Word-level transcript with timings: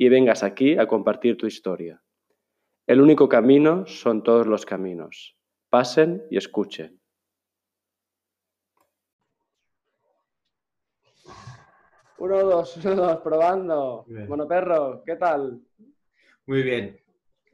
y 0.00 0.08
vengas 0.08 0.42
aquí 0.42 0.78
a 0.78 0.86
compartir 0.86 1.36
tu 1.36 1.46
historia. 1.46 2.02
El 2.86 3.02
único 3.02 3.28
camino 3.28 3.84
son 3.84 4.22
todos 4.22 4.46
los 4.46 4.64
caminos. 4.64 5.36
Pasen 5.68 6.22
y 6.30 6.38
escuchen. 6.38 6.98
Uno, 12.16 12.38
dos, 12.44 12.78
uno, 12.78 12.94
dos, 12.94 13.16
probando. 13.18 14.06
Bueno, 14.26 14.48
perro, 14.48 15.02
¿qué 15.04 15.16
tal? 15.16 15.60
Muy 16.46 16.62
bien, 16.62 16.98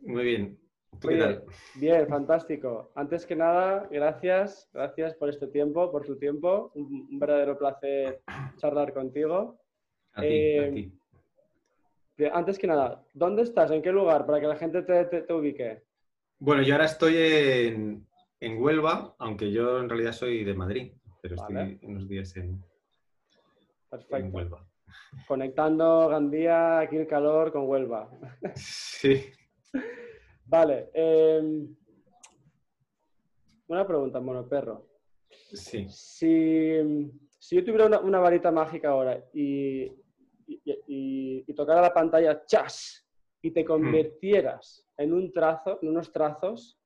muy 0.03 0.23
bien. 0.23 0.61
¿Tú 1.01 1.09
qué 1.09 1.17
tal? 1.17 1.45
Bien, 1.75 2.07
fantástico. 2.07 2.93
Antes 2.95 3.27
que 3.27 3.35
nada, 3.35 3.89
gracias, 3.91 4.71
gracias 4.73 5.15
por 5.17 5.31
este 5.31 5.49
tiempo, 5.49 5.91
por 5.91 6.07
tu 6.07 6.17
tiempo. 6.17 6.71
Un, 6.77 7.19
verdadero 7.19 7.59
placer 7.59 8.21
charlar 8.57 8.95
contigo. 8.95 9.59
A 10.13 10.21
ti, 10.21 10.27
a 10.27 10.69
eh, 10.69 10.93
Antes 12.33 12.59
que 12.59 12.67
nada, 12.67 13.05
¿dónde 13.13 13.43
estás? 13.43 13.71
¿En 13.71 13.83
qué 13.83 13.93
lugar? 13.93 14.25
Para 14.27 14.41
que 14.41 14.47
la 14.47 14.57
gente 14.57 14.83
te, 14.83 15.33
ubique. 15.33 15.83
Bueno, 16.39 16.63
yo 16.63 16.75
ahora 16.75 16.87
estoy 16.87 17.17
en, 17.17 18.07
Huelva, 18.63 19.15
aunque 19.19 19.51
yo 19.51 19.81
en 19.81 19.89
realidad 19.89 20.13
soy 20.13 20.45
de 20.45 20.55
Madrid, 20.55 20.93
pero 21.21 21.35
estoy 21.35 21.79
unos 21.83 22.09
días 22.09 22.37
en, 22.37 22.63
Perfecto. 23.91 24.67
Conectando 25.27 26.09
Gandía, 26.09 26.81
aquí 26.81 26.97
el 26.97 27.07
calor 27.07 27.53
con 27.53 27.69
Huelva. 27.69 28.11
Sí. 28.55 29.25
Vale. 30.47 30.91
Em, 30.95 31.75
una 33.69 33.87
pregunta, 33.87 34.21
mono 34.21 34.49
perro. 34.49 34.87
Sí. 35.53 35.87
Si, 35.89 36.79
yo 37.51 37.65
tuviera 37.65 37.87
una, 37.99 38.19
varita 38.19 38.51
mágica 38.51 38.91
ahora 38.91 39.25
y, 39.33 39.93
y, 40.47 41.53
tocara 41.55 41.81
la 41.81 41.95
pantalla 41.95 42.45
chas 42.45 43.07
y 43.43 43.51
te 43.51 43.63
hmm. 43.63 43.67
convirtieras 43.67 44.87
en 44.97 45.13
un 45.13 45.33
trazo, 45.33 45.79
en 45.83 45.89
unos 45.89 46.13
trazos, 46.13 46.79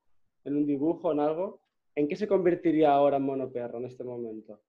en 0.45 0.57
un 0.57 0.67
dibujo, 0.67 1.13
en 1.13 1.21
algo, 1.21 1.63
¿en 1.95 2.09
qué 2.09 2.17
se 2.17 2.29
convertiría 2.29 2.93
ahora 2.93 3.19
mono 3.19 3.51
perro 3.51 3.79
en 3.79 3.87
este 3.87 4.05
momento? 4.05 4.61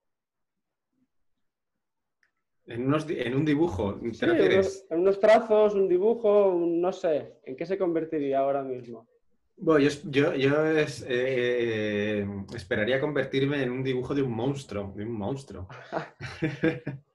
En, 2.66 2.86
un 3.36 3.44
dibujo, 3.44 4.00
¿te 4.18 4.26
en 4.26 5.00
unos 5.00 5.20
trazos, 5.20 5.74
un 5.74 5.90
dibujo, 5.90 6.56
no 6.58 6.94
sé. 6.94 7.40
¿En 7.44 7.56
qué 7.58 7.66
se 7.66 7.78
convertiría 7.78 8.40
ahora 8.40 8.64
mismo? 8.64 9.08
Bueno, 9.58 9.88
yo, 10.10 10.32
eh, 10.34 12.28
esperaría 12.56 13.00
convertirme 13.00 13.62
en 13.62 13.72
un 13.72 13.84
dibujo 13.84 14.16
de 14.16 14.22
un 14.22 14.32
monstruo, 14.32 14.94
de 14.96 15.04
un 15.04 15.12
monstruo. 15.12 15.68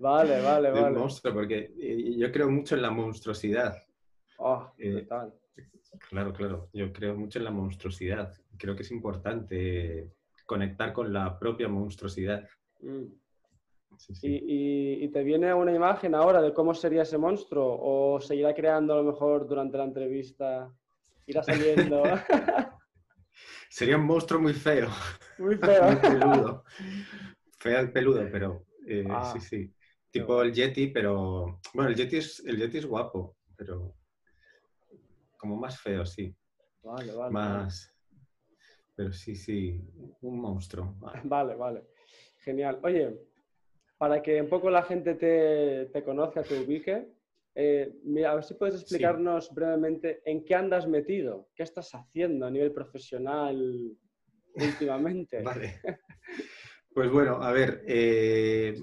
vale, 0.00 0.40
vale, 0.42 0.68
de 0.68 0.80
vale. 0.80 0.94
Un 0.94 1.00
monstruo, 1.00 1.34
porque 1.34 1.72
eh, 1.78 2.16
yo 2.16 2.32
creo 2.32 2.50
mucho 2.50 2.74
en 2.74 2.82
la 2.82 2.90
monstruosidad. 2.90 3.76
Oh, 4.38 4.72
eh, 4.78 5.06
claro, 6.08 6.32
claro. 6.32 6.68
Yo 6.72 6.92
creo 6.92 7.14
mucho 7.14 7.38
en 7.38 7.44
la 7.44 7.50
monstruosidad. 7.50 8.34
Creo 8.58 8.74
que 8.74 8.82
es 8.82 8.90
importante 8.90 10.10
conectar 10.46 10.92
con 10.92 11.12
la 11.12 11.38
propia 11.38 11.68
monstruosidad. 11.68 12.48
Mm. 12.80 13.04
Y, 14.22 15.08
te 15.08 15.22
viene 15.22 15.52
una 15.52 15.72
imagen 15.72 16.14
ahora 16.14 16.40
de 16.40 16.54
cómo 16.54 16.74
sería 16.74 17.02
ese 17.02 17.18
monstruo 17.18 17.78
o 17.80 18.20
seguirá 18.20 18.54
creando 18.54 18.94
a 18.94 18.96
lo 18.96 19.04
mejor 19.04 19.46
durante 19.46 19.76
la 19.76 19.84
entrevista, 19.84 20.72
irá 21.26 21.42
saliendo. 21.42 22.02
sería 23.68 23.96
un 23.96 24.06
monstruo 24.06 24.40
muy 24.40 24.54
feo. 24.54 24.88
Muy 25.38 25.56
feo. 25.56 25.84
muy 25.86 25.96
peludo. 25.96 26.64
Feo 27.58 27.80
el 27.80 27.92
peludo, 27.92 28.28
pero 28.30 28.64
eh, 28.86 29.06
ah, 29.10 29.32
sí, 29.32 29.40
sí. 29.40 29.74
Tipo 30.10 30.42
el 30.42 30.52
Yeti, 30.52 30.88
pero 30.88 31.60
bueno, 31.72 31.90
el 31.90 31.96
Yeti 31.96 32.16
es, 32.16 32.40
el 32.40 32.58
Yeti 32.58 32.78
es 32.78 32.86
guapo, 32.86 33.36
pero 33.56 33.94
como 35.36 35.56
más 35.56 35.80
feo, 35.80 36.04
sí. 36.04 36.34
Vale, 36.82 37.12
vale. 37.12 37.32
Más. 37.32 37.94
Pero 38.96 39.12
sí, 39.12 39.36
sí, 39.36 39.80
un 40.20 40.40
monstruo. 40.40 40.96
Vale, 41.24 41.54
vale. 41.54 41.84
Genial. 42.38 42.80
Oye, 42.82 43.18
para 43.96 44.20
que 44.20 44.40
un 44.40 44.48
poco 44.48 44.70
la 44.70 44.82
gente 44.82 45.14
te, 45.14 46.02
conozca, 46.02 46.42
te 46.42 46.58
ubique, 46.58 47.06
eh, 47.54 47.94
a 48.26 48.34
ver 48.34 48.44
si 48.44 48.54
puedes 48.54 48.80
explicarnos 48.80 49.54
brevemente 49.54 50.22
en 50.24 50.44
qué 50.44 50.54
andas 50.54 50.86
metido, 50.86 51.48
qué 51.54 51.62
estás 51.62 51.94
haciendo 51.94 52.46
a 52.46 52.50
nivel 52.50 52.72
profesional 52.72 53.96
últimamente. 54.54 55.42
vale. 55.42 55.80
Pues 56.92 57.08
bueno, 57.08 57.40
a 57.40 57.52
ver, 57.52 57.84
eh, 57.86 58.74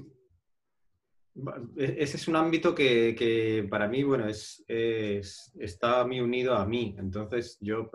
ese 1.75 2.17
es 2.17 2.27
un 2.27 2.35
ámbito 2.35 2.73
que, 2.73 3.67
para 3.69 3.87
mí, 3.87 4.03
bueno, 4.03 4.27
es, 4.27 4.63
está 4.67 6.05
muy 6.05 6.19
unido 6.19 6.55
a 6.55 6.65
mí. 6.65 6.95
Entonces, 6.97 7.57
yo 7.61 7.89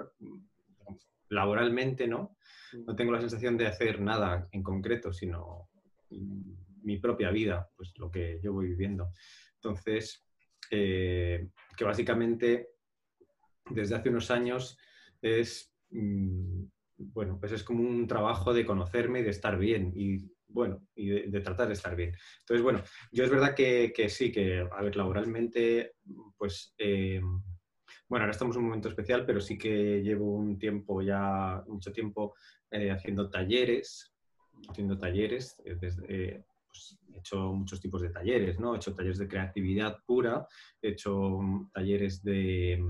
laboralmente, 1.28 2.06
¿no? 2.06 2.36
Mm. 2.72 2.84
No 2.86 2.96
tengo 2.96 3.12
la 3.12 3.20
sensación 3.20 3.56
de 3.56 3.66
hacer 3.66 4.00
nada 4.00 4.48
en 4.52 4.62
concreto, 4.62 5.12
sino 5.12 5.68
mi 6.82 6.98
propia 6.98 7.30
vida, 7.30 7.68
pues 7.76 7.92
lo 7.98 8.10
que 8.10 8.40
yo 8.42 8.52
voy 8.52 8.68
viviendo. 8.68 9.12
Entonces, 9.54 10.24
eh, 10.70 11.48
que 11.76 11.84
básicamente 11.84 12.70
desde 13.70 13.94
hace 13.94 14.08
unos 14.08 14.30
años 14.30 14.78
es, 15.20 15.72
mm, 15.90 16.64
bueno, 16.98 17.38
pues 17.38 17.52
es 17.52 17.62
como 17.62 17.82
un 17.82 18.06
trabajo 18.06 18.52
de 18.52 18.66
conocerme 18.66 19.20
y 19.20 19.22
de 19.22 19.30
estar 19.30 19.58
bien 19.58 19.92
y, 19.94 20.31
bueno, 20.52 20.86
y 20.94 21.08
de, 21.08 21.40
tratar 21.40 21.68
de 21.68 21.74
estar 21.74 21.96
bien. 21.96 22.14
Entonces, 22.40 22.62
bueno, 22.62 22.82
yo 23.10 23.24
es 23.24 23.30
verdad 23.30 23.54
que, 23.54 23.92
sí, 24.08 24.30
que, 24.30 24.60
a 24.60 24.82
ver, 24.82 24.96
laboralmente, 24.96 25.94
pues, 26.36 26.74
eh, 26.78 27.20
bueno, 28.08 28.24
ahora 28.24 28.32
estamos 28.32 28.56
en 28.56 28.62
un 28.62 28.68
momento 28.68 28.88
especial, 28.88 29.24
pero 29.24 29.40
sí 29.40 29.56
que 29.56 30.02
llevo 30.02 30.34
un 30.34 30.58
tiempo 30.58 31.02
ya, 31.02 31.62
mucho 31.66 31.92
tiempo 31.92 32.34
eh, 32.70 32.90
haciendo 32.90 33.30
talleres, 33.30 34.14
haciendo 34.68 34.98
talleres 34.98 35.56
desde, 35.64 36.44
pues, 36.66 36.98
he 37.14 37.18
hecho 37.18 37.52
muchos 37.52 37.80
tipos 37.80 38.02
de 38.02 38.10
talleres, 38.10 38.58
¿no? 38.58 38.74
He 38.74 38.76
hecho 38.76 38.94
talleres 38.94 39.18
de 39.18 39.28
creatividad 39.28 39.98
pura, 40.06 40.46
he 40.80 40.90
hecho 40.90 41.38
talleres 41.72 42.22
de, 42.22 42.82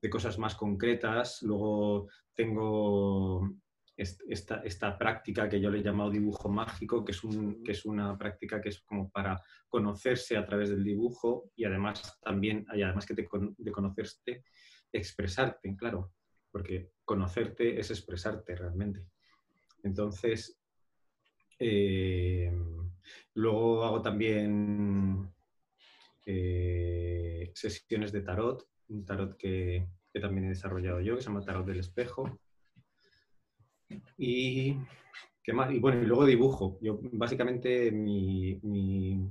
de 0.00 0.10
cosas 0.10 0.38
más 0.38 0.54
concretas, 0.54 1.42
luego 1.42 2.08
tengo 2.34 3.56
esta, 3.96 4.62
esta, 4.64 4.98
práctica 4.98 5.48
que 5.48 5.60
yo 5.60 5.70
le 5.70 5.78
he 5.78 5.82
llamado 5.82 6.10
dibujo 6.10 6.48
mágico, 6.48 7.04
que 7.04 7.12
es, 7.12 7.22
un, 7.22 7.62
que 7.62 7.72
es 7.72 7.84
una 7.84 8.18
práctica 8.18 8.60
que 8.60 8.70
es 8.70 8.80
como 8.80 9.10
para 9.10 9.40
conocerse 9.68 10.36
a 10.36 10.44
través 10.44 10.70
del 10.70 10.82
dibujo 10.82 11.50
y 11.54 11.64
además 11.64 12.18
también, 12.20 12.66
además 12.68 13.06
que 13.06 13.14
de 13.14 13.72
conocerte, 13.72 14.44
expresarte, 14.92 15.76
claro, 15.76 16.12
porque 16.50 16.90
conocerte 17.04 17.78
es 17.78 17.90
expresarte 17.90 18.54
realmente. 18.54 19.06
Entonces, 19.82 20.58
eh, 21.58 22.50
luego 23.34 23.84
hago 23.84 24.02
también 24.02 25.32
eh, 26.26 27.50
sesiones 27.54 28.12
de 28.12 28.22
tarot, 28.22 28.66
un 28.88 29.04
tarot 29.04 29.36
que, 29.36 29.88
también 30.20 30.46
he 30.46 30.50
desarrollado 30.50 31.00
yo, 31.00 31.16
que 31.16 31.22
se 31.22 31.28
llama 31.28 31.44
Tarot 31.44 31.66
del 31.66 31.80
Espejo. 31.80 32.38
Y, 34.18 34.76
¿qué 35.42 35.52
más? 35.52 35.72
y 35.72 35.78
bueno, 35.78 36.02
y 36.02 36.06
luego 36.06 36.24
dibujo. 36.24 36.78
Yo 36.80 37.00
básicamente 37.12 37.90
mi, 37.90 38.58
mi, 38.62 39.30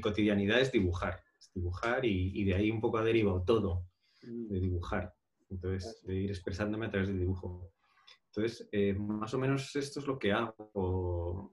cotidianidad 0.00 0.60
es 0.60 0.72
dibujar. 0.72 1.22
dibujar 1.54 2.04
y, 2.04 2.44
de 2.44 2.54
ahí 2.54 2.70
un 2.70 2.80
poco 2.80 2.98
ha 2.98 3.04
derivado 3.04 3.42
todo 3.42 3.86
de 4.22 4.60
dibujar. 4.60 5.14
Entonces, 5.50 6.02
de 6.04 6.14
ir 6.14 6.30
expresándome 6.30 6.86
a 6.86 6.90
través 6.90 7.08
del 7.08 7.18
dibujo. 7.18 7.72
Entonces, 8.26 8.68
eh, 8.72 8.94
más 8.94 9.34
o 9.34 9.38
menos 9.38 9.74
esto 9.76 10.00
es 10.00 10.06
lo 10.06 10.18
que 10.18 10.32
hago. 10.32 11.52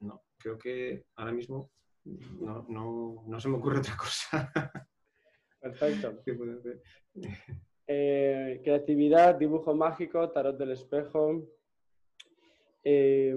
No, 0.00 0.22
creo 0.38 0.56
que 0.56 1.04
ahora 1.16 1.32
mismo 1.32 1.70
no, 2.04 3.38
se 3.38 3.48
me 3.48 3.56
ocurre 3.56 3.80
otra 3.80 3.96
cosa. 3.96 4.50
Perfecto. 5.60 6.22
Eh, 7.88 8.60
creatividad, 8.64 9.36
dibujo 9.36 9.74
mágico, 9.74 10.28
tarot 10.30 10.58
del 10.58 10.72
espejo. 10.72 11.42
Eh, 12.82 13.36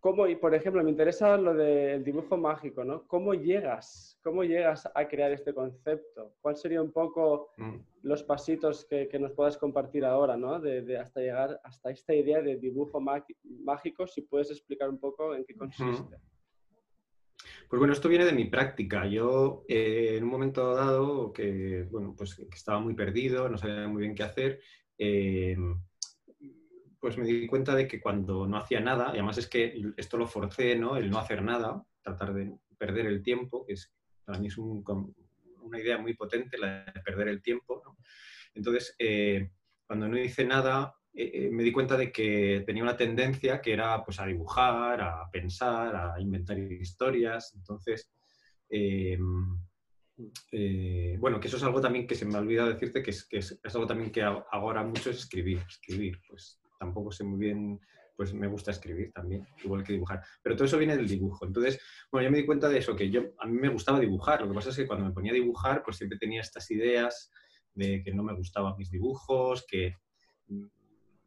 ¿Cómo, 0.00 0.26
y 0.26 0.36
por 0.36 0.54
ejemplo, 0.54 0.82
me 0.82 0.90
interesa 0.90 1.36
lo 1.36 1.52
del 1.52 2.02
dibujo 2.02 2.36
mágico, 2.36 2.84
¿no? 2.84 3.06
¿Cómo 3.06 3.34
llegas? 3.34 4.18
¿Cómo 4.22 4.44
llegas 4.44 4.88
a 4.94 5.06
crear 5.06 5.30
este 5.30 5.52
concepto? 5.52 6.32
¿Cuáles 6.40 6.60
serían 6.60 6.84
un 6.84 6.92
poco 6.92 7.50
mm. 7.58 7.76
los 8.02 8.22
pasitos 8.22 8.86
que, 8.86 9.10
nos 9.18 9.32
puedas 9.32 9.58
compartir 9.58 10.06
ahora, 10.06 10.38
¿no? 10.38 10.58
De, 10.58 10.96
hasta 10.96 11.20
llegar 11.20 11.60
hasta 11.64 11.90
esta 11.90 12.14
idea 12.14 12.40
de 12.40 12.56
dibujo 12.56 12.98
mágico, 12.98 14.06
si 14.06 14.22
puedes 14.22 14.50
explicar 14.50 14.88
un 14.88 14.98
poco 14.98 15.34
en 15.34 15.44
qué 15.44 15.54
consiste. 15.54 16.16
Pues 17.68 17.78
bueno, 17.78 17.92
esto 17.92 18.08
viene 18.08 18.24
de 18.24 18.32
mi 18.32 18.46
práctica. 18.46 19.06
Yo 19.06 19.64
eh, 19.68 20.16
en 20.16 20.24
un 20.24 20.30
momento 20.30 20.74
dado 20.74 21.32
que, 21.32 21.86
bueno, 21.90 22.14
pues 22.16 22.34
que 22.34 22.56
estaba 22.56 22.80
muy 22.80 22.94
perdido, 22.94 23.48
no 23.48 23.58
sabía 23.58 23.86
muy 23.86 24.02
bien 24.02 24.14
qué 24.14 24.24
hacer, 24.24 24.60
eh, 24.98 25.56
pues 27.00 27.16
me 27.16 27.24
di 27.24 27.46
cuenta 27.46 27.74
de 27.74 27.88
que 27.88 28.00
cuando 28.00 28.46
no 28.46 28.58
hacía 28.58 28.80
nada, 28.80 29.06
y 29.08 29.18
además 29.18 29.38
es 29.38 29.46
que 29.46 29.74
esto 29.96 30.18
lo 30.18 30.26
forcé, 30.26 30.76
¿no? 30.76 30.96
El 30.96 31.10
no 31.10 31.18
hacer 31.18 31.42
nada, 31.42 31.82
tratar 32.02 32.34
de 32.34 32.52
perder 32.76 33.06
el 33.06 33.22
tiempo, 33.22 33.64
que 33.64 33.74
para 34.24 34.38
mí 34.38 34.48
es 34.48 34.58
una 34.58 35.80
idea 35.80 35.96
muy 35.96 36.14
potente 36.14 36.58
la 36.58 36.84
de 36.84 37.00
perder 37.00 37.28
el 37.28 37.40
tiempo, 37.40 37.82
Entonces, 38.54 38.94
eh, 38.98 39.50
cuando 39.86 40.08
no 40.08 40.18
hice 40.18 40.44
nada, 40.44 40.94
eh, 41.12 41.30
eh, 41.34 41.50
me 41.50 41.62
di 41.62 41.72
cuenta 41.72 41.96
de 41.96 42.12
que 42.12 42.62
tenía 42.66 42.82
una 42.82 42.96
tendencia 42.96 43.60
que 43.60 43.72
era 43.72 44.04
pues, 44.04 44.20
a 44.20 44.26
dibujar, 44.26 45.00
a 45.00 45.30
pensar, 45.30 45.96
a 45.96 46.20
inventar 46.20 46.58
historias. 46.58 47.52
Entonces, 47.54 48.10
bueno, 51.18 51.40
que 51.40 51.48
eso 51.48 51.56
es 51.56 51.62
algo 51.62 51.80
también 51.80 52.06
que 52.06 52.14
se 52.14 52.24
me 52.24 52.36
ha 52.36 52.40
olvidado 52.40 52.68
decirte, 52.68 53.02
que 53.02 53.10
es, 53.10 53.26
que 53.26 53.38
es, 53.38 53.60
algo 53.74 53.86
también 53.86 54.10
que 54.10 54.22
ahora 54.22 54.82
mucho 54.84 55.10
es 55.10 55.18
escribir. 55.18 55.58
Escribir, 55.68 56.18
pues 56.28 56.60
tampoco 56.78 57.10
sé 57.12 57.24
muy 57.24 57.38
bien, 57.38 57.80
pues 58.20 58.34
me 58.34 58.48
gusta 58.48 58.70
escribir 58.70 59.10
también, 59.12 59.46
igual 59.64 59.82
que 59.82 59.94
dibujar. 59.94 60.22
Pero 60.42 60.54
todo 60.54 60.66
eso 60.66 60.76
viene 60.76 60.94
del 60.94 61.08
dibujo. 61.08 61.46
Entonces, 61.46 61.80
bueno, 62.12 62.26
yo 62.26 62.30
me 62.30 62.36
di 62.36 62.44
cuenta 62.44 62.68
de 62.68 62.76
eso, 62.76 62.94
que 62.94 63.08
yo, 63.08 63.22
a 63.38 63.46
mí 63.46 63.58
me 63.58 63.70
gustaba 63.70 63.98
dibujar. 63.98 64.42
Lo 64.42 64.48
que 64.48 64.54
pasa 64.54 64.68
es 64.68 64.76
que 64.76 64.86
cuando 64.86 65.06
me 65.06 65.12
ponía 65.12 65.32
a 65.32 65.36
dibujar, 65.36 65.82
pues 65.82 65.96
siempre 65.96 66.18
tenía 66.18 66.42
estas 66.42 66.70
ideas 66.70 67.30
de 67.72 68.02
que 68.02 68.12
no 68.12 68.22
me 68.22 68.34
gustaban 68.34 68.76
mis 68.76 68.90
dibujos, 68.90 69.64
que 69.66 69.94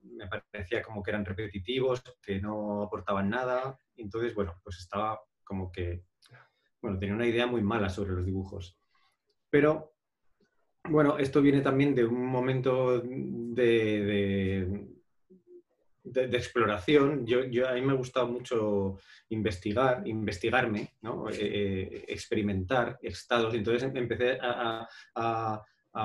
me 0.04 0.28
parecía 0.28 0.82
como 0.82 1.02
que 1.02 1.12
eran 1.12 1.26
repetitivos, 1.26 2.04
que 2.22 2.40
no 2.40 2.84
aportaban 2.84 3.30
nada. 3.30 3.78
Entonces, 3.96 4.34
bueno, 4.34 4.60
pues 4.64 4.80
estaba 4.80 5.22
como 5.44 5.72
que, 5.72 6.04
bueno, 6.82 7.00
tenía 7.00 7.16
una 7.16 7.28
idea 7.28 7.48
muy 7.48 7.62
mala 7.62 7.90
sobre 7.90 8.14
los 8.14 8.26
dibujos. 8.26 8.78
Pero, 9.50 9.94
bueno, 10.86 11.18
esto 11.18 11.42
viene 11.42 11.62
también 11.62 11.96
de 11.96 12.06
un 12.06 12.26
momento 12.26 13.00
de, 13.00 14.90
de, 16.04 16.38
exploración, 16.38 17.26
yo, 17.26 17.46
yo, 17.46 17.68
a 17.68 17.74
mí 17.74 17.82
me 17.82 17.94
gusta 17.94 18.26
mucho 18.26 18.98
investigar, 19.30 20.06
investigarme, 20.08 20.94
¿no? 21.02 21.30
Eh, 21.30 21.36
eh, 21.40 22.06
experimentar 22.08 23.00
estados. 23.02 23.54
Entonces 23.54 23.90
empecé 23.96 24.38
a, 24.42 25.62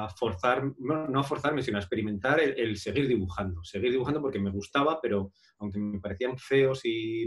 forzar, 0.09 0.73
no, 0.79 1.21
a 1.21 1.25
forzarme, 1.25 1.63
sino 1.63 1.79
a 1.79 1.81
experimentar 1.81 2.41
el, 2.41 2.77
seguir 2.77 3.09
dibujando. 3.09 3.65
Seguir 3.65 3.93
dibujando 3.93 4.21
porque 4.21 4.39
me 4.39 4.51
gustaba, 4.51 5.01
pero 5.01 5.33
aunque 5.59 5.79
me 5.79 6.01
parecían 6.01 6.37
feos 6.37 6.83
y, 6.85 7.27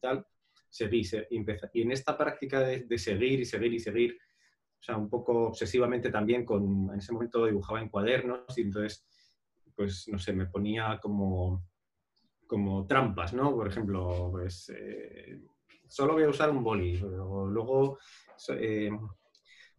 tal, 0.00 0.26
seguí. 0.68 1.02
y, 1.30 1.44
y 1.74 1.82
en 1.82 1.92
esta 1.92 2.16
práctica 2.16 2.60
de, 2.60 2.84
de, 2.84 2.98
seguir 2.98 3.40
y 3.40 3.44
seguir 3.44 3.72
y 3.72 3.78
seguir, 3.78 4.18
o 4.80 4.82
sea, 4.82 4.96
un 4.96 5.08
poco 5.08 5.48
obsesivamente 5.48 6.10
también, 6.10 6.44
con, 6.44 6.90
en 6.92 6.98
ese 6.98 7.12
momento 7.12 7.46
dibujaba 7.46 7.80
en 7.80 7.88
cuadernos 7.88 8.56
y 8.56 8.62
entonces, 8.62 9.06
pues, 9.74 10.08
no 10.08 10.18
sé, 10.18 10.32
me 10.32 10.46
ponía 10.46 10.98
como 11.00 11.64
como 12.48 12.86
trampas, 12.86 13.34
¿no? 13.34 13.54
Por 13.54 13.68
ejemplo, 13.68 14.30
pues 14.32 14.72
eh, 14.74 15.38
solo 15.86 16.14
voy 16.14 16.24
a 16.24 16.30
usar 16.30 16.50
un 16.50 16.64
boli, 16.64 16.96
luego, 16.96 17.98
eh, 18.58 18.90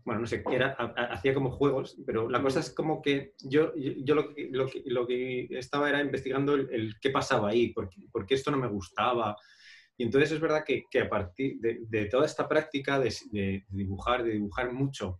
bueno, 0.03 0.21
no 0.21 0.27
sé, 0.27 0.43
era, 0.51 0.71
hacía 1.11 1.33
como 1.33 1.51
juegos, 1.51 1.97
pero 2.05 2.29
la 2.29 2.41
cosa 2.41 2.59
es 2.61 2.71
como 2.71 3.01
que 3.01 3.33
yo, 3.43 3.73
yo 3.75 4.15
lo, 4.15 4.33
que, 4.33 4.49
lo, 4.85 5.05
que, 5.07 5.47
estaba 5.51 5.89
era 5.89 6.01
investigando 6.01 6.55
el, 6.55 6.95
qué 6.99 7.09
pasaba 7.09 7.49
ahí, 7.49 7.73
por, 7.73 7.89
qué 8.25 8.35
esto 8.35 8.51
no 8.51 8.57
me 8.57 8.67
gustaba. 8.67 9.35
Y 9.97 10.03
entonces 10.03 10.31
es 10.31 10.39
verdad 10.39 10.63
que, 10.65 10.85
a 10.99 11.09
partir 11.09 11.59
de, 11.59 12.05
toda 12.05 12.25
esta 12.25 12.47
práctica 12.47 12.99
de, 12.99 13.65
dibujar, 13.69 14.23
de 14.23 14.31
dibujar 14.31 14.71
mucho, 14.71 15.19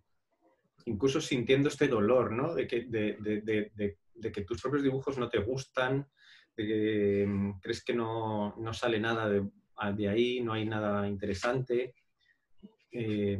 incluso 0.85 1.21
sintiendo 1.21 1.67
este 1.67 1.87
dolor, 1.87 2.31
¿no? 2.31 2.55
De 2.55 2.65
que, 2.65 2.85
de 2.85 4.31
que 4.31 4.41
tus 4.41 4.61
propios 4.61 4.83
dibujos 4.83 5.17
no 5.17 5.29
te 5.29 5.39
gustan, 5.39 6.07
Mm, 6.61 7.59
crees 7.61 7.83
que 7.83 7.93
no, 7.93 8.53
sale 8.73 8.99
nada 8.99 9.29
de, 9.29 10.09
ahí, 10.09 10.41
no 10.41 10.53
hay 10.53 10.65
nada 10.65 11.07
interesante, 11.07 11.93
eh, 12.91 13.39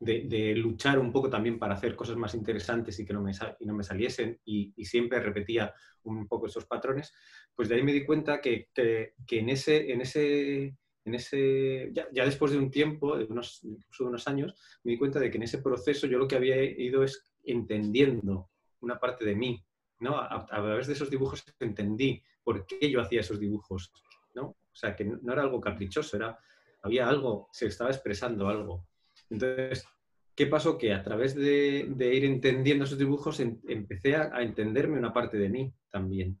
de, 0.00 0.54
luchar 0.56 0.98
un 0.98 1.12
poco 1.12 1.28
también 1.28 1.58
para 1.58 1.74
hacer 1.74 1.96
cosas 1.96 2.16
más 2.16 2.34
interesantes 2.34 2.98
y 2.98 3.04
que 3.04 3.12
no 3.12 3.22
me, 3.22 3.32
no 3.60 3.74
me 3.74 3.82
saliesen 3.82 4.40
y, 4.44 4.72
siempre 4.84 5.20
repetía 5.20 5.74
un 6.04 6.26
poco 6.26 6.46
esos 6.46 6.66
patrones, 6.66 7.12
pues 7.54 7.68
de 7.68 7.76
ahí 7.76 7.82
me 7.82 7.92
di 7.92 8.04
cuenta 8.04 8.40
que, 8.40 8.68
en 8.76 9.48
ese... 9.48 9.92
En 9.92 10.00
ese 10.00 10.76
en 11.04 11.14
ese, 11.14 11.90
ya, 11.94 12.24
después 12.26 12.52
de 12.52 12.58
un 12.58 12.70
tiempo, 12.70 13.16
de 13.16 13.24
unos, 13.24 13.62
unos 13.98 14.28
años, 14.28 14.54
me 14.84 14.92
di 14.92 14.98
cuenta 14.98 15.18
de 15.18 15.30
que 15.30 15.38
en 15.38 15.44
ese 15.44 15.62
proceso 15.62 16.06
yo 16.06 16.18
lo 16.18 16.28
que 16.28 16.36
había 16.36 16.62
ido 16.62 17.02
es 17.02 17.32
entendiendo 17.44 18.50
una 18.80 18.98
parte 18.98 19.24
de 19.24 19.34
mí, 19.34 19.64
¿no? 20.00 20.18
A, 20.18 20.44
través 20.46 20.86
de 20.86 20.92
esos 20.92 21.10
dibujos 21.10 21.44
entendí 21.60 22.22
por 22.42 22.66
qué 22.66 22.90
yo 22.90 23.00
hacía 23.00 23.20
esos 23.20 23.40
dibujos, 23.40 23.90
¿no? 24.34 24.48
O 24.48 24.74
sea, 24.74 24.94
que 24.94 25.04
no 25.04 25.32
era 25.32 25.42
algo 25.42 25.60
caprichoso, 25.60 26.16
era, 26.16 26.38
había 26.82 27.08
algo, 27.08 27.48
se 27.52 27.66
estaba 27.66 27.90
expresando 27.90 28.48
algo. 28.48 28.86
Entonces, 29.30 29.86
¿qué 30.34 30.46
pasó? 30.46 30.78
Que 30.78 30.92
a 30.92 31.02
través 31.02 31.34
de, 31.34 31.86
ir 32.14 32.24
entendiendo 32.24 32.84
esos 32.84 32.98
dibujos 32.98 33.40
empecé 33.40 34.16
a, 34.16 34.42
entenderme 34.42 34.98
una 34.98 35.12
parte 35.12 35.36
de 35.36 35.48
mí 35.48 35.72
también. 35.90 36.38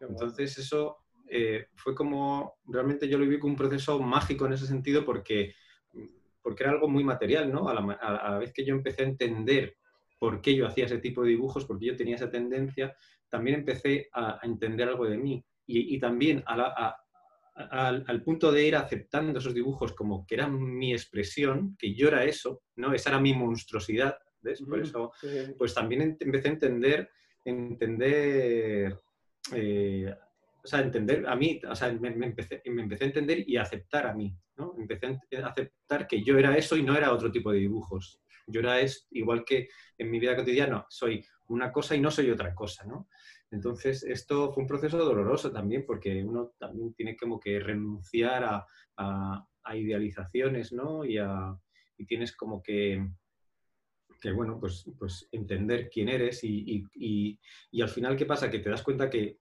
Entonces, 0.00 0.58
eso 0.58 0.98
eh, 1.28 1.66
fue 1.76 1.94
como, 1.94 2.54
realmente 2.66 3.08
yo 3.08 3.18
lo 3.18 3.24
viví 3.24 3.38
como 3.38 3.52
un 3.52 3.58
proceso 3.58 4.00
mágico 4.00 4.46
en 4.46 4.54
ese 4.54 4.66
sentido 4.66 5.04
porque, 5.04 5.54
porque 6.42 6.62
era 6.62 6.72
algo 6.72 6.88
muy 6.88 7.04
material, 7.04 7.52
¿no? 7.52 7.68
A 7.68 7.74
la, 7.74 7.92
a 7.92 8.30
la 8.30 8.38
vez 8.38 8.52
que 8.52 8.64
yo 8.64 8.74
empecé 8.74 9.02
a 9.02 9.08
entender 9.08 9.76
por 10.20 10.42
qué 10.42 10.54
yo 10.54 10.66
hacía 10.66 10.84
ese 10.84 10.98
tipo 10.98 11.22
de 11.22 11.30
dibujos, 11.30 11.64
porque 11.64 11.86
yo 11.86 11.96
tenía 11.96 12.16
esa 12.16 12.30
tendencia, 12.30 12.94
también 13.30 13.60
empecé 13.60 14.10
a, 14.12 14.38
entender 14.42 14.86
algo 14.86 15.06
de 15.06 15.16
mí. 15.16 15.42
Y, 15.66 15.98
también 15.98 16.42
al, 17.54 18.22
punto 18.22 18.52
de 18.52 18.66
ir 18.66 18.76
aceptando 18.76 19.38
esos 19.38 19.54
dibujos 19.54 19.92
como 19.92 20.26
que 20.26 20.34
eran 20.34 20.58
mi 20.58 20.92
expresión, 20.92 21.76
que 21.78 21.94
yo 21.94 22.08
era 22.08 22.24
eso, 22.24 22.62
¿no? 22.76 22.94
Esa 22.94 23.10
era 23.10 23.20
mi 23.20 23.34
monstruosidad, 23.34 24.18
¿ves? 24.40 24.62
Por 24.62 24.80
eso, 24.80 25.12
pues 25.58 25.74
también 25.74 26.16
empecé 26.20 26.48
a 26.48 26.52
entender, 26.52 27.10
entender, 27.44 29.00
eh, 29.54 30.14
o 30.62 30.66
sea, 30.66 30.80
entender 30.80 31.26
a 31.26 31.36
mí, 31.36 31.60
o 31.68 31.74
sea, 31.74 31.92
me, 31.92 32.08
empecé, 32.08 32.62
me, 32.66 32.82
empecé, 32.82 33.04
a 33.04 33.08
entender 33.08 33.48
y 33.48 33.56
a 33.56 33.62
aceptar 33.62 34.06
a 34.06 34.14
mí, 34.14 34.34
¿no? 34.56 34.74
Empecé 34.78 35.06
a 35.42 35.46
aceptar 35.46 36.06
que 36.06 36.22
yo 36.22 36.38
era 36.38 36.56
eso 36.56 36.76
y 36.76 36.82
no 36.82 36.96
era 36.96 37.12
otro 37.12 37.30
tipo 37.30 37.52
de 37.52 37.58
dibujos. 37.58 38.20
Yo 38.46 38.60
era 38.60 38.80
es 38.80 39.06
igual 39.10 39.44
que 39.44 39.68
en 39.98 40.10
mi 40.10 40.18
vida 40.18 40.36
cotidiana, 40.36 40.86
soy 40.88 41.24
una 41.48 41.70
cosa 41.70 41.94
y 41.94 42.00
no 42.00 42.10
soy 42.10 42.30
otra 42.30 42.54
cosa, 42.54 42.84
¿no? 42.84 43.08
Entonces, 43.50 44.04
esto 44.04 44.52
fue 44.52 44.62
un 44.62 44.68
proceso 44.68 44.98
doloroso 44.98 45.50
también, 45.50 45.84
porque 45.84 46.22
uno 46.24 46.52
también 46.58 46.94
tiene 46.94 47.16
como 47.16 47.40
que 47.40 47.58
renunciar 47.58 48.44
a, 48.96 49.46
idealizaciones, 49.74 50.72
¿no? 50.72 51.04
Y, 51.04 51.18
tienes 52.06 52.34
como 52.34 52.62
que, 52.62 53.06
que 54.20 54.32
bueno, 54.32 54.58
pues, 54.58 54.90
pues 54.98 55.28
entender 55.32 55.90
quién 55.90 56.08
eres 56.08 56.42
y, 56.44 56.86
y, 56.94 57.82
al 57.82 57.88
final, 57.88 58.16
¿qué 58.16 58.26
pasa? 58.26 58.50
Que 58.50 58.60
te 58.60 58.70
das 58.70 58.82
cuenta 58.82 59.10
que, 59.10 59.38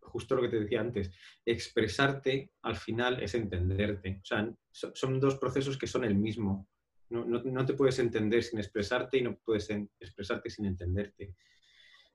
justo 0.00 0.34
lo 0.34 0.42
que 0.42 0.48
te 0.48 0.60
decía 0.60 0.80
antes, 0.80 1.10
expresarte 1.44 2.52
al 2.62 2.76
final 2.76 3.22
es 3.22 3.34
entenderte. 3.34 4.20
O 4.22 4.24
sea, 4.24 4.52
son 4.72 5.20
dos 5.20 5.36
procesos 5.36 5.78
que 5.78 5.86
son 5.86 6.04
el 6.04 6.14
mismo. 6.14 6.68
No, 7.10 7.66
te 7.66 7.74
puedes 7.74 7.98
entender 7.98 8.42
sin 8.42 8.58
expresarte 8.58 9.18
y 9.18 9.22
no 9.22 9.36
puedes 9.36 9.70
expresarte 10.00 10.50
sin 10.50 10.66
entenderte. 10.66 11.34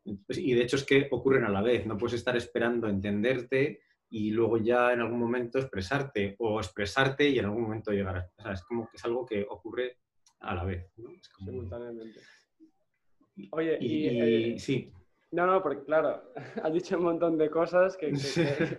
Y 0.04 0.54
de 0.54 0.64
hecho 0.64 0.78
es 0.78 0.86
que 0.86 1.08
ocurren 1.12 1.44
a 1.44 1.50
la 1.50 1.62
vez. 1.62 1.86
No 1.86 1.98
puedes 1.98 2.16
estar 2.16 2.36
esperando 2.36 2.88
entenderte 2.88 3.82
y 4.10 4.32
luego 4.32 4.58
ya 4.58 4.92
en 4.94 5.02
algún 5.02 5.20
momento 5.20 5.60
expresarte 5.60 6.36
o 6.40 6.60
expresarte 6.60 7.30
y 7.30 7.40
en 7.40 7.46
algún 7.46 7.64
momento 7.64 7.92
llegar. 7.92 8.30
O 8.38 8.42
sea, 8.42 8.54
es 8.54 8.64
como 8.64 8.90
que 8.90 8.98
es 8.98 9.06
algo 9.06 9.26
que 9.26 9.46
ocurre 9.48 9.98
a 10.40 10.56
la 10.56 10.64
vez. 10.64 10.92
Simultáneamente. 11.38 12.20
Oye, 13.52 13.78
y, 13.80 14.08
eh, 14.08 14.60
sí. 14.60 14.92
No, 15.32 15.46
no, 15.46 15.62
porque 15.62 15.84
claro, 15.84 16.34
has 16.64 16.74
dicho 16.74 16.98
un 16.98 17.04
montón 17.04 17.38
de 17.38 17.50
cosas 17.50 17.96
que, 17.98 18.12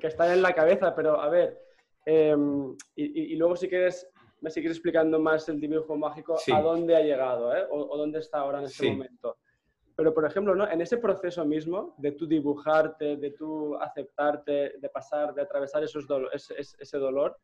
están 0.02 0.32
en 0.32 0.42
la 0.42 0.54
cabeza, 0.54 0.94
pero 0.94 1.20
a 1.20 1.28
ver, 1.28 1.58
em, 2.04 2.76
y, 2.96 3.32
y, 3.32 3.36
luego 3.36 3.56
si 3.56 3.68
quieres 3.68 4.10
me 4.40 4.50
sigues 4.50 4.72
explicando 4.72 5.18
más 5.18 5.48
el 5.48 5.60
dibujo 5.60 5.96
mágico, 5.96 6.38
a 6.52 6.60
dónde 6.60 6.96
ha 6.96 7.02
llegado, 7.02 7.54
¿eh? 7.54 7.66
o, 7.70 7.96
dónde 7.96 8.20
está 8.20 8.38
ahora 8.38 8.58
en 8.60 8.64
este 8.64 8.90
momento. 8.90 9.38
Pero 10.00 10.14
por 10.14 10.24
ejemplo, 10.24 10.54
¿no? 10.54 10.66
en 10.66 10.80
ese 10.80 10.96
proceso 10.96 11.44
mismo 11.44 11.94
de 11.98 12.12
tú 12.12 12.26
dibujarte, 12.26 13.18
de 13.18 13.32
tú 13.32 13.76
aceptarte, 13.76 14.78
de 14.80 14.88
pasar, 14.88 15.34
de 15.34 15.42
atravesar 15.42 15.84
esos 15.84 16.06
ese, 16.32 16.96
dolor, 16.96 17.36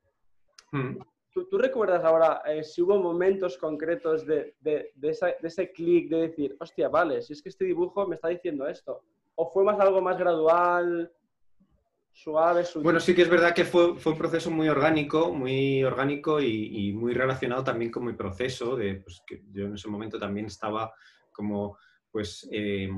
mm. 0.72 0.96
¿tú, 1.34 1.58
recuerdas 1.58 2.02
ahora 2.02 2.40
eh, 2.46 2.64
si 2.64 2.80
hubo 2.80 2.98
momentos 2.98 3.58
concretos 3.58 4.24
de, 4.24 4.54
de, 4.60 4.90
de 4.94 5.18
ese 5.42 5.70
clic 5.70 6.08
de 6.08 6.28
decir, 6.28 6.56
hostia, 6.58 6.88
vale, 6.88 7.20
si 7.20 7.34
es 7.34 7.42
que 7.42 7.50
este 7.50 7.66
dibujo 7.66 8.06
me 8.06 8.14
está 8.14 8.28
diciendo 8.28 8.66
esto? 8.66 9.02
¿O 9.34 9.50
fue 9.50 9.62
más 9.62 9.78
algo 9.78 10.00
más 10.00 10.16
gradual? 10.16 11.12
Suave, 12.10 12.64
Bueno, 12.76 13.00
sí 13.00 13.14
que 13.14 13.20
es 13.20 13.28
verdad 13.28 13.54
que 13.54 13.66
fue, 13.66 13.96
fue 13.96 14.12
un 14.12 14.18
proceso 14.18 14.50
muy 14.50 14.70
orgánico, 14.70 15.30
muy 15.30 15.84
orgánico 15.84 16.40
y, 16.40 16.88
y, 16.88 16.92
muy 16.94 17.12
relacionado 17.12 17.62
también 17.62 17.90
con 17.90 18.06
mi 18.06 18.14
proceso, 18.14 18.76
de 18.76 18.94
pues, 18.94 19.22
que 19.26 19.42
yo 19.52 19.66
en 19.66 19.74
ese 19.74 19.90
momento 19.90 20.18
también 20.18 20.46
estaba 20.46 20.90
como 21.30 21.76
pues 22.16 22.48
eh, 22.50 22.88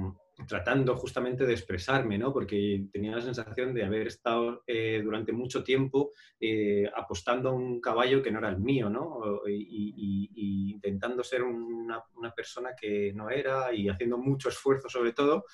tratando 0.47 0.95
justamente 0.95 1.45
de 1.45 1.53
expresarme, 1.53 2.17
¿no? 2.19 2.33
Porque 2.33 2.85
tenía 2.93 3.17
la 3.17 3.21
sensación 3.21 3.75
de 3.75 3.85
haber 3.85 4.07
estado 4.07 4.63
eh, 4.65 5.01
durante 5.03 5.33
mucho 5.33 5.65
tiempo 5.65 6.13
eh, 6.39 6.89
apostando 6.95 7.49
a 7.49 7.53
un 7.53 7.81
caballo 7.81 8.23
que 8.23 8.31
no 8.31 8.39
era 8.39 8.51
el 8.51 8.61
mío, 8.61 8.89
¿no? 8.89 9.43
Y, 9.49 10.71
intentando 10.73 11.25
ser 11.25 11.43
una, 11.43 12.01
persona 12.37 12.77
que 12.81 13.13
no 13.13 13.29
era 13.29 13.75
y 13.75 13.89
haciendo 13.89 14.19
mucho 14.19 14.51
esfuerzo 14.51 14.89
sobre 14.89 15.13
todo. 15.13 15.47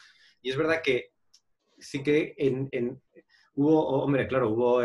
Y 0.42 0.50
es 0.50 0.58
verdad 0.58 0.82
que 0.84 1.12
sí 1.78 2.02
que 2.02 2.34
en, 2.36 3.00
hubo, 3.54 4.02
hombre, 4.02 4.28
claro, 4.28 4.50
hubo 4.50 4.82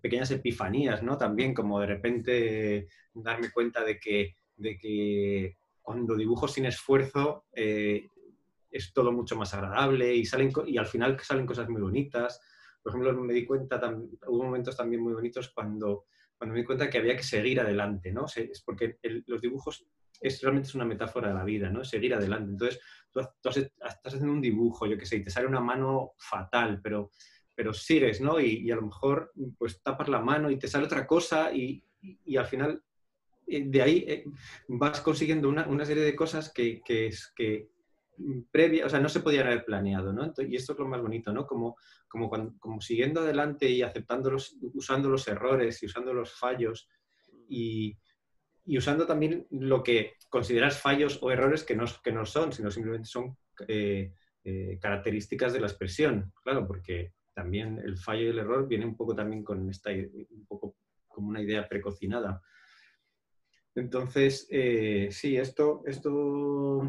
pequeñas 0.00 0.30
epifanías, 0.30 1.02
¿no? 1.02 1.18
También 1.18 1.54
como 1.54 1.80
de 1.80 1.86
repente 1.88 2.88
darme 3.14 3.50
cuenta 3.50 3.82
de 3.82 3.98
que, 3.98 4.36
de 4.54 4.78
que 4.78 5.56
cuando 5.82 6.14
dibujo 6.14 6.46
sin 6.46 6.66
esfuerzo 6.66 7.46
es 8.72 8.92
todo 8.92 9.12
mucho 9.12 9.36
más 9.36 9.52
agradable 9.54 10.14
y, 10.14 10.24
salen, 10.24 10.50
y 10.66 10.78
al 10.78 10.86
final 10.86 11.18
salen 11.20 11.46
cosas 11.46 11.68
muy 11.68 11.82
bonitas. 11.82 12.40
Por 12.82 12.90
ejemplo, 12.90 13.12
me 13.14 13.34
di 13.34 13.44
cuenta, 13.44 13.80
hubo 14.26 14.44
momentos 14.44 14.76
también 14.76 15.02
muy 15.02 15.12
bonitos 15.12 15.50
cuando, 15.50 16.06
cuando 16.36 16.54
me 16.54 16.60
di 16.60 16.66
cuenta 16.66 16.90
que 16.90 16.98
había 16.98 17.16
que 17.16 17.22
seguir 17.22 17.60
adelante, 17.60 18.10
¿no? 18.12 18.26
Es 18.34 18.62
porque 18.62 18.98
los 19.26 19.40
dibujos 19.40 19.86
es, 20.20 20.40
realmente 20.40 20.68
es 20.68 20.74
una 20.74 20.84
metáfora 20.84 21.28
de 21.28 21.34
la 21.34 21.44
vida, 21.44 21.68
¿no? 21.68 21.84
Seguir 21.84 22.14
adelante. 22.14 22.50
Entonces, 22.50 22.80
tú, 23.12 23.20
estás 23.20 23.66
haciendo 24.04 24.32
un 24.32 24.40
dibujo, 24.40 24.86
yo 24.86 24.96
qué 24.96 25.06
sé, 25.06 25.16
y 25.16 25.24
te 25.24 25.30
sale 25.30 25.46
una 25.46 25.60
mano 25.60 26.14
fatal, 26.16 26.80
pero, 26.82 27.10
pero 27.54 27.72
sigues, 27.74 28.20
¿no? 28.20 28.40
Y, 28.40 28.70
a 28.70 28.76
lo 28.76 28.82
mejor 28.82 29.32
pues 29.58 29.82
tapas 29.82 30.08
la 30.08 30.20
mano 30.20 30.50
y 30.50 30.58
te 30.58 30.66
sale 30.66 30.86
otra 30.86 31.06
cosa 31.06 31.52
y, 31.52 31.84
y 32.00 32.36
al 32.36 32.46
final 32.46 32.82
eh, 33.46 33.64
de 33.66 33.82
ahí 33.82 34.04
eh, 34.08 34.24
vas 34.68 35.00
consiguiendo 35.00 35.48
una, 35.48 35.84
serie 35.84 36.04
de 36.04 36.16
cosas 36.16 36.52
que, 36.52 36.80
que, 36.84 37.10
que 37.36 37.68
previa, 38.50 38.86
o 38.86 38.88
sea, 38.88 39.00
no 39.00 39.08
se 39.08 39.20
podían 39.20 39.46
haber 39.46 39.64
planeado, 39.64 40.12
¿no? 40.12 40.32
y 40.38 40.56
esto 40.56 40.72
es 40.72 40.78
lo 40.78 40.86
más 40.86 41.00
bonito, 41.00 41.32
¿no? 41.32 41.46
Como, 41.46 41.76
como, 42.08 42.30
como 42.58 42.80
siguiendo 42.80 43.20
adelante 43.20 43.68
y 43.68 43.82
aceptando 43.82 44.30
los, 44.30 44.56
usando 44.74 45.08
los 45.08 45.26
errores 45.28 45.82
y 45.82 45.86
usando 45.86 46.12
los 46.12 46.32
fallos 46.32 46.88
y, 47.48 47.96
y, 48.64 48.78
usando 48.78 49.06
también 49.06 49.46
lo 49.50 49.82
que 49.82 50.14
consideras 50.28 50.78
fallos 50.78 51.18
o 51.22 51.30
errores 51.30 51.64
que 51.64 51.74
no, 51.74 51.84
que 52.02 52.12
no 52.12 52.24
son, 52.24 52.52
sino 52.52 52.70
simplemente 52.70 53.08
son 53.08 53.36
eh, 53.68 54.78
características 54.80 55.52
de 55.52 55.60
la 55.60 55.68
expresión, 55.68 56.32
claro, 56.42 56.66
porque 56.66 57.14
también 57.32 57.78
el 57.78 57.96
fallo 57.96 58.22
y 58.22 58.28
el 58.28 58.38
error 58.40 58.66
viene 58.66 58.84
un 58.84 58.96
poco 58.96 59.14
también 59.14 59.44
con 59.44 59.70
esta, 59.70 59.90
un 59.90 60.46
poco 60.46 60.76
como 61.08 61.28
una 61.28 61.40
idea 61.40 61.68
precocinada. 61.68 62.42
Entonces, 63.74 64.46
eh, 64.50 65.08
sí, 65.10 65.36
esto, 65.36 65.82
esto, 65.86 66.82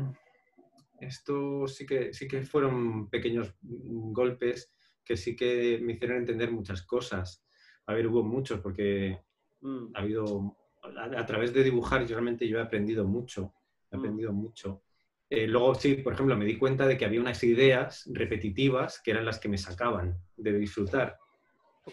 esto 1.04 1.68
sí 1.68 1.86
que, 1.86 2.14
sí 2.14 2.28
que 2.28 2.44
fueron 2.44 3.10
pequeños 3.10 3.54
golpes 3.62 4.72
que 5.04 5.18
sí 5.18 5.36
que 5.36 5.80
me 5.82 5.94
hicieron 5.94 6.18
entender 6.18 6.52
muchas 6.52 6.82
cosas. 6.84 7.44
A 7.86 7.94
ver, 7.94 8.08
hubo 8.08 8.24
muchos 8.24 8.60
porque 8.62 9.20
mm. 9.62 9.88
ha 9.94 10.00
habido, 10.00 10.56
a, 10.98 11.26
través 11.26 11.54
de 11.54 11.64
dibujar, 11.64 12.08
realmente 12.08 12.48
yo 12.48 12.58
he 12.58 12.62
aprendido 12.62 13.06
mucho, 13.06 13.54
he 13.92 13.98
mm. 13.98 14.00
aprendido 14.00 14.34
mucho. 14.34 14.84
Eh, 15.30 15.48
luego, 15.48 15.76
sí, 15.76 15.96
por 15.96 16.14
ejemplo, 16.14 16.38
me 16.38 16.46
di 16.46 16.58
cuenta 16.58 16.86
de 16.86 16.98
que 16.98 17.06
había 17.06 17.20
unas 17.20 17.44
ideas 17.44 18.10
repetitivas 18.12 19.02
que 19.02 19.12
eran 19.12 19.26
las 19.26 19.40
que 19.40 19.50
me 19.50 19.58
sacaban 19.58 20.18
de 20.38 20.54
disfrutar. 20.54 21.18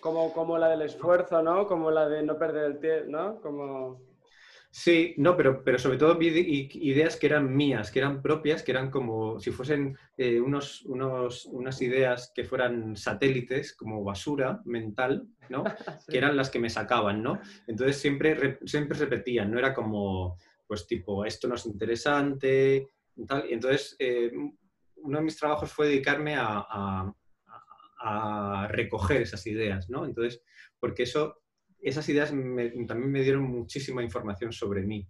Como, 0.01 0.33
como 0.33 0.59
la 0.59 0.69
del 0.69 0.83
esfuerzo, 0.83 1.43
¿no? 1.43 1.67
Como 1.67 1.91
la 1.91 2.09
de 2.09 2.23
no 2.23 2.39
perder 2.39 2.73
el 2.73 2.79
tiempo, 2.79 3.11
¿no? 3.11 3.41
Como... 3.41 4.10
Sí, 4.73 5.15
no, 5.19 5.37
pero, 5.37 5.65
pero 5.65 5.81
sobre 5.81 5.99
todo 5.99 6.17
vi 6.17 6.29
ideas 6.75 7.17
que 7.17 7.27
eran 7.27 7.55
mías, 7.55 7.91
que 7.91 7.99
eran 7.99 8.23
propias, 8.23 8.63
que 8.63 8.71
eran 8.71 8.89
como 8.89 9.41
si 9.41 9.51
fuesen 9.51 9.99
eh, 10.17 10.41
unos, 10.41 10.83
unos, 10.83 11.47
unas 11.47 11.83
ideas 11.83 12.31
que 12.33 12.45
fueran 12.45 12.97
satélites, 12.97 13.75
como 13.75 14.05
basura 14.05 14.61
mental, 14.65 15.27
¿no? 15.49 15.65
Que 16.09 16.19
eran 16.19 16.37
las 16.37 16.51
que 16.51 16.61
me 16.61 16.71
sacaban, 16.71 17.21
¿no? 17.21 17.41
Entonces 17.67 17.97
siempre, 17.97 18.61
siempre 18.65 18.97
repetían, 18.97 19.51
no 19.51 19.59
era 19.59 19.75
como, 19.75 20.39
pues 20.69 20.87
tipo, 20.87 21.25
esto 21.25 21.49
no 21.49 21.57
es 21.57 21.67
interesante, 21.67 22.91
tal. 23.27 23.51
Y 23.51 23.55
entonces, 23.55 23.97
eh, 23.99 24.31
uno 25.03 25.19
de 25.19 25.25
mis 25.25 25.37
trabajos 25.37 25.73
fue 25.73 25.89
dedicarme 25.89 26.37
a, 26.39 27.13
a 28.03 28.69
recoger 28.69 29.23
esas 29.23 29.45
ideas, 29.47 29.91
¿no? 29.91 30.05
Entonces, 30.05 30.43
porque 30.79 31.03
eso 31.03 31.40
esas 31.83 32.09
ideas 32.09 32.31
también 32.31 33.11
me 33.11 33.23
dieron 33.23 33.43
muchísima 33.43 34.03
información 34.03 34.53
sobre 34.53 34.83
mí 34.83 35.07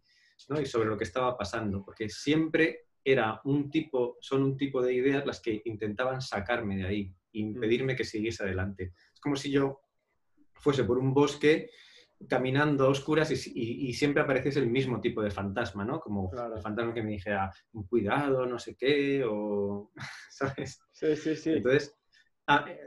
y 0.60 0.66
sobre 0.66 0.88
lo 0.88 0.96
que 0.96 1.04
estaba 1.04 1.36
pasando, 1.36 1.84
porque 1.84 2.08
siempre 2.08 2.86
era 3.04 3.40
un 3.44 3.70
tipo, 3.70 4.16
son 4.20 4.42
un 4.42 4.56
tipo 4.56 4.82
de 4.82 4.94
ideas 4.94 5.26
las 5.26 5.40
que 5.40 5.62
intentaban 5.64 6.20
sacarme 6.20 6.76
de 6.76 6.86
ahí, 6.86 7.14
impedirme 7.32 7.96
que 7.96 8.04
siguiese 8.04 8.44
adelante. 8.44 8.92
Es 9.12 9.20
como 9.20 9.36
si 9.36 9.50
yo 9.50 9.80
fuese 10.54 10.84
por 10.84 10.98
un 10.98 11.14
bosque 11.14 11.70
caminando 12.28 12.84
a 12.84 12.90
oscuras 12.90 13.30
y, 13.30 13.94
siempre 13.94 14.22
apareciese 14.22 14.60
el 14.60 14.68
mismo 14.68 15.00
tipo 15.00 15.22
de 15.22 15.30
fantasma, 15.30 15.84
¿no? 15.84 16.00
Como 16.00 16.30
el 16.54 16.60
fantasma 16.60 16.92
que 16.92 17.02
me 17.02 17.12
dijera, 17.12 17.50
cuidado, 17.88 18.44
no 18.44 18.58
sé 18.58 18.76
qué, 18.76 19.24
o, 19.24 19.90
¿sabes? 20.30 20.82
Sí, 20.92 21.16
sí, 21.16 21.34
sí. 21.34 21.50
Entonces, 21.52 21.98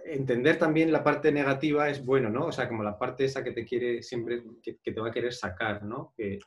entender 0.06 0.58
también 0.58 0.92
la 0.92 1.04
parte 1.04 1.32
negativa 1.32 1.90
es 1.90 2.06
bueno, 2.06 2.30
¿no? 2.30 2.48
O 2.48 2.52
sea, 2.52 2.68
como 2.68 2.84
la 2.84 2.98
parte 2.98 3.26
esa 3.26 3.44
que 3.44 3.52
te 3.52 3.66
quiere 3.66 4.02
siempre, 4.02 4.44
que, 4.62 4.74
te 4.74 5.00
va 5.00 5.10
a 5.10 5.12
querer 5.12 5.34
sacar, 5.34 5.84
¿no? 5.84 6.14
Que 6.16 6.40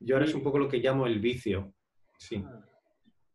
yo 0.00 0.14
ahora 0.14 0.26
es 0.26 0.34
un 0.34 0.42
poco 0.42 0.58
lo 0.58 0.68
que 0.68 0.78
llamo 0.78 1.06
el 1.06 1.18
vicio. 1.20 1.72
Sí. 2.18 2.44
Ah, 2.46 2.60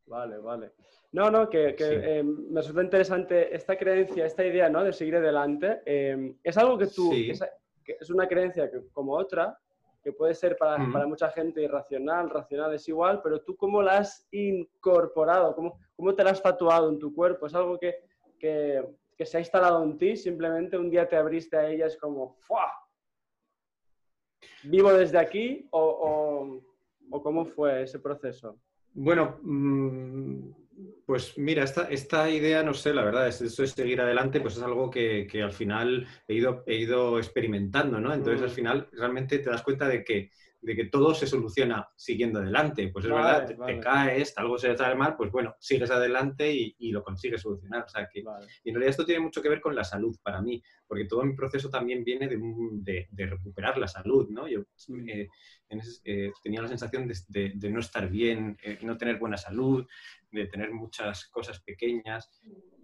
vale, 0.06 0.38
vale. 0.38 0.72
No, 1.12 1.30
no, 1.30 1.50
que, 1.50 1.76
eh, 1.78 2.24
me 2.24 2.62
resulta 2.62 2.84
interesante 2.84 3.56
esta 3.56 3.78
creencia, 3.78 4.26
esta 4.26 4.46
idea, 4.46 4.70
¿no? 4.70 4.84
De 4.84 4.94
seguir 4.94 5.16
adelante. 5.16 5.82
Eh, 5.86 6.36
es 6.44 6.58
algo 6.58 6.78
que 6.78 6.88
tú, 6.88 7.14
es, 7.14 7.42
es, 7.86 8.10
una 8.10 8.28
creencia 8.28 8.70
que, 8.72 8.82
como 8.92 9.14
otra, 9.14 9.58
que 10.04 10.12
puede 10.12 10.34
ser 10.34 10.58
para, 10.58 10.86
para, 10.92 11.06
mucha 11.08 11.30
gente 11.30 11.62
irracional, 11.62 12.30
racional 12.30 12.74
es 12.74 12.88
igual, 12.90 13.22
pero 13.24 13.42
tú 13.42 13.56
cómo 13.56 13.82
la 13.82 14.00
has 14.00 14.28
incorporado, 14.32 15.56
cómo, 15.56 15.80
cómo 15.96 16.14
te 16.14 16.24
la 16.24 16.32
has 16.32 16.42
tatuado 16.42 16.90
en 16.90 17.00
tu 17.00 17.14
cuerpo, 17.14 17.46
es 17.46 17.56
algo 17.56 17.80
que, 17.80 17.96
que, 18.44 19.26
se 19.26 19.38
ha 19.38 19.40
instalado 19.40 19.82
en 19.84 19.98
ti, 19.98 20.18
simplemente 20.18 20.78
un 20.78 20.90
día 20.90 21.08
te 21.08 21.16
abriste 21.16 21.56
a 21.56 21.70
ella, 21.70 21.86
es 21.86 21.96
como, 21.96 22.36
¡fua! 22.42 22.74
¿Vivo 24.64 24.92
desde 24.92 25.18
aquí 25.18 25.66
o, 25.72 26.60
cómo 27.10 27.46
fue 27.46 27.84
ese 27.84 28.00
proceso? 28.00 28.60
Bueno, 28.94 29.40
mm, 29.42 30.52
pues 31.06 31.38
mira, 31.38 31.64
esta, 31.64 31.84
esta, 31.84 32.30
idea, 32.30 32.64
no 32.64 32.74
sé, 32.74 32.94
la 32.94 33.06
verdad, 33.06 33.30
es, 33.30 33.42
eso 33.42 33.64
es 33.64 33.72
seguir 33.72 34.02
adelante, 34.02 34.42
pues 34.42 34.58
es 34.58 34.64
algo 34.64 34.90
que, 34.90 35.30
al 35.42 35.54
final 35.54 36.06
he 36.28 36.34
ido, 36.34 36.64
he 36.68 36.76
ido 36.76 37.18
experimentando, 37.18 38.02
¿no? 38.02 38.14
Entonces 38.14 38.42
al 38.42 38.50
mm. 38.50 38.56
final 38.56 38.90
realmente 38.92 39.40
te 39.40 39.50
das 39.50 39.64
cuenta 39.64 39.88
de 39.88 40.04
que 40.04 40.32
de 40.64 40.76
que 40.76 40.86
todo 40.86 41.14
se 41.14 41.28
soluciona 41.28 41.88
siguiendo 41.96 42.40
adelante. 42.40 42.88
Pues 42.88 43.06
es 43.06 43.12
verdad, 43.12 43.46
te, 43.46 43.80
caes, 43.80 44.34
algo 44.38 44.58
se 44.58 44.70
te 44.70 44.78
sale 44.78 44.96
mal, 44.96 45.16
pues 45.18 45.30
bueno, 45.30 45.56
sigues 45.60 45.92
adelante 45.92 46.52
y, 46.54 46.92
lo 46.92 47.04
consigues 47.04 47.42
solucionar. 47.42 47.84
O 47.84 47.90
sea 47.90 48.08
que, 48.08 48.22
Y 48.22 48.70
en 48.70 48.76
realidad 48.76 48.92
esto 48.92 49.06
tiene 49.06 49.22
mucho 49.22 49.42
que 49.42 49.50
ver 49.50 49.60
con 49.60 49.76
la 49.76 49.84
salud 49.84 50.16
para 50.24 50.42
mí, 50.42 50.64
porque 50.88 51.06
todo 51.06 51.24
mi 51.24 51.36
proceso 51.36 51.70
también 51.70 52.04
viene 52.04 52.30
de, 52.30 53.08
de, 53.12 53.26
recuperar 53.26 53.78
la 53.78 53.88
salud, 53.88 54.30
¿no? 54.30 54.48
Yo 54.48 54.62
eh, 55.06 55.28
eh, 56.06 56.32
tenía 56.42 56.62
la 56.62 56.68
sensación 56.68 57.12
de, 57.28 57.70
no 57.70 57.80
estar 57.80 58.10
bien, 58.10 58.58
eh, 58.64 58.80
no 58.84 58.98
tener 58.98 59.20
buena 59.20 59.38
salud, 59.38 59.86
de 60.32 60.48
tener 60.48 60.72
muchas 60.72 61.26
cosas 61.28 61.60
pequeñas 61.60 62.32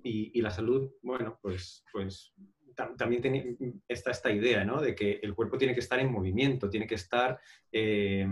y, 0.03 0.37
y 0.37 0.41
la 0.41 0.51
salud, 0.51 0.91
bueno, 1.01 1.39
pues, 1.41 1.85
pues 1.93 2.33
también 2.97 3.57
está 3.87 4.11
esta 4.11 4.31
idea, 4.31 4.63
¿no? 4.63 4.81
De 4.81 4.95
que 4.95 5.19
el 5.21 5.33
cuerpo 5.35 5.57
tiene 5.57 5.73
que 5.73 5.79
estar 5.79 5.99
en 5.99 6.11
movimiento, 6.11 6.69
tiene 6.69 6.87
que 6.87 6.95
estar... 6.95 7.39
Eh, 7.71 8.27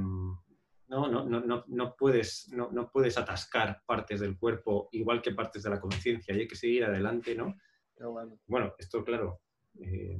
no, 0.89 1.09
no, 1.09 1.25
no, 1.25 1.65
no, 1.67 1.95
puedes, 1.97 2.49
no, 2.53 2.71
no, 2.71 2.89
puedes 2.89 3.17
atascar 3.17 3.81
partes 3.85 4.21
del 4.21 4.37
cuerpo 4.37 4.87
igual 4.93 5.21
que 5.21 5.33
partes 5.33 5.63
de 5.63 5.69
la 5.69 5.81
conciencia 5.81 6.33
y 6.33 6.39
hay 6.39 6.47
que 6.47 6.55
seguir 6.55 6.85
adelante, 6.85 7.35
¿no? 7.35 7.57
Bueno. 8.45 8.73
esto, 8.79 9.03
claro, 9.03 9.41
eh, 9.81 10.17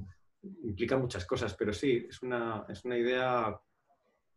implica 0.63 0.97
muchas 0.97 1.25
cosas, 1.25 1.55
pero 1.55 1.71
sí, 1.71 2.05
es 2.09 2.21
una, 2.21 2.65
es 2.67 2.83
una 2.83 2.97
idea 2.97 3.57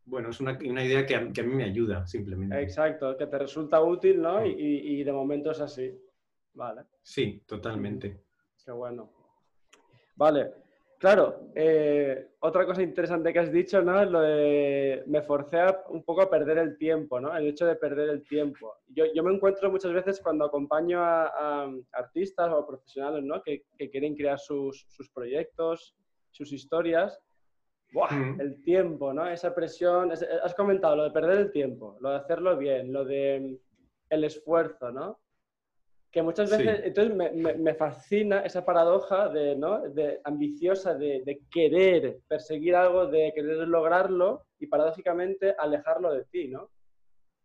bueno, 0.05 0.29
es 0.29 0.39
una, 0.39 0.57
idea 0.83 1.05
que 1.05 1.15
a, 1.15 1.21
mí 1.21 1.55
me 1.55 1.63
ayuda, 1.63 2.05
simplemente. 2.07 2.59
Exacto, 2.61 3.15
que 3.17 3.27
te 3.27 3.37
resulta 3.37 3.81
útil, 3.81 4.21
¿no? 4.21 4.45
Y, 4.45 4.51
y, 4.57 5.03
de 5.03 5.13
momento 5.13 5.51
es 5.51 5.61
así. 5.61 5.91
Vale. 6.53 6.83
Sí, 7.01 7.43
totalmente. 7.45 8.23
Qué 8.65 8.71
bueno. 8.71 9.20
Vale, 10.15 10.51
Claro, 11.01 11.49
eh, 11.55 12.27
otra 12.41 12.63
cosa 12.63 12.83
interesante 12.83 13.33
que 13.33 13.39
has 13.39 13.51
dicho, 13.51 13.81
¿no? 13.81 13.99
Es 14.03 14.11
lo 14.11 14.21
de 14.21 15.03
me 15.07 15.23
forcé 15.23 15.57
un 15.89 16.03
poco 16.03 16.21
a 16.21 16.29
perder 16.29 16.59
el 16.59 16.77
tiempo, 16.77 17.19
¿no? 17.19 17.35
El 17.35 17.47
hecho 17.47 17.65
de 17.65 17.75
perder 17.75 18.09
el 18.09 18.23
tiempo. 18.23 18.75
Yo, 18.89 19.23
me 19.23 19.33
encuentro 19.33 19.71
muchas 19.71 19.93
veces 19.93 20.21
cuando 20.21 20.45
acompaño 20.45 20.99
a, 21.01 21.73
artistas 21.93 22.51
o 22.53 22.67
profesionales, 22.67 23.23
¿no? 23.23 23.41
Que, 23.41 23.63
quieren 23.89 24.15
crear 24.15 24.37
sus, 24.37 24.85
proyectos, 25.11 25.95
sus 26.29 26.53
historias. 26.53 27.19
¡Buah! 27.93 28.35
El 28.37 28.61
tiempo, 28.61 29.11
¿no? 29.11 29.27
Esa 29.27 29.55
presión. 29.55 30.11
has 30.11 30.53
comentado 30.53 30.97
lo 30.97 31.03
de 31.05 31.11
perder 31.11 31.39
el 31.39 31.51
tiempo, 31.51 31.97
lo 31.99 32.11
de 32.11 32.17
hacerlo 32.17 32.55
bien, 32.59 32.93
lo 32.93 33.05
de 33.05 33.59
el 34.07 34.23
esfuerzo, 34.23 34.91
¿no? 34.91 35.19
Que 36.11 36.21
muchas 36.21 36.49
veces, 36.49 36.81
entonces 36.83 37.15
me, 37.57 37.73
fascina 37.75 38.41
esa 38.41 38.65
paradoja 38.65 39.29
de, 39.29 39.55
¿no? 39.55 39.81
de 39.81 40.19
ambiciosa, 40.25 40.93
de, 40.93 41.41
querer 41.49 42.19
perseguir 42.27 42.75
algo, 42.75 43.07
de 43.07 43.31
querer 43.33 43.67
lograrlo 43.67 44.45
y 44.59 44.67
paradójicamente 44.67 45.55
alejarlo 45.57 46.13
de 46.13 46.25
ti, 46.25 46.49
¿no? 46.49 46.69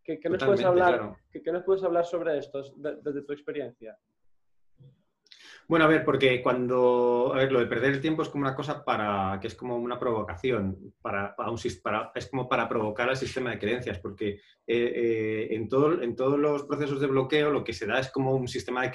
¿Qué, 0.03 0.19
nos, 0.29 0.43
puedes 0.43 0.63
hablar, 0.63 1.15
¿qué, 1.31 1.51
nos 1.51 1.63
puedes 1.63 1.83
hablar 1.83 2.05
sobre 2.05 2.37
esto 2.37 2.61
desde 2.77 3.23
tu 3.23 3.33
experiencia? 3.33 3.97
Bueno, 5.69 5.83
a 5.83 5.89
ver, 5.89 6.05
porque 6.05 6.41
cuando, 6.41 7.33
a 7.33 7.39
ver, 7.39 7.51
lo 7.51 7.59
de 7.59 7.65
perder 7.65 7.95
el 7.95 8.01
tiempo 8.01 8.21
es 8.21 8.29
como 8.29 8.45
una 8.45 8.55
cosa 8.55 8.85
para, 8.85 9.37
que 9.41 9.47
es 9.47 9.55
como 9.55 9.75
una 9.75 9.99
provocación, 9.99 10.93
para, 11.01 11.35
un, 11.49 11.59
para 11.83 12.11
es 12.15 12.29
como 12.29 12.47
para 12.47 12.69
provocar 12.69 13.09
al 13.09 13.17
sistema 13.17 13.51
de 13.51 13.59
creencias, 13.59 13.99
porque 13.99 14.29
eh, 14.29 14.39
eh, 14.65 15.47
en, 15.51 15.67
todo, 15.67 16.01
en 16.01 16.15
todos 16.15 16.39
los 16.39 16.63
procesos 16.63 17.01
de 17.01 17.07
bloqueo 17.07 17.51
lo 17.51 17.65
que 17.65 17.73
se 17.73 17.85
da 17.85 17.99
es 17.99 18.09
como 18.09 18.33
un 18.33 18.47
sistema 18.47 18.83
de 18.83 18.91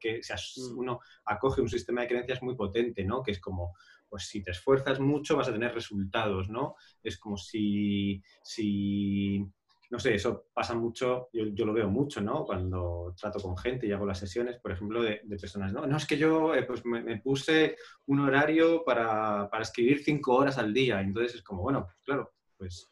que 0.00 0.20
se, 0.20 0.34
mm. 0.34 0.76
uno 0.78 0.98
acoge 1.26 1.60
un 1.60 1.68
sistema 1.68 2.00
de 2.00 2.08
creencias 2.08 2.42
muy 2.42 2.56
potente, 2.56 3.04
¿no? 3.04 3.22
Que 3.22 3.30
es 3.30 3.40
como, 3.40 3.74
pues 4.08 4.26
si 4.26 4.42
te 4.42 4.50
esfuerzas 4.50 4.98
mucho 4.98 5.36
vas 5.36 5.48
a 5.48 5.52
tener 5.52 5.72
resultados, 5.72 6.48
¿no? 6.48 6.74
Es 7.04 7.18
como 7.18 7.36
si, 7.36 8.20
si 8.42 9.46
no 9.90 9.98
sé, 9.98 10.14
eso 10.14 10.46
pasa 10.52 10.74
mucho, 10.74 11.30
yo, 11.32 11.64
lo 11.64 11.72
veo 11.72 11.88
mucho, 11.88 12.20
¿no? 12.20 12.44
Cuando 12.44 13.14
trato 13.18 13.40
con 13.40 13.56
gente 13.56 13.86
y 13.86 13.92
hago 13.92 14.04
las 14.04 14.18
sesiones, 14.18 14.58
por 14.58 14.72
ejemplo, 14.72 15.02
de, 15.02 15.22
personas, 15.40 15.72
¿no? 15.72 15.86
No, 15.86 15.96
es 15.96 16.06
que 16.06 16.18
yo 16.18 16.54
eh, 16.54 16.64
pues 16.64 16.84
me, 16.84 17.18
puse 17.20 17.76
un 18.06 18.20
horario 18.20 18.84
para, 18.84 19.48
escribir 19.60 20.02
cinco 20.02 20.34
horas 20.34 20.58
al 20.58 20.74
día, 20.74 21.00
entonces 21.00 21.36
es 21.36 21.42
como, 21.42 21.62
bueno, 21.62 21.84
pues 21.84 21.96
claro, 22.04 22.34
pues, 22.56 22.90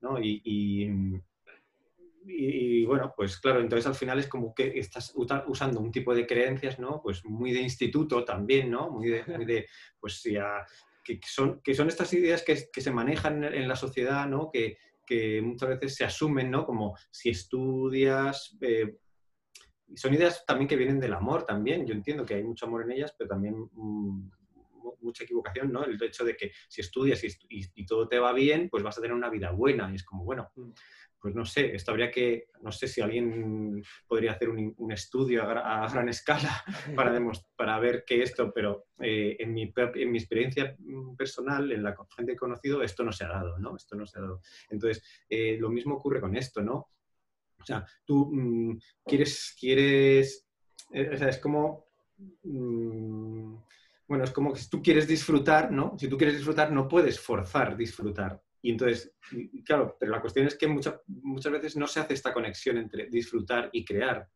¿no? 0.00 0.20
Y, 0.20 0.40
y, 0.44 1.18
bueno, 2.84 3.12
pues 3.16 3.40
claro, 3.40 3.60
entonces 3.60 3.86
al 3.86 3.94
final 3.94 4.18
es 4.18 4.28
como 4.28 4.54
que 4.54 4.78
estás 4.78 5.12
usando 5.14 5.80
un 5.80 5.90
tipo 5.90 6.14
de 6.14 6.26
creencias, 6.26 6.78
¿no? 6.78 7.00
Pues 7.02 7.24
muy 7.24 7.52
de 7.52 7.62
instituto 7.62 8.24
también, 8.24 8.70
¿no? 8.70 8.90
Muy 8.90 9.08
de, 9.08 9.24
muy 9.26 9.44
de 9.44 9.66
pues 9.98 10.22
ya, 10.22 10.64
que 11.02 11.18
son, 11.26 11.60
que 11.62 11.74
son 11.74 11.88
estas 11.88 12.12
ideas 12.12 12.42
que, 12.42 12.68
que 12.72 12.80
se 12.80 12.92
manejan 12.92 13.42
en 13.42 13.66
la 13.66 13.76
sociedad, 13.76 14.26
¿no? 14.26 14.50
Que, 14.52 14.76
que 15.08 15.40
muchas 15.40 15.70
veces 15.70 15.94
se 15.94 16.04
asumen, 16.04 16.50
¿no? 16.50 16.66
Como 16.66 16.96
si 17.10 17.30
estudias... 17.30 18.56
Eh, 18.60 18.98
son 19.96 20.12
ideas 20.12 20.44
también 20.46 20.68
que 20.68 20.76
vienen 20.76 21.00
del 21.00 21.14
amor 21.14 21.44
también. 21.44 21.86
Yo 21.86 21.94
entiendo 21.94 22.26
que 22.26 22.34
hay 22.34 22.44
mucho 22.44 22.66
amor 22.66 22.82
en 22.82 22.92
ellas, 22.92 23.14
pero 23.16 23.30
también 23.30 23.54
mm, 23.72 24.30
mucha 25.00 25.24
equivocación, 25.24 25.72
¿no? 25.72 25.82
El 25.82 26.02
hecho 26.02 26.24
de 26.24 26.36
que 26.36 26.52
si 26.68 26.82
estudias 26.82 27.22
y, 27.48 27.86
todo 27.86 28.06
te 28.06 28.18
va 28.18 28.34
bien, 28.34 28.68
pues 28.68 28.82
vas 28.82 28.98
a 28.98 29.00
tener 29.00 29.16
una 29.16 29.30
vida 29.30 29.50
buena. 29.50 29.90
Y 29.90 29.94
es 29.94 30.04
como, 30.04 30.24
bueno, 30.24 30.50
mm 30.56 30.72
pues 31.20 31.34
no 31.34 31.44
sé, 31.44 31.74
esto 31.74 31.90
habría 31.90 32.10
que, 32.10 32.46
no 32.62 32.70
sé 32.70 32.86
si 32.86 33.00
alguien 33.00 33.82
podría 34.06 34.32
hacer 34.32 34.48
un, 34.50 34.92
estudio 34.92 35.42
a, 35.42 35.88
gran 35.88 36.08
escala 36.08 36.64
para, 36.94 37.18
para 37.56 37.78
ver 37.80 38.04
qué 38.06 38.22
esto, 38.22 38.52
pero 38.52 38.86
eh, 39.00 39.36
en, 39.38 39.52
mi, 39.52 39.72
en 39.94 40.12
mi 40.12 40.18
experiencia 40.18 40.76
personal, 41.16 41.70
en 41.72 41.82
la 41.82 41.96
gente 42.16 42.32
que 42.32 42.36
he 42.36 42.36
conocido, 42.36 42.82
esto 42.82 43.02
no 43.02 43.12
se 43.12 43.24
ha 43.24 43.28
dado, 43.28 43.58
¿no? 43.58 43.76
Esto 43.76 43.96
no 43.96 44.06
se 44.06 44.18
ha 44.18 44.22
dado. 44.22 44.40
Entonces, 44.70 45.02
eh, 45.28 45.56
lo 45.58 45.70
mismo 45.70 45.96
ocurre 45.96 46.20
con 46.20 46.36
esto, 46.36 46.62
¿no? 46.62 46.88
O 47.60 47.64
sea, 47.64 47.84
tú 48.04 48.30
mm, 48.32 48.78
quieres, 49.04 49.56
quieres, 49.58 50.46
eh, 50.92 51.10
o 51.12 51.16
sea, 51.16 51.28
es 51.28 51.38
como... 51.38 51.88
Mm, 52.44 53.56
bueno, 54.06 54.24
es 54.24 54.30
como 54.30 54.54
que 54.54 54.60
si 54.60 54.70
tú 54.70 54.82
quieres 54.82 55.06
disfrutar, 55.06 55.70
¿no? 55.70 55.94
Si 55.98 56.08
tú 56.08 56.16
quieres 56.16 56.36
disfrutar, 56.36 56.72
no 56.72 56.88
puedes 56.88 57.20
forzar 57.20 57.76
disfrutar. 57.76 58.42
Y 58.60 58.72
entonces, 58.72 59.14
claro, 59.64 59.96
pero 59.98 60.12
la 60.12 60.20
cuestión 60.20 60.46
es 60.46 60.56
que 60.56 60.66
muchas 60.66 61.00
muchas 61.06 61.52
veces 61.52 61.76
no 61.76 61.86
se 61.86 62.00
hace 62.00 62.14
esta 62.14 62.32
conexión 62.32 62.76
entre 62.76 63.06
disfrutar 63.08 63.70
y 63.72 63.84
crear, 63.84 64.28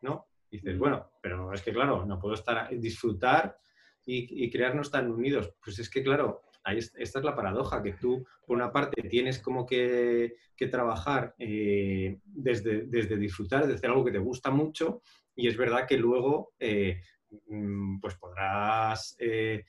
¿no? 0.00 0.28
dices, 0.50 0.78
bueno, 0.78 1.10
pero 1.20 1.52
es 1.52 1.62
que 1.62 1.72
claro, 1.72 2.04
no 2.06 2.18
puedo 2.18 2.34
estar 2.34 2.68
disfrutar 2.78 3.58
y, 4.04 4.50
crear 4.50 4.74
no 4.74 4.82
están 4.82 5.10
unidos. 5.10 5.52
Pues 5.62 5.78
es 5.78 5.90
que 5.90 6.02
claro, 6.02 6.42
ahí 6.64 6.78
esta 6.78 7.18
es 7.18 7.24
la 7.24 7.36
paradoja, 7.36 7.82
que 7.82 7.92
tú, 7.92 8.24
por 8.46 8.56
una 8.56 8.72
parte, 8.72 9.02
tienes 9.02 9.38
como 9.38 9.66
que, 9.66 10.36
trabajar 10.70 11.34
eh, 11.38 12.18
desde, 12.24 12.86
desde 12.86 13.16
disfrutar, 13.16 13.62
desde 13.62 13.74
hacer 13.74 13.90
algo 13.90 14.04
que 14.04 14.12
te 14.12 14.18
gusta 14.18 14.50
mucho, 14.50 15.02
y 15.36 15.46
es 15.46 15.56
verdad 15.56 15.86
que 15.86 15.98
luego, 15.98 16.54
eh, 16.58 17.00
mm, 17.48 18.00
pues 18.00 18.14
podrás 18.16 19.14
eh, 19.18 19.64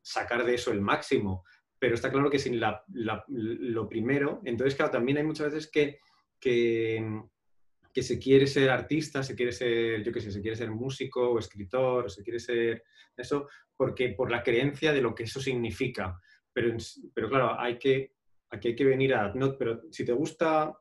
sacar 0.00 0.44
de 0.44 0.54
eso 0.54 0.72
el 0.72 0.80
máximo 0.80 1.44
pero 1.80 1.94
está 1.94 2.12
claro 2.12 2.30
que 2.30 2.38
sin 2.38 2.60
lo 2.60 3.88
primero, 3.88 4.42
entonces 4.44 4.76
claro, 4.76 4.92
también 4.92 5.16
hay 5.16 5.24
muchas 5.24 5.50
veces 5.50 5.70
que, 5.70 5.98
que, 6.38 8.02
se 8.02 8.18
quiere 8.18 8.46
ser 8.46 8.68
artista, 8.68 9.22
se 9.22 9.34
quiere 9.34 9.50
ser, 9.50 10.04
yo 10.04 10.12
qué 10.12 10.20
sé, 10.20 10.30
se 10.30 10.42
quiere 10.42 10.56
ser 10.56 10.70
músico 10.70 11.30
o 11.30 11.38
escritor, 11.38 12.04
o 12.04 12.08
se 12.10 12.22
quiere 12.22 12.38
ser 12.38 12.84
eso, 13.16 13.48
porque 13.74 14.10
por 14.10 14.30
la 14.30 14.42
creencia 14.42 14.92
de 14.92 15.00
lo 15.00 15.14
que 15.14 15.22
eso 15.22 15.40
significa. 15.40 16.20
Pero, 16.52 16.76
pero 17.14 17.30
claro, 17.30 17.58
hay 17.58 17.78
que, 17.78 18.12
aquí 18.50 18.68
hay 18.68 18.76
que 18.76 18.84
venir 18.84 19.14
a, 19.14 19.32
no, 19.34 19.56
pero 19.56 19.80
si 19.90 20.04
te 20.04 20.12
gusta, 20.12 20.76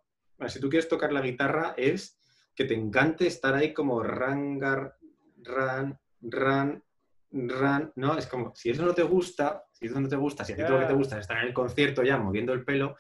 si 0.48 0.60
tú 0.60 0.70
quieres 0.70 0.90
tocar 0.90 1.14
la 1.14 1.22
guitarra, 1.22 1.76
es 1.78 2.20
que 2.54 2.66
te 2.66 2.74
encante 2.74 3.26
estar 3.26 3.56
ahí 3.56 3.74
como 3.74 4.04
rangar, 4.04 4.98
ran, 5.38 5.98
ran, 6.20 6.84
ran, 7.32 7.92
¿no? 7.96 8.18
Es 8.18 8.28
como, 8.28 8.54
si 8.56 8.70
eso 8.70 8.86
no 8.86 8.94
te 8.94 9.04
gusta, 9.04 9.64
si 9.72 9.86
eso 9.86 10.00
no 10.00 10.08
te 10.08 10.16
gusta, 10.16 10.44
si 10.44 10.54
a 10.54 10.56
ti 10.56 10.64
todo 10.64 10.74
lo 10.74 10.80
que 10.80 10.88
te 10.88 10.94
gusta 10.94 11.16
es 11.16 11.22
estar 11.22 11.38
en 11.38 11.48
el 11.48 11.54
concierto 11.54 12.04
ya 12.04 12.18
moviendo 12.18 12.54
el 12.54 12.64
pelo, 12.64 12.96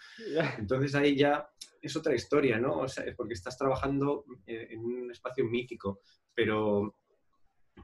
entonces 0.58 0.94
ahí 0.96 1.16
ya 1.16 1.50
es 1.82 1.96
otra 1.96 2.14
historia, 2.14 2.60
¿no? 2.60 2.80
O 2.80 2.88
sea, 2.88 3.06
es 3.06 3.16
porque 3.16 3.34
estás 3.34 3.58
trabajando 3.58 4.26
eh, 4.46 4.68
en 4.72 4.82
un 4.82 5.12
espacio 5.12 5.46
mítico, 5.46 6.02
pero, 6.34 6.96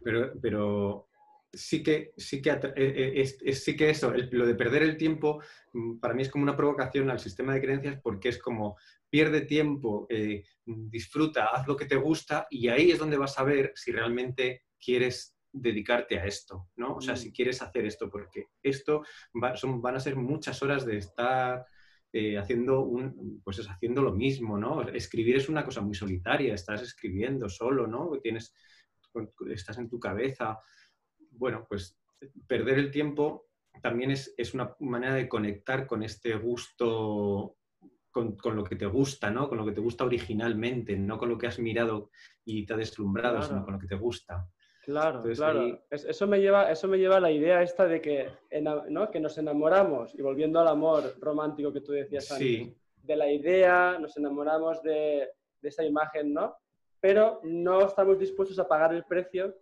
pero, 0.04 0.34
pero 0.40 1.08
sí 1.52 1.82
que, 1.82 2.14
sí 2.18 2.42
que, 2.42 2.52
eh, 2.52 2.74
eh, 2.76 3.14
es, 3.16 3.64
sí 3.64 3.76
que 3.76 3.90
eso, 3.90 4.14
lo 4.32 4.46
de 4.46 4.56
perder 4.56 4.84
el 4.84 4.98
tiempo, 4.98 5.42
mm, 5.74 6.00
para 6.00 6.14
mí 6.14 6.22
es 6.22 6.30
como 6.30 6.44
una 6.44 6.58
provocación 6.58 7.10
al 7.10 7.20
sistema 7.20 7.54
de 7.54 7.62
creencias 7.62 8.00
porque 8.02 8.30
es 8.30 8.38
como 8.38 8.78
pierde 9.10 9.42
tiempo, 9.42 10.08
disfruta, 10.66 11.46
haz 11.46 11.66
lo 11.68 11.78
que 11.78 11.86
te 11.86 11.96
gusta 11.96 12.48
y 12.50 12.68
ahí 12.68 12.92
es 12.92 13.00
donde 13.00 13.16
vas 13.16 13.40
a 13.40 13.44
ver 13.44 13.72
si 13.74 13.94
realmente 13.94 14.64
quieres 14.78 15.35
dedicarte 15.56 16.20
a 16.20 16.26
esto, 16.26 16.70
¿no? 16.76 16.96
O 16.96 17.02
sea, 17.02 17.16
si 17.16 17.30
mm. 17.30 17.34
quieres 17.34 17.62
hacer 17.62 17.86
esto, 17.86 18.10
porque 18.10 18.48
esto 18.62 19.04
son, 19.56 19.82
van 19.82 19.96
a 19.96 20.00
ser 20.00 20.16
muchas 20.16 20.62
horas 20.62 20.86
de 20.86 20.98
estar 20.98 21.66
eh, 22.12 22.38
haciendo, 22.38 22.82
un, 22.82 23.42
pues 23.44 23.60
es 23.60 23.70
haciendo 23.70 24.02
lo 24.02 24.14
mismo, 24.14 24.58
¿no? 24.58 24.82
Escribir 24.90 25.38
es 25.38 25.50
una 25.50 25.64
cosa 25.64 25.82
muy 25.82 25.96
solitaria, 25.96 26.54
estás 26.54 26.82
escribiendo 26.82 27.48
solo, 27.50 27.88
¿no? 27.88 28.20
Tienes, 28.22 28.54
estás 29.50 29.78
en 29.78 29.90
tu 29.90 30.00
cabeza. 30.00 30.60
Bueno, 31.32 31.66
pues 31.68 31.98
perder 32.48 32.80
el 32.80 32.92
tiempo 32.92 33.48
también 33.82 34.12
es, 34.12 34.34
es 34.38 34.54
una 34.54 34.76
manera 34.80 35.16
de 35.16 35.30
conectar 35.30 35.88
con 35.88 36.04
este 36.04 36.36
gusto 36.36 37.58
con, 38.12 38.38
con, 38.38 38.56
lo 38.56 38.64
que 38.64 38.78
te 38.78 38.86
gusta, 38.86 39.30
¿no? 39.30 39.50
Con 39.50 39.58
lo 39.58 39.66
que 39.66 39.74
te 39.74 39.82
gusta 39.82 40.06
originalmente, 40.06 40.98
no 40.98 41.18
con 41.18 41.30
lo 41.30 41.38
que 41.38 41.48
has 41.48 41.60
mirado 41.60 42.12
y 42.46 42.66
te 42.66 42.74
ha 42.74 42.78
deslumbrado, 42.78 43.42
sino 43.42 43.64
con 43.64 43.74
lo 43.74 43.80
que 43.80 43.88
te 43.88 43.96
gusta. 43.96 44.48
Claro, 44.86 45.24
claro. 45.34 45.80
Eso, 45.90 46.28
me 46.28 46.40
lleva, 46.40 46.72
eso 46.72 46.88
me 46.88 47.00
lleva 47.00 47.18
a 47.18 47.20
la 47.20 47.32
idea 47.32 47.64
esta 47.64 47.88
de 47.88 48.00
que, 48.00 48.30
¿no? 48.62 49.10
que 49.10 49.20
nos 49.20 49.36
enamoramos, 49.40 50.14
y 50.14 50.22
volviendo 50.22 50.60
al 50.60 50.68
amor 50.68 51.16
romántico 51.20 51.74
que 51.74 51.82
tú 51.82 51.92
decías 51.92 52.32
antes, 52.32 52.72
de 53.02 53.16
la 53.16 53.32
idea, 53.32 53.98
nos 54.00 54.16
enamoramos 54.16 54.84
de, 54.84 55.28
de, 55.60 55.70
esa 55.70 55.84
imagen, 55.84 56.34
¿no? 56.34 56.56
Pero 57.00 57.40
no 57.44 57.88
estamos 57.88 58.20
dispuestos 58.20 58.60
a 58.60 58.68
pagar 58.68 58.94
el 58.94 59.06
precio, 59.06 59.56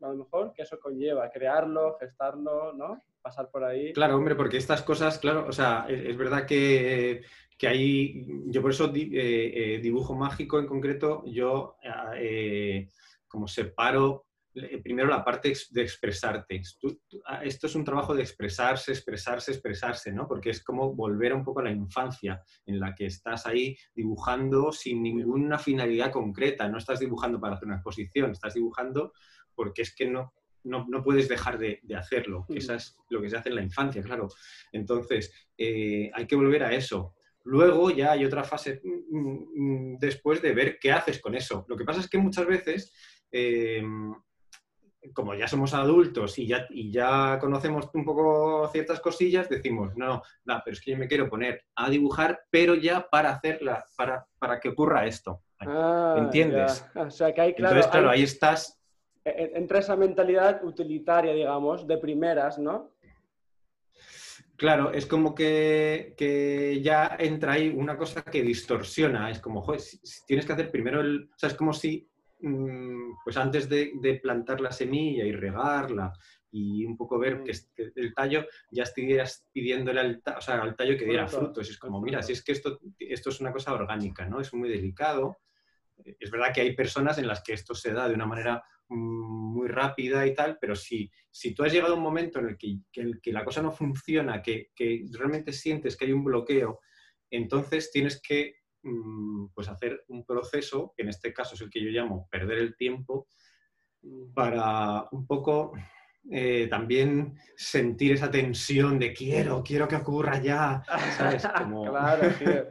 a 0.00 0.08
lo 0.08 0.14
mejor, 0.14 0.52
que 0.54 0.62
eso 0.62 0.78
conlleva, 0.78 1.28
crearlo, 1.30 1.96
gestarlo, 1.98 2.72
¿no? 2.72 3.02
Pasar 3.20 3.50
por 3.50 3.64
ahí. 3.64 3.92
Claro, 3.92 4.16
hombre, 4.16 4.36
porque 4.36 4.56
estas 4.56 4.82
cosas, 4.82 5.18
claro, 5.18 5.46
o 5.48 5.52
sea, 5.52 5.86
es, 5.88 6.16
verdad 6.16 6.46
que, 6.46 7.22
que, 7.58 7.66
hay, 7.66 8.24
yo 8.46 8.62
por 8.62 8.70
eso 8.70 8.86
eh, 8.94 9.08
eh, 9.12 9.78
dibujo 9.82 10.14
mágico 10.14 10.60
en 10.60 10.68
concreto, 10.68 11.24
yo 11.26 11.76
eh, 12.16 12.88
como 13.26 13.48
separo 13.48 14.29
primero 14.82 15.08
la 15.08 15.24
parte 15.24 15.52
de 15.70 15.82
expresarte. 15.82 16.60
Ah, 17.26 17.44
esto 17.44 17.66
es 17.66 17.74
un 17.74 17.84
trabajo 17.84 18.14
de 18.14 18.22
expresarse, 18.22 18.92
expresarse, 18.92 19.52
expresarse, 19.52 20.12
¿no? 20.12 20.26
Porque 20.26 20.50
es 20.50 20.62
como 20.62 20.92
volver 20.94 21.32
un 21.32 21.44
poco 21.44 21.60
a 21.60 21.64
la 21.64 21.70
infancia 21.70 22.42
en 22.66 22.80
la 22.80 22.94
que 22.94 23.06
estás 23.06 23.46
ahí 23.46 23.76
dibujando 23.94 24.72
sin 24.72 25.02
ninguna 25.02 25.58
finalidad 25.58 26.10
concreta. 26.10 26.68
No 26.68 26.78
estás 26.78 27.00
dibujando 27.00 27.40
para 27.40 27.54
hacer 27.54 27.66
una 27.66 27.76
exposición, 27.76 28.32
estás 28.32 28.54
dibujando 28.54 29.12
porque 29.54 29.82
es 29.82 29.94
que 29.94 30.06
no, 30.06 30.32
no, 30.64 31.02
puedes 31.02 31.28
dejar 31.28 31.58
de, 31.58 31.80
hacerlo. 31.96 32.46
Que 32.48 32.58
eso 32.58 32.74
es 32.74 32.96
lo 33.08 33.20
que 33.20 33.30
se 33.30 33.36
hace 33.36 33.50
en 33.50 33.56
la 33.56 33.62
infancia, 33.62 34.02
claro. 34.02 34.28
Entonces, 34.72 35.32
eh, 35.56 36.10
hay 36.12 36.26
que 36.26 36.36
volver 36.36 36.64
a 36.64 36.72
eso. 36.72 37.14
Luego 37.44 37.90
ya 37.90 38.12
hay 38.12 38.24
otra 38.24 38.44
fase 38.44 38.80
mm, 38.82 39.94
mm, 39.94 39.98
después 39.98 40.42
de 40.42 40.52
ver 40.52 40.78
qué 40.80 40.92
haces 40.92 41.20
con 41.20 41.34
eso. 41.34 41.64
Lo 41.68 41.76
que 41.76 41.84
pasa 41.84 42.00
es 42.00 42.08
que 42.08 42.18
muchas 42.18 42.46
veces 42.46 42.92
eh, 43.32 43.82
como 45.14 45.34
ya 45.34 45.48
somos 45.48 45.74
adultos 45.74 46.38
y 46.38 46.46
ya, 46.46 46.66
y 46.70 46.90
ya 46.90 47.38
conocemos 47.40 47.88
un 47.94 48.04
poco 48.04 48.68
ciertas 48.68 49.00
cosillas, 49.00 49.48
decimos, 49.48 49.96
no, 49.96 50.22
no, 50.44 50.62
pero 50.64 50.74
es 50.74 50.80
que 50.80 50.92
yo 50.92 50.98
me 50.98 51.08
quiero 51.08 51.28
poner 51.28 51.64
a 51.74 51.88
dibujar, 51.88 52.42
pero 52.50 52.74
ya 52.74 53.08
para 53.08 53.30
hacerla, 53.30 53.84
para, 53.96 54.26
para 54.38 54.60
que 54.60 54.68
ocurra 54.68 55.06
esto. 55.06 55.42
Ah, 55.60 56.16
¿Entiendes? 56.18 56.84
O 56.94 57.10
sea, 57.10 57.32
que 57.32 57.40
hay, 57.40 57.54
claro, 57.54 57.76
Entonces, 57.76 57.90
claro, 57.90 58.10
ahí 58.10 58.22
estás... 58.22 58.78
E, 59.24 59.30
e, 59.30 59.58
Entra 59.58 59.78
esa 59.80 59.96
mentalidad 59.96 60.64
utilitaria, 60.64 61.32
digamos, 61.32 61.86
de 61.86 61.98
primeras, 61.98 62.58
¿no? 62.58 62.92
Claro, 64.60 64.92
es 64.92 65.06
como 65.06 65.34
que, 65.34 66.12
que, 66.18 66.80
ya 66.82 67.16
entra 67.18 67.54
ahí 67.54 67.70
una 67.70 67.96
cosa 67.96 68.22
que 68.22 68.42
distorsiona. 68.42 69.30
Es 69.30 69.40
como, 69.40 69.62
joder, 69.62 69.80
tienes 70.26 70.44
que 70.44 70.52
hacer 70.52 70.70
primero 70.70 71.00
el. 71.00 71.30
O 71.34 71.38
sea, 71.38 71.48
es 71.48 71.54
como 71.54 71.72
si 71.72 72.09
pues 73.24 73.36
antes 73.36 73.68
de, 73.68 74.20
plantar 74.22 74.60
la 74.60 74.72
semilla 74.72 75.24
y 75.24 75.32
regarla 75.32 76.12
y 76.50 76.84
un 76.84 76.96
poco 76.96 77.18
ver 77.18 77.42
que, 77.42 77.52
el 77.96 78.14
tallo 78.14 78.46
ya 78.70 78.82
estuvieras 78.82 79.46
pidiéndole 79.52 80.00
al, 80.00 80.22
al 80.24 80.76
tallo 80.76 80.98
que 80.98 81.04
diera 81.04 81.28
frutos. 81.28 81.68
Es 81.68 81.78
como, 81.78 82.00
mira, 82.00 82.22
si 82.22 82.32
es 82.32 82.42
que 82.42 82.52
esto, 82.52 82.80
esto 82.98 83.30
es 83.30 83.40
una 83.40 83.52
cosa 83.52 83.72
orgánica, 83.72 84.26
¿no? 84.26 84.40
Es 84.40 84.52
muy 84.52 84.68
delicado. 84.68 85.38
Es 86.18 86.30
verdad 86.30 86.52
que 86.52 86.62
hay 86.62 86.74
personas 86.74 87.18
en 87.18 87.28
las 87.28 87.42
que 87.42 87.52
esto 87.52 87.74
se 87.74 87.92
da 87.92 88.08
de 88.08 88.14
una 88.14 88.26
manera 88.26 88.64
mm, 88.88 89.54
muy 89.54 89.68
rápida 89.68 90.26
y 90.26 90.34
tal, 90.34 90.58
pero 90.60 90.74
si, 90.74 91.10
si 91.30 91.54
tú 91.54 91.62
has 91.62 91.72
llegado 91.72 91.94
a 91.94 91.96
un 91.96 92.02
momento 92.02 92.38
en 92.38 92.48
el 92.48 92.56
que, 92.56 92.78
que 92.90 93.32
la 93.32 93.44
cosa 93.44 93.62
no 93.62 93.70
funciona, 93.70 94.42
que, 94.42 94.70
que 94.74 95.04
realmente 95.12 95.52
sientes 95.52 95.96
que 95.96 96.06
hay 96.06 96.12
un 96.12 96.24
bloqueo, 96.24 96.80
entonces 97.30 97.92
tienes 97.92 98.20
que 98.20 98.59
Mm, 98.59 98.59
pues 99.54 99.68
hacer 99.68 100.04
un 100.08 100.24
proceso, 100.24 100.92
que 100.96 101.02
en 101.02 101.08
este 101.10 101.32
caso 101.32 101.54
es 101.54 101.60
el 101.60 101.70
que 101.70 101.82
yo 101.82 101.90
llamo 101.90 102.28
perder 102.30 102.58
el 102.58 102.76
tiempo, 102.76 103.26
para 104.34 105.06
un 105.12 105.26
poco 105.26 105.72
eh, 106.30 106.68
también 106.68 107.34
sentir 107.56 108.12
esa 108.12 108.30
tensión 108.30 108.98
de 108.98 109.12
quiero, 109.12 109.62
quiero 109.62 109.88
que 109.88 109.96
ocurra 109.96 110.40
ya, 110.40 110.82
¿sabes? 111.16 111.42
claro, 111.90 112.22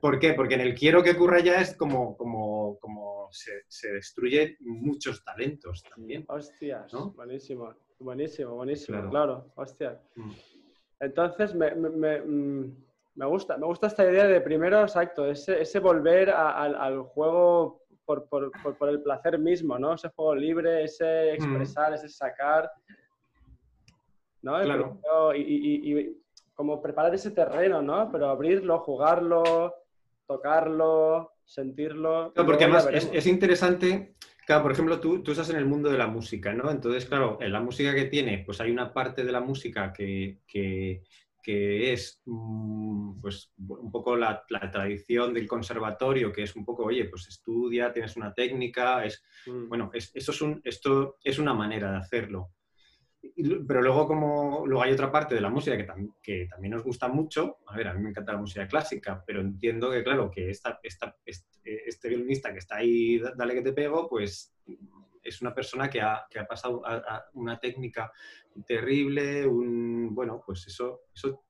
¿Por 0.00 0.18
qué? 0.18 0.34
Porque 0.34 0.54
en 0.54 0.60
el 0.62 0.74
quiero 0.74 1.02
que 1.02 1.12
ocurra 1.12 1.40
ya 1.40 1.60
es 1.60 1.76
como, 1.76 2.16
como, 2.16 2.78
como 2.80 3.28
se, 3.30 3.62
se 3.68 3.92
destruyen 3.92 4.56
muchos 4.60 5.22
talentos 5.24 5.82
también. 5.84 6.24
Hostias, 6.28 6.92
buenísimo, 7.14 7.74
buenísimo, 7.98 8.54
buenísimo, 8.54 9.08
claro, 9.10 9.52
hostia. 9.54 10.00
Mm. 10.16 10.32
Entonces, 11.00 11.54
me, 11.54 11.74
mm, 11.74 11.96
me 11.96 12.87
gusta, 13.26 13.56
me 13.56 13.66
gusta 13.66 13.88
esta 13.88 14.04
idea 14.04 14.26
de 14.26 14.40
primero, 14.40 14.82
exacto, 14.82 15.26
ese, 15.26 15.60
ese 15.60 15.80
volver 15.80 16.30
al 16.30 17.02
juego 17.02 17.82
por, 18.04 18.28
por, 18.28 18.50
por, 18.78 18.88
el 18.88 19.02
placer 19.02 19.38
mismo, 19.38 19.78
¿no? 19.78 19.94
Ese 19.94 20.08
juego 20.08 20.34
libre, 20.34 20.84
ese 20.84 21.32
mm. 21.32 21.34
expresar, 21.34 21.92
ese 21.92 22.08
sacar. 22.08 22.70
¿no? 24.42 24.60
Claro. 24.62 25.34
Y, 25.34 25.40
y, 25.40 26.16
como 26.54 26.82
preparar 26.82 27.14
ese 27.14 27.30
terreno, 27.30 27.82
¿no? 27.82 28.10
Pero 28.10 28.28
abrirlo, 28.30 28.80
jugarlo, 28.80 29.74
tocarlo, 30.26 31.32
sentirlo. 31.44 32.32
No, 32.34 32.46
porque 32.46 32.64
además 32.64 32.88
es, 32.92 33.10
es, 33.12 33.26
interesante. 33.26 34.14
Claro, 34.44 34.62
por 34.62 34.72
ejemplo, 34.72 34.98
tú, 34.98 35.22
tú, 35.22 35.32
estás 35.32 35.50
en 35.50 35.56
el 35.56 35.66
mundo 35.66 35.90
de 35.90 35.98
la 35.98 36.06
música, 36.06 36.52
¿no? 36.54 36.70
Entonces, 36.70 37.04
claro, 37.06 37.38
en 37.40 37.52
la 37.52 37.60
música 37.60 37.94
que 37.94 38.06
tiene, 38.06 38.42
pues 38.44 38.60
hay 38.60 38.70
una 38.70 38.92
parte 38.92 39.22
de 39.22 39.32
la 39.32 39.40
música 39.40 39.92
que, 39.92 40.38
que 40.46 41.02
que 41.48 41.94
es 41.94 42.20
mm, 42.26 43.22
pues, 43.22 43.54
un 43.56 43.90
poco 43.90 44.18
la, 44.18 44.44
tradición 44.70 45.32
del 45.32 45.48
conservatorio, 45.48 46.30
que 46.30 46.42
es 46.42 46.54
un 46.54 46.62
poco, 46.62 46.84
oye, 46.84 47.06
pues 47.06 47.26
estudia, 47.26 47.90
tienes 47.90 48.18
una 48.18 48.34
técnica, 48.34 49.02
es, 49.02 49.24
mm. 49.46 49.66
bueno, 49.66 49.90
eso 49.94 50.12
es 50.30 50.42
un, 50.42 50.60
esto 50.62 51.16
es 51.24 51.38
una 51.38 51.54
manera 51.54 51.90
de 51.90 51.96
hacerlo. 51.96 52.50
Pero 53.66 53.80
luego, 53.80 54.06
como 54.06 54.66
luego 54.66 54.82
hay 54.82 54.92
otra 54.92 55.10
parte 55.10 55.36
de 55.36 55.40
la 55.40 55.48
música 55.48 55.74
que, 55.78 55.86
que, 56.22 56.46
también 56.50 56.74
nos 56.74 56.84
gusta 56.84 57.08
mucho, 57.08 57.60
a 57.66 57.78
ver, 57.78 57.88
a 57.88 57.94
mí 57.94 58.02
me 58.02 58.10
encanta 58.10 58.32
la 58.32 58.40
música 58.40 58.68
clásica, 58.68 59.24
pero 59.26 59.40
entiendo 59.40 59.90
que, 59.90 60.04
claro, 60.04 60.30
que 60.30 60.50
esta, 60.50 60.78
esta, 60.82 61.16
este, 61.24 61.88
este 61.88 62.10
violinista 62.10 62.52
que 62.52 62.58
está 62.58 62.76
ahí, 62.76 63.22
dale 63.38 63.54
que 63.54 63.62
te 63.62 63.72
pego, 63.72 64.06
pues 64.06 64.52
es 65.22 65.40
una 65.42 65.54
persona 65.54 65.88
que 65.88 66.00
ha, 66.00 66.26
que 66.30 66.38
ha 66.38 66.46
pasado 66.46 66.82
a, 66.86 67.24
una 67.34 67.58
técnica 67.58 68.12
terrible, 68.66 69.46
un, 69.46 70.14
bueno, 70.14 70.42
pues 70.44 70.66
eso, 70.66 71.02
eso 71.14 71.44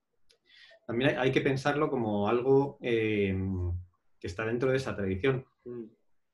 también 0.87 1.19
hay, 1.19 1.31
que 1.33 1.41
pensarlo 1.41 1.91
como 1.91 2.29
algo 2.29 2.79
eh, 2.81 3.37
que 4.19 4.27
está 4.27 4.45
dentro 4.45 4.71
de 4.71 4.77
esa 4.77 4.97
tradición. 4.97 5.45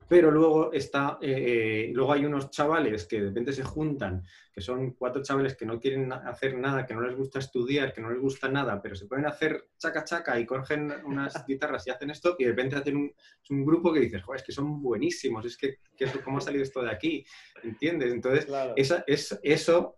Pero 0.07 0.29
luego, 0.29 0.71
está, 0.71 1.17
eh, 1.21 1.89
luego 1.93 2.13
hay 2.13 2.25
unos 2.25 2.51
chavales 2.51 3.05
que 3.05 3.19
de 3.19 3.27
repente 3.27 3.53
se 3.53 3.63
juntan, 3.63 4.23
que 4.53 4.61
son 4.61 4.91
cuatro 4.91 5.23
chavales 5.23 5.55
que 5.55 5.65
no 5.65 5.79
quieren 5.79 6.13
hacer 6.13 6.57
nada, 6.57 6.85
que 6.85 6.93
no 6.93 7.01
les 7.01 7.15
gusta 7.15 7.39
estudiar, 7.39 7.93
que 7.93 8.01
no 8.01 8.11
les 8.11 8.19
gusta 8.19 8.47
nada, 8.47 8.81
pero 8.81 8.95
se 8.95 9.07
pueden 9.07 9.25
hacer 9.25 9.69
chaca 9.77 10.03
chaca 10.03 10.39
y 10.39 10.45
cogen 10.45 10.93
unas 11.05 11.33
guitarras 11.47 11.87
y 11.87 11.89
hacen 11.89 12.11
esto 12.11 12.35
y 12.37 12.43
de 12.43 12.51
repente 12.51 12.75
hacen 12.75 12.97
un, 12.97 13.13
un 13.49 13.65
grupo 13.65 13.91
que 13.91 14.01
dices, 14.01 14.23
Joder, 14.23 14.41
es 14.41 14.45
que 14.45 14.51
son 14.51 14.81
buenísimos, 14.81 15.45
es 15.45 15.57
que, 15.57 15.79
¿cómo 16.23 16.37
ha 16.37 16.41
salido 16.41 16.63
esto 16.63 16.81
de 16.83 16.91
aquí? 16.91 17.25
¿Entiendes? 17.63 18.13
Entonces, 18.13 18.47
esa, 18.75 19.03
es, 19.07 19.39
eso 19.41 19.97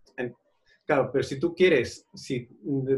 Claro, 0.87 1.09
pero 1.11 1.21
si 1.21 1.37
tú 1.37 1.53
quieres, 1.53 2.07
si, 2.13 2.47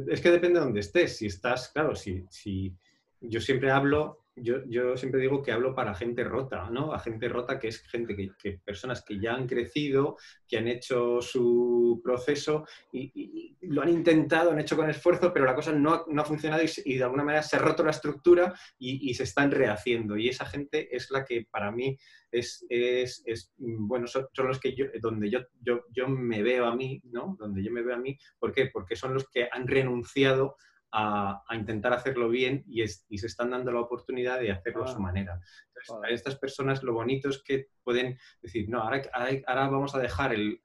es 0.10 0.22
que 0.22 0.30
depende 0.30 0.60
de 0.60 0.66
dónde 0.66 0.80
estés. 0.82 1.18
Si 1.18 1.26
estás, 1.26 1.70
claro, 1.70 1.96
si, 1.96 2.24
si 2.30 2.72
yo 3.20 3.42
siempre 3.42 3.72
hablo 3.72 4.26
yo, 4.36 4.98
siempre 4.98 5.22
digo 5.22 5.42
que 5.42 5.52
hablo 5.52 5.76
para 5.76 5.94
gente 5.94 6.24
rota, 6.24 6.70
¿no? 6.70 6.94
A 6.94 7.00
gente 7.00 7.28
rota 7.28 7.60
que 7.60 7.68
es 7.70 7.82
gente 7.82 8.16
que, 8.16 8.60
personas 8.64 9.04
que 9.04 9.20
ya 9.20 9.34
han 9.34 9.48
crecido, 9.48 10.18
que 10.48 10.58
han 10.58 10.68
hecho 10.68 11.22
su 11.22 12.02
proceso 12.04 12.66
y, 12.92 13.58
lo 13.62 13.82
han 13.82 13.90
intentado, 13.90 14.52
han 14.52 14.60
hecho 14.60 14.76
con 14.76 14.90
esfuerzo, 14.90 15.34
pero 15.34 15.46
la 15.46 15.56
cosa 15.56 15.72
no, 15.72 16.06
ha 16.18 16.26
funcionado 16.26 16.64
y, 16.64 16.98
de 16.98 17.04
alguna 17.04 17.24
manera 17.24 17.44
se 17.44 17.58
ha 17.58 17.60
roto 17.60 17.84
la 17.84 17.92
estructura 17.92 18.54
y, 18.78 19.14
se 19.14 19.24
están 19.24 19.52
rehaciendo. 19.52 20.18
Y 20.18 20.30
esa 20.30 20.46
gente 20.46 20.96
es 20.96 21.12
la 21.12 21.26
que 21.26 21.46
para 21.50 21.72
mí 21.72 21.98
es, 22.32 22.66
es, 22.70 23.52
bueno, 23.58 24.08
son, 24.08 24.28
los 24.38 24.60
que 24.60 24.76
yo, 24.76 24.86
donde 25.02 25.30
yo, 25.30 25.40
yo, 25.62 25.86
yo 25.92 26.08
me 26.08 26.42
veo 26.44 26.66
a 26.66 26.76
mí, 26.76 27.02
¿no? 27.06 27.36
Donde 27.38 27.64
yo 27.64 27.72
me 27.72 27.84
veo 27.84 27.96
a 27.96 28.00
mí, 28.00 28.18
¿por 28.40 28.54
qué? 28.54 28.70
Porque 28.72 28.96
son 28.96 29.14
los 29.14 29.28
que 29.30 29.50
han 29.52 29.68
renunciado 29.68 30.56
a, 30.92 31.44
intentar 31.52 31.94
hacerlo 31.94 32.30
bien 32.30 32.64
y, 32.68 32.88
se 32.88 33.28
están 33.28 33.52
dando 33.52 33.72
la 33.72 33.82
oportunidad 33.82 34.40
de 34.40 34.52
hacerlo 34.52 34.84
a 34.84 34.88
su 34.88 34.98
ah. 34.98 35.02
manera. 35.02 35.40
Entonces, 35.68 36.14
estas 36.14 36.36
personas 36.38 36.84
lo 36.84 36.94
bonito 36.94 37.30
es 37.30 37.42
que 37.44 37.68
pueden 37.84 38.18
decir, 38.42 38.70
no, 38.70 38.82
ahora, 38.82 39.02
ahora 39.48 39.68
vamos 39.70 39.96
a 39.96 40.00
dejar 40.00 40.34
el, 40.34 40.62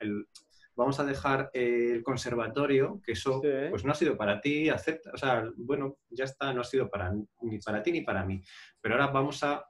vamos 0.74 0.98
a 1.00 1.04
dejar 1.04 1.50
el 1.52 2.02
conservatorio, 2.02 3.00
que 3.04 3.12
eso 3.12 3.40
pues 3.70 3.84
no 3.84 3.92
ha 3.92 3.94
sido 3.94 4.16
para 4.16 4.40
ti, 4.40 4.68
acepta, 4.68 5.10
o 5.12 5.16
sea, 5.16 5.48
bueno, 5.56 5.98
ya 6.10 6.24
está, 6.24 6.52
no 6.52 6.62
ha 6.62 6.64
sido 6.64 6.90
para, 6.90 7.12
ni 7.42 7.58
para 7.58 7.82
ti 7.82 7.92
ni 7.92 8.00
para 8.00 8.24
mí, 8.24 8.42
pero 8.80 8.94
ahora 8.94 9.08
vamos 9.08 9.42
a, 9.44 9.64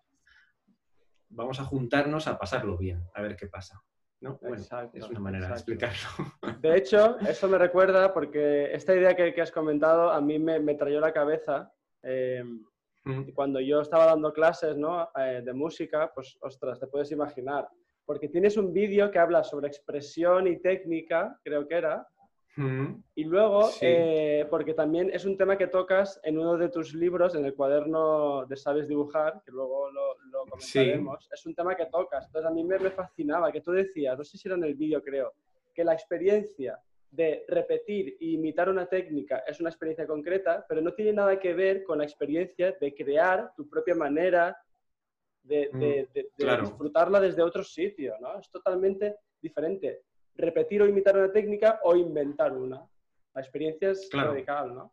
vamos 1.29 1.61
a 1.61 1.64
juntarnos 1.64 2.27
a 2.27 2.38
pasarlo 2.38 2.79
bien, 2.79 3.03
a 3.14 3.21
ver 3.21 3.37
qué 3.37 3.47
pasa 3.47 3.83
es 4.92 5.08
una 5.08 5.20
manera 5.20 5.48
de 5.48 5.52
explicarlo. 5.54 6.08
De 6.60 6.76
hecho, 6.76 7.18
eso 7.20 7.48
me 7.48 7.58
recuerda 7.58 8.12
porque 8.12 8.72
esta 8.72 8.94
idea 8.94 9.14
que, 9.14 9.40
has 9.40 9.52
comentado 9.52 10.10
a 10.10 10.20
mí 10.20 10.38
me, 10.38 10.60
me 10.60 10.74
trayó 10.74 11.00
la 11.00 11.12
cabeza 11.12 11.72
em, 12.02 12.64
mm. 13.04 13.30
cuando 13.34 13.60
yo 13.60 13.80
estaba 13.80 14.06
dando 14.06 14.32
clases 14.32 14.76
¿no? 14.76 15.08
Eh, 15.18 15.42
de 15.44 15.52
música, 15.52 16.10
pues 16.14 16.37
ostras, 16.40 16.80
te 16.80 16.87
puedes 16.87 17.10
imaginar. 17.12 17.68
Porque 18.06 18.28
tienes 18.28 18.56
un 18.56 18.72
vídeo 18.72 19.10
que 19.10 19.18
habla 19.18 19.42
sobre 19.42 19.68
expresión 19.68 20.46
y 20.46 20.60
técnica, 20.60 21.38
creo 21.42 21.66
que 21.66 21.74
era, 21.76 22.06
y 22.57 23.25
luego, 23.25 23.69
eh, 23.81 24.47
porque 24.49 24.75
también 24.75 25.11
es 25.12 25.25
un 25.25 25.37
tema 25.37 25.59
que 25.59 25.67
tocas 25.67 26.21
en 26.23 26.38
uno 26.38 26.57
de 26.57 26.69
tus 26.69 26.95
libros, 26.95 27.35
en 27.35 27.45
el 27.45 27.55
cuaderno 27.55 28.47
de 28.47 28.57
Sabes 28.57 28.87
Dibujar, 28.87 29.43
que 29.45 29.51
luego 29.51 29.90
lo, 29.90 30.47
comentaremos, 30.49 31.29
es 31.33 31.47
un 31.47 31.55
tema 31.55 31.75
que 31.75 31.87
tocas. 31.87 32.27
Entonces 32.27 32.51
a 32.51 32.55
mí 32.55 32.62
me, 32.62 32.79
me, 32.79 32.90
fascinaba 32.90 33.51
que 33.51 33.61
tú 33.61 33.73
decías, 33.73 34.17
no 34.17 34.25
sé 34.25 34.38
si 34.38 34.47
era 34.47 34.57
en 34.57 34.64
el 34.64 34.75
vídeo 34.75 35.03
creo, 35.03 35.35
que 35.75 35.85
la 35.85 35.95
experiencia 35.95 36.79
de 37.11 37.45
repetir 37.49 38.17
e 38.21 38.27
imitar 38.27 38.69
una 38.69 38.87
técnica 38.87 39.45
es 39.47 39.61
una 39.61 39.71
experiencia 39.71 40.07
concreta, 40.07 40.64
pero 40.69 40.81
no 40.81 40.93
tiene 40.93 41.12
nada 41.12 41.38
que 41.38 41.55
ver 41.55 41.85
con 41.85 41.99
la 41.99 42.05
experiencia 42.05 42.73
de 42.81 42.95
crear 42.95 43.53
tu 43.57 43.69
propia 43.69 43.95
manera 43.95 44.57
de, 45.45 45.71
mm, 45.73 46.62
disfrutarla 46.62 47.21
desde 47.21 47.43
otro 47.43 47.62
sitio, 47.62 48.14
¿no? 48.21 48.38
Es 48.38 48.51
totalmente 48.51 49.17
diferente. 49.40 50.03
Repetir 50.37 50.83
o 50.83 50.88
imitar 50.88 51.16
una 51.16 51.33
técnica 51.33 51.81
o 51.85 51.97
inventar 51.97 52.53
una. 52.53 52.83
La 53.35 53.40
experiencia 53.40 53.90
es 53.90 54.09
radical, 54.12 54.75
¿no? 54.75 54.92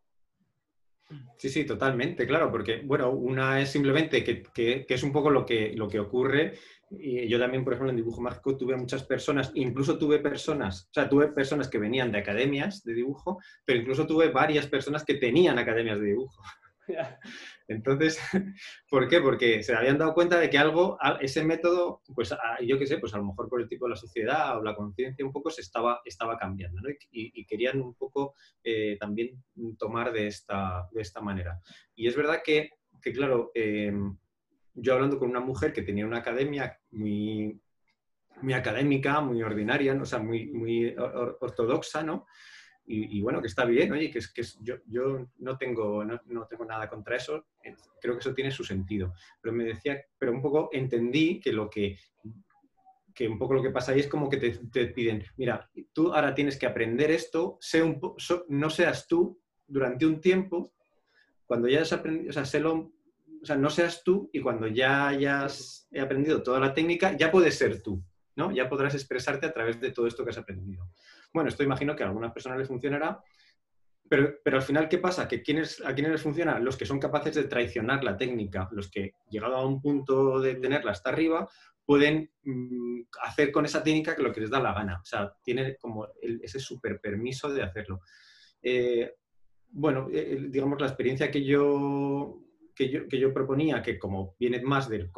Sí, 1.37 1.49
sí, 1.49 1.65
totalmente, 1.65 2.25
claro, 2.25 2.51
porque, 2.51 2.81
bueno, 2.83 3.11
una 3.11 3.59
es 3.59 3.69
simplemente 3.69 4.23
que, 4.23 4.85
es 4.87 5.03
un 5.03 5.11
poco 5.11 5.29
lo 5.29 5.45
que, 5.45 5.73
lo 5.75 5.87
que 5.87 5.99
ocurre. 5.99 6.53
Y 6.89 7.27
yo 7.27 7.39
también, 7.39 7.63
por 7.63 7.73
ejemplo, 7.73 7.89
en 7.89 7.97
dibujo 7.97 8.21
mágico 8.21 8.57
tuve 8.57 8.75
muchas 8.75 9.03
personas, 9.03 9.51
incluso 9.55 9.97
tuve 9.97 10.19
personas, 10.19 10.87
o 10.89 10.93
sea, 10.93 11.09
tuve 11.09 11.27
personas 11.29 11.69
que 11.69 11.79
venían 11.79 12.11
de 12.11 12.19
academias 12.19 12.83
de 12.83 12.93
dibujo, 12.93 13.39
pero 13.65 13.79
incluso 13.79 14.05
tuve 14.05 14.29
varias 14.29 14.67
personas 14.67 15.03
que 15.03 15.15
tenían 15.15 15.57
academias 15.57 15.99
de 15.99 16.07
dibujo. 16.07 16.41
Entonces, 17.67 18.19
¿por 18.89 19.07
qué? 19.07 19.21
Porque 19.21 19.63
se 19.63 19.75
habían 19.75 19.97
dado 19.97 20.13
cuenta 20.13 20.39
de 20.39 20.49
que 20.49 20.57
algo, 20.57 20.97
ese 21.19 21.43
método, 21.43 22.01
pues 22.15 22.33
yo 22.65 22.77
qué 22.77 22.87
sé, 22.87 22.97
pues 22.97 23.13
a 23.13 23.17
lo 23.17 23.25
mejor 23.25 23.49
por 23.49 23.61
el 23.61 23.67
tipo 23.67 23.85
de 23.85 23.91
la 23.91 23.95
sociedad 23.95 24.57
o 24.57 24.63
la 24.63 24.75
conciencia 24.75 25.25
un 25.25 25.31
poco 25.31 25.49
se 25.49 25.61
estaba, 25.61 26.01
estaba 26.05 26.37
cambiando, 26.37 26.81
¿no? 26.81 26.89
y, 27.11 27.45
querían 27.45 27.81
un 27.81 27.95
poco 27.95 28.35
eh, 28.63 28.97
también 28.99 29.43
tomar 29.77 30.13
de 30.13 30.27
esta, 30.27 30.87
de 30.91 31.01
esta 31.01 31.21
manera. 31.21 31.59
Y 31.95 32.07
es 32.07 32.15
verdad 32.15 32.41
que, 32.43 32.69
que 33.01 33.11
claro, 33.11 33.51
em, 33.53 34.17
yo 34.73 34.93
hablando 34.93 35.19
con 35.19 35.29
una 35.29 35.41
mujer 35.41 35.73
que 35.73 35.81
tenía 35.81 36.05
una 36.05 36.19
academia 36.19 36.79
muy, 36.91 37.59
muy 38.41 38.53
académica, 38.53 39.19
muy 39.19 39.43
ordinaria, 39.43 39.93
o 40.01 40.05
sea, 40.05 40.19
muy, 40.19 40.47
muy 40.51 40.95
ortodoxa, 40.97 42.03
¿no? 42.03 42.25
Y, 42.93 43.21
bueno, 43.21 43.41
que 43.41 43.47
está 43.47 43.65
bien, 43.65 43.91
oye, 43.91 44.11
que, 44.11 44.19
es, 44.19 44.27
que 44.27 44.43
yo, 44.61 44.75
yo 44.85 45.27
no, 45.39 45.57
tengo, 45.57 46.03
no, 46.03 46.19
no, 46.25 46.45
tengo 46.45 46.65
nada 46.65 46.89
contra 46.89 47.15
eso, 47.15 47.47
eh, 47.63 47.75
creo 48.01 48.15
que 48.15 48.19
eso 48.19 48.33
tiene 48.33 48.51
su 48.51 48.63
sentido. 48.63 49.13
Pero 49.41 49.55
me 49.55 49.63
decía, 49.63 50.03
pero 50.17 50.31
un 50.31 50.41
poco 50.41 50.69
entendí 50.71 51.39
que 51.39 51.53
lo 51.53 51.69
que, 51.69 51.97
que 53.13 53.27
un 53.27 53.37
poco 53.37 53.53
lo 53.53 53.61
que 53.61 53.71
pasa 53.71 53.91
ahí 53.91 54.01
es 54.01 54.07
como 54.07 54.29
que 54.29 54.37
te, 54.37 54.51
te 54.71 54.87
piden, 54.87 55.23
mira, 55.37 55.69
tú 55.93 56.13
ahora 56.13 56.35
tienes 56.35 56.57
que 56.57 56.65
aprender 56.65 57.11
esto, 57.11 57.59
no 58.49 58.69
seas 58.69 59.07
tú 59.07 59.39
durante 59.67 60.05
un 60.05 60.19
tiempo, 60.19 60.73
cuando 61.45 61.67
ya 61.67 61.81
has 61.81 61.93
aprendido, 61.93 62.29
o 62.29 63.45
sea, 63.45 63.55
no 63.55 63.69
seas 63.69 64.03
tú 64.03 64.29
y 64.31 64.39
cuando 64.39 64.67
ya 64.67 65.07
hayas 65.07 65.87
aprendido 65.99 66.43
toda 66.43 66.59
la 66.59 66.73
técnica, 66.73 67.15
ya 67.17 67.31
puedes 67.31 67.57
ser 67.57 67.81
tú, 67.81 68.03
¿no? 68.35 68.51
Ya 68.51 68.69
podrás 68.69 68.93
expresarte 68.93 69.47
a 69.47 69.53
través 69.53 69.79
de 69.81 69.91
todo 69.91 70.07
esto 70.07 70.23
que 70.23 70.29
has 70.29 70.37
aprendido. 70.37 70.89
Bueno, 71.33 71.49
esto 71.49 71.63
imagino 71.63 71.95
que 71.95 72.03
a 72.03 72.07
algunas 72.07 72.31
personas 72.31 72.57
les 72.59 72.67
funcionará, 72.67 73.21
pero, 74.09 74.33
pero, 74.43 74.57
al 74.57 74.63
final, 74.63 74.89
¿qué 74.89 74.97
pasa? 74.97 75.25
¿Que 75.25 75.37
¿A 75.37 75.41
quiénes 75.41 75.79
les 76.11 76.21
funciona? 76.21 76.59
Los 76.59 76.75
que 76.75 76.85
son 76.85 76.99
capaces 76.99 77.33
de 77.33 77.45
traicionar 77.45 78.03
la 78.03 78.17
técnica, 78.17 78.67
los 78.71 78.91
que, 78.91 79.13
llegado 79.29 79.55
a 79.55 79.65
un 79.65 79.81
punto 79.81 80.41
de 80.41 80.55
tenerla 80.55 80.91
hasta 80.91 81.11
arriba, 81.11 81.47
pueden 81.85 82.29
mm, 82.43 83.01
hacer 83.23 83.51
con 83.51 83.65
esa 83.65 83.83
técnica 83.83 84.15
lo 84.17 84.33
que 84.33 84.41
les 84.41 84.49
da 84.49 84.59
la 84.59 84.73
gana. 84.73 84.99
O 85.01 85.05
sea, 85.05 85.33
tiene 85.41 85.77
como 85.77 86.07
ese 86.21 86.59
super 86.59 86.99
permiso 86.99 87.53
de 87.53 87.63
hacerlo. 87.63 88.01
Eh, 88.61 89.15
bueno, 89.69 90.07
eh, 90.11 90.47
digamos, 90.49 90.79
la 90.81 90.87
experiencia 90.87 91.31
que 91.31 91.43
yo 91.43 92.43
que 92.75 93.19
yo, 93.19 93.33
proponía, 93.33 93.81
que 93.81 93.99
como 93.99 94.35
viene 94.39 94.61
más 94.61 94.89
de 94.89 95.09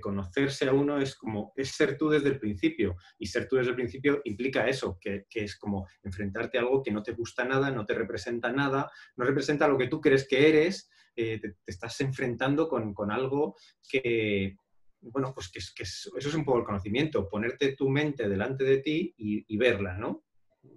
conocerse 0.00 0.68
a 0.68 0.72
uno, 0.72 1.00
es 1.00 1.14
como 1.16 1.52
es 1.56 1.70
ser 1.70 1.96
tú 1.96 2.08
desde 2.08 2.28
el 2.28 2.38
principio. 2.38 2.96
Y 3.18 3.26
ser 3.26 3.48
tú 3.48 3.56
desde 3.56 3.70
el 3.70 3.76
principio 3.76 4.20
implica 4.24 4.68
eso, 4.68 4.98
que, 5.00 5.26
es 5.32 5.56
como 5.56 5.86
enfrentarte 6.02 6.58
a 6.58 6.62
algo 6.62 6.82
que 6.82 6.90
no 6.90 7.02
te 7.02 7.12
gusta 7.12 7.44
nada, 7.44 7.70
no 7.70 7.84
te 7.84 7.94
representa 7.94 8.52
nada, 8.52 8.90
no 9.16 9.24
representa 9.24 9.68
lo 9.68 9.78
que 9.78 9.88
tú 9.88 10.00
crees 10.00 10.26
que 10.28 10.48
eres, 10.48 10.90
eh, 11.16 11.38
te, 11.40 11.56
estás 11.66 12.00
enfrentando 12.00 12.68
con, 12.68 13.10
algo 13.10 13.56
que, 13.88 14.56
bueno, 15.00 15.32
pues 15.34 15.50
que, 15.50 15.60
que, 15.74 15.82
eso 15.82 16.12
es 16.16 16.34
un 16.34 16.44
poco 16.44 16.58
el 16.58 16.64
conocimiento, 16.64 17.28
ponerte 17.28 17.74
tu 17.74 17.88
mente 17.88 18.28
delante 18.28 18.64
de 18.64 18.78
ti 18.78 19.14
y, 19.16 19.56
verla, 19.56 19.96
¿no? 19.96 20.24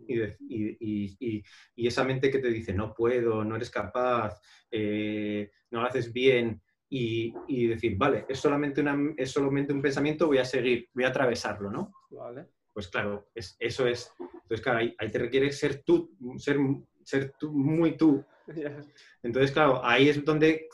Y, 0.08 1.44
y, 1.76 1.88
esa 1.88 2.04
mente 2.04 2.30
que 2.30 2.40
te 2.40 2.50
dice, 2.50 2.74
no 2.74 2.94
puedo, 2.94 3.44
no 3.44 3.56
eres 3.56 3.70
capaz, 3.70 4.40
eh, 4.72 5.52
no 5.72 5.82
lo 5.82 5.88
haces 5.88 6.12
bien 6.12 6.62
y, 6.90 7.68
decir, 7.68 7.98
vale, 7.98 8.26
es 8.30 8.40
solamente, 8.40 8.82
una, 8.82 8.98
es 9.18 9.32
solamente 9.32 9.74
un 9.74 9.82
pensamiento, 9.82 10.28
voy 10.28 10.38
a 10.38 10.46
seguir, 10.46 10.90
voy 10.94 11.04
a 11.04 11.10
atravesarlo, 11.10 11.70
¿no? 11.70 11.92
Vale. 12.10 12.48
Pues 12.74 12.88
claro, 12.88 13.30
es, 13.34 13.56
eso 13.60 13.88
es. 13.88 14.12
Entonces, 14.20 14.62
claro, 14.62 14.80
ahí, 14.80 15.12
te 15.12 15.20
requiere 15.20 15.52
ser 15.52 15.84
tú, 15.84 16.16
ser, 16.38 16.58
ser 17.04 17.34
tú, 17.40 17.52
muy 17.52 17.98
tú. 17.98 18.24
Entonces, 19.24 19.52
claro, 19.52 19.84
ahí 19.84 20.10
es 20.10 20.24
donde 20.24 20.68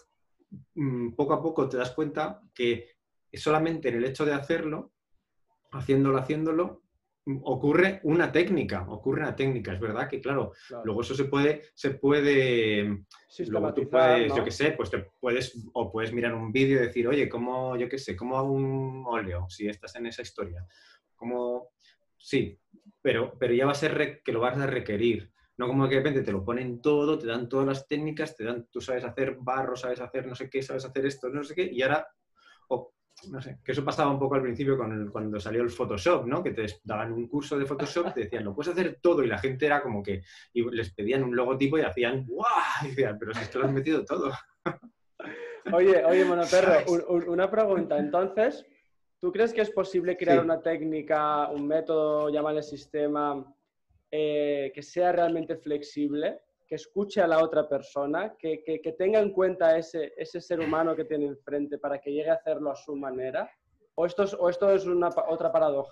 mm, 0.75 1.11
poco 1.13 1.33
a 1.33 1.41
poco 1.41 1.69
te 1.69 1.77
das 1.77 1.91
cuenta 1.91 2.41
que 2.53 2.89
solamente 3.33 3.89
en 3.89 3.95
el 3.95 4.05
hecho 4.05 4.25
de 4.25 4.33
hacerlo, 4.33 4.93
haciéndolo, 5.71 6.17
haciéndolo, 6.17 6.81
ocurre 7.25 7.99
una 8.03 8.31
técnica, 8.31 8.85
ocurre 8.89 9.21
una 9.21 9.35
técnica, 9.35 9.73
es 9.73 9.79
verdad 9.79 10.09
que 10.09 10.19
claro, 10.19 10.53
luego 10.83 11.01
eso 11.01 11.13
se 11.13 11.25
puede, 11.25 11.63
se 11.75 11.91
puede, 11.91 13.05
luego 13.47 13.73
tú 13.73 13.89
puedes, 13.89 14.33
yo 14.33 14.43
qué 14.43 14.51
sé, 14.51 14.71
pues 14.71 14.89
te 14.89 15.05
puedes, 15.19 15.63
o 15.73 15.91
puedes 15.91 16.11
mirar 16.13 16.33
un 16.33 16.51
vídeo 16.51 16.77
y 16.77 16.87
decir, 16.87 17.07
oye, 17.07 17.29
¿cómo, 17.29 17.77
yo 17.77 17.87
qué 17.87 17.99
sé, 17.99 18.15
cómo 18.15 18.37
hago 18.37 18.51
un 18.51 19.03
óleo, 19.07 19.45
si 19.49 19.67
estás 19.67 19.95
en 19.95 20.07
esa 20.07 20.23
historia? 20.23 20.65
¿Cómo? 21.15 21.69
Sí, 22.17 22.59
pero, 23.01 23.37
pero 23.37 23.53
ya 23.53 23.65
va 23.65 23.71
a 23.73 23.75
ser 23.75 24.21
que 24.23 24.31
lo 24.31 24.39
vas 24.39 24.57
a 24.57 24.65
requerir, 24.65 25.31
no 25.57 25.67
como 25.67 25.87
que 25.87 25.95
de 25.95 26.01
repente 26.01 26.23
te 26.23 26.31
lo 26.31 26.43
ponen 26.43 26.81
todo, 26.81 27.19
te 27.19 27.27
dan 27.27 27.47
todas 27.47 27.67
las 27.67 27.87
técnicas, 27.87 28.35
te 28.35 28.45
dan, 28.45 28.67
tú 28.71 28.81
sabes 28.81 29.03
hacer 29.03 29.37
barro, 29.39 29.75
sabes 29.75 30.01
hacer 30.01 30.25
no 30.25 30.33
sé 30.33 30.49
qué, 30.49 30.63
sabes 30.63 30.85
hacer 30.85 31.05
esto, 31.05 31.29
no 31.29 31.43
sé 31.43 31.53
qué, 31.53 31.69
y 31.71 31.83
ahora 31.83 32.07
no 33.29 33.41
sé, 33.41 33.59
que 33.63 33.71
eso 33.71 33.83
pasaba 33.83 34.11
un 34.11 34.19
poco 34.19 34.35
al 34.35 34.41
principio 34.41 34.77
con 34.77 35.09
cuando 35.09 35.39
salió 35.39 35.61
el 35.61 35.69
Photoshop, 35.69 36.25
¿no? 36.25 36.43
Que 36.43 36.51
te 36.51 36.65
daban 36.83 37.13
un 37.13 37.27
curso 37.27 37.57
de 37.57 37.65
Photoshop, 37.65 38.13
te 38.13 38.21
decían, 38.21 38.43
lo 38.43 38.55
puedes 38.55 38.71
hacer 38.71 38.99
todo, 39.01 39.23
y 39.23 39.27
la 39.27 39.37
gente 39.37 39.65
era 39.65 39.81
como 39.81 40.01
que, 40.01 40.23
y 40.53 40.69
les 40.71 40.93
pedían 40.93 41.23
un 41.23 41.35
logotipo 41.35 41.77
y 41.77 41.81
hacían, 41.81 42.25
¡guau! 42.25 42.49
Y 42.83 42.89
decían, 42.89 43.17
pero 43.19 43.33
si 43.33 43.41
esto 43.41 43.59
lo 43.59 43.65
has 43.65 43.71
metido 43.71 44.03
todo. 44.05 44.31
Oye, 45.73 46.03
oye, 46.03 46.25
Monoperro, 46.25 46.73
una 47.27 47.49
pregunta. 47.49 47.97
Entonces, 47.97 48.65
¿tú 49.19 49.31
crees 49.31 49.53
que 49.53 49.61
es 49.61 49.69
posible 49.69 50.17
crear 50.17 50.43
una 50.43 50.61
técnica, 50.61 51.49
un 51.49 51.67
método, 51.67 52.29
llámale 52.29 52.63
sistema, 52.63 53.45
eh, 54.09 54.71
que 54.73 54.81
sea 54.81 55.11
realmente 55.11 55.55
flexible? 55.57 56.41
Que 56.71 56.75
escuche 56.75 57.19
a 57.19 57.27
la 57.27 57.43
otra 57.43 57.67
persona, 57.67 58.33
que, 58.39 58.95
tenga 58.97 59.19
en 59.19 59.31
cuenta 59.31 59.77
ese, 59.77 60.13
ese 60.15 60.39
ser 60.39 60.61
humano 60.61 60.95
que 60.95 61.03
tiene 61.03 61.25
enfrente 61.25 61.77
para 61.77 61.99
que 61.99 62.13
llegue 62.13 62.29
a 62.29 62.35
hacerlo 62.35 62.71
a 62.71 62.77
su 62.77 62.95
manera? 62.95 63.51
¿O 63.95 64.05
esto 64.05 64.23
es, 64.23 64.33
o 64.33 64.47
esto 64.47 64.71
es 64.71 64.85
una, 64.85 65.09
otra 65.27 65.51
paradoja? 65.51 65.89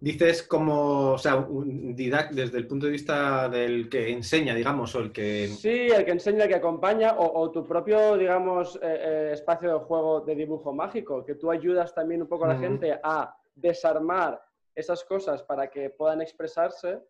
Dices 0.00 0.44
como, 0.44 1.14
o 1.14 1.18
sea, 1.18 1.34
un 1.34 1.96
didact 1.96 2.30
desde 2.30 2.58
el 2.58 2.68
punto 2.68 2.86
de 2.86 2.92
vista 2.92 3.48
del 3.48 3.88
que 3.88 4.12
enseña, 4.12 4.54
digamos, 4.54 4.94
o 4.94 5.00
el 5.00 5.10
que... 5.10 5.48
Sí, 5.48 5.88
el 5.88 6.04
que 6.04 6.12
enseña, 6.12 6.44
el 6.44 6.50
que 6.50 6.54
acompaña, 6.54 7.16
o, 7.18 7.50
tu 7.50 7.66
propio, 7.66 8.16
digamos, 8.16 8.76
eh, 8.76 8.80
eh, 8.82 9.30
espacio 9.32 9.72
de 9.72 9.84
juego 9.84 10.20
de 10.20 10.36
dibujo 10.36 10.72
mágico, 10.72 11.24
que 11.24 11.34
tú 11.34 11.50
ayudas 11.50 11.92
también 11.92 12.22
un 12.22 12.28
poco 12.28 12.44
a 12.44 12.54
la 12.54 12.58
gente 12.60 13.00
a 13.02 13.36
desarmar 13.56 14.40
esas 14.76 15.02
cosas 15.02 15.42
para 15.42 15.68
que 15.68 15.90
puedan 15.90 16.22
expresarse. 16.22 17.00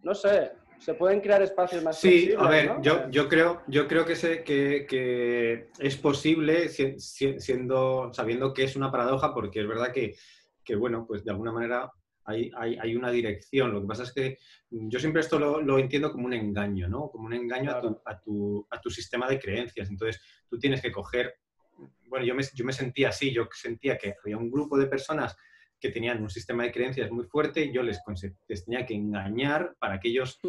No 0.00 0.14
sé, 0.14 0.52
se 0.78 0.94
pueden 0.94 1.20
crear 1.20 1.42
espacios 1.42 1.82
más 1.82 1.98
Sí, 1.98 2.32
a 2.36 2.48
ver, 2.48 2.76
yo, 2.82 3.10
yo, 3.10 3.28
creo, 3.28 3.62
yo 3.66 3.88
creo 3.88 4.04
que, 4.04 4.16
sé, 4.16 4.44
que, 4.44 5.68
es 5.78 5.96
posible 5.96 6.68
siendo, 6.68 8.12
sabiendo 8.12 8.52
que 8.54 8.64
es 8.64 8.76
una 8.76 8.90
paradoja, 8.90 9.34
porque 9.34 9.60
es 9.60 9.68
verdad 9.68 9.92
que, 9.92 10.76
bueno, 10.76 11.06
pues 11.06 11.24
de 11.24 11.30
alguna 11.30 11.52
manera 11.52 11.90
hay, 12.24 12.50
hay, 12.56 12.96
una 12.96 13.10
dirección. 13.10 13.72
Lo 13.72 13.80
que 13.80 13.86
pasa 13.86 14.02
es 14.02 14.12
que 14.12 14.38
yo 14.70 14.98
siempre 14.98 15.20
esto 15.20 15.38
lo, 15.38 15.78
entiendo 15.78 16.12
como 16.12 16.26
un 16.26 16.34
engaño, 16.34 16.88
¿no? 16.88 17.08
Como 17.10 17.26
un 17.26 17.34
engaño 17.34 17.70
a, 17.70 17.80
tu, 17.80 18.00
a, 18.04 18.20
tu, 18.20 18.66
a, 18.70 18.80
tu, 18.80 18.90
sistema 18.90 19.28
de 19.28 19.38
creencias. 19.38 19.88
Entonces, 19.88 20.20
tú 20.48 20.58
tienes 20.58 20.82
que 20.82 20.92
coger... 20.92 21.34
Bueno, 22.08 22.24
yo 22.24 22.34
me, 22.34 22.42
yo 22.54 22.64
me 22.64 22.72
sentía 22.72 23.10
así, 23.10 23.32
yo 23.32 23.48
sentía 23.52 23.98
que 23.98 24.14
había 24.24 24.38
un 24.38 24.50
grupo 24.50 24.78
de 24.78 24.86
personas 24.86 25.36
que 25.78 25.90
tenían 25.90 26.22
un 26.22 26.30
sistema 26.30 26.64
de 26.64 26.72
creencias 26.72 27.10
muy 27.10 27.24
fuerte, 27.24 27.70
yo 27.72 27.82
les, 27.82 28.00
tenía 28.64 28.86
que 28.86 28.94
engañar 28.94 29.74
para 29.78 30.00
que 30.00 30.08
ellos, 30.08 30.40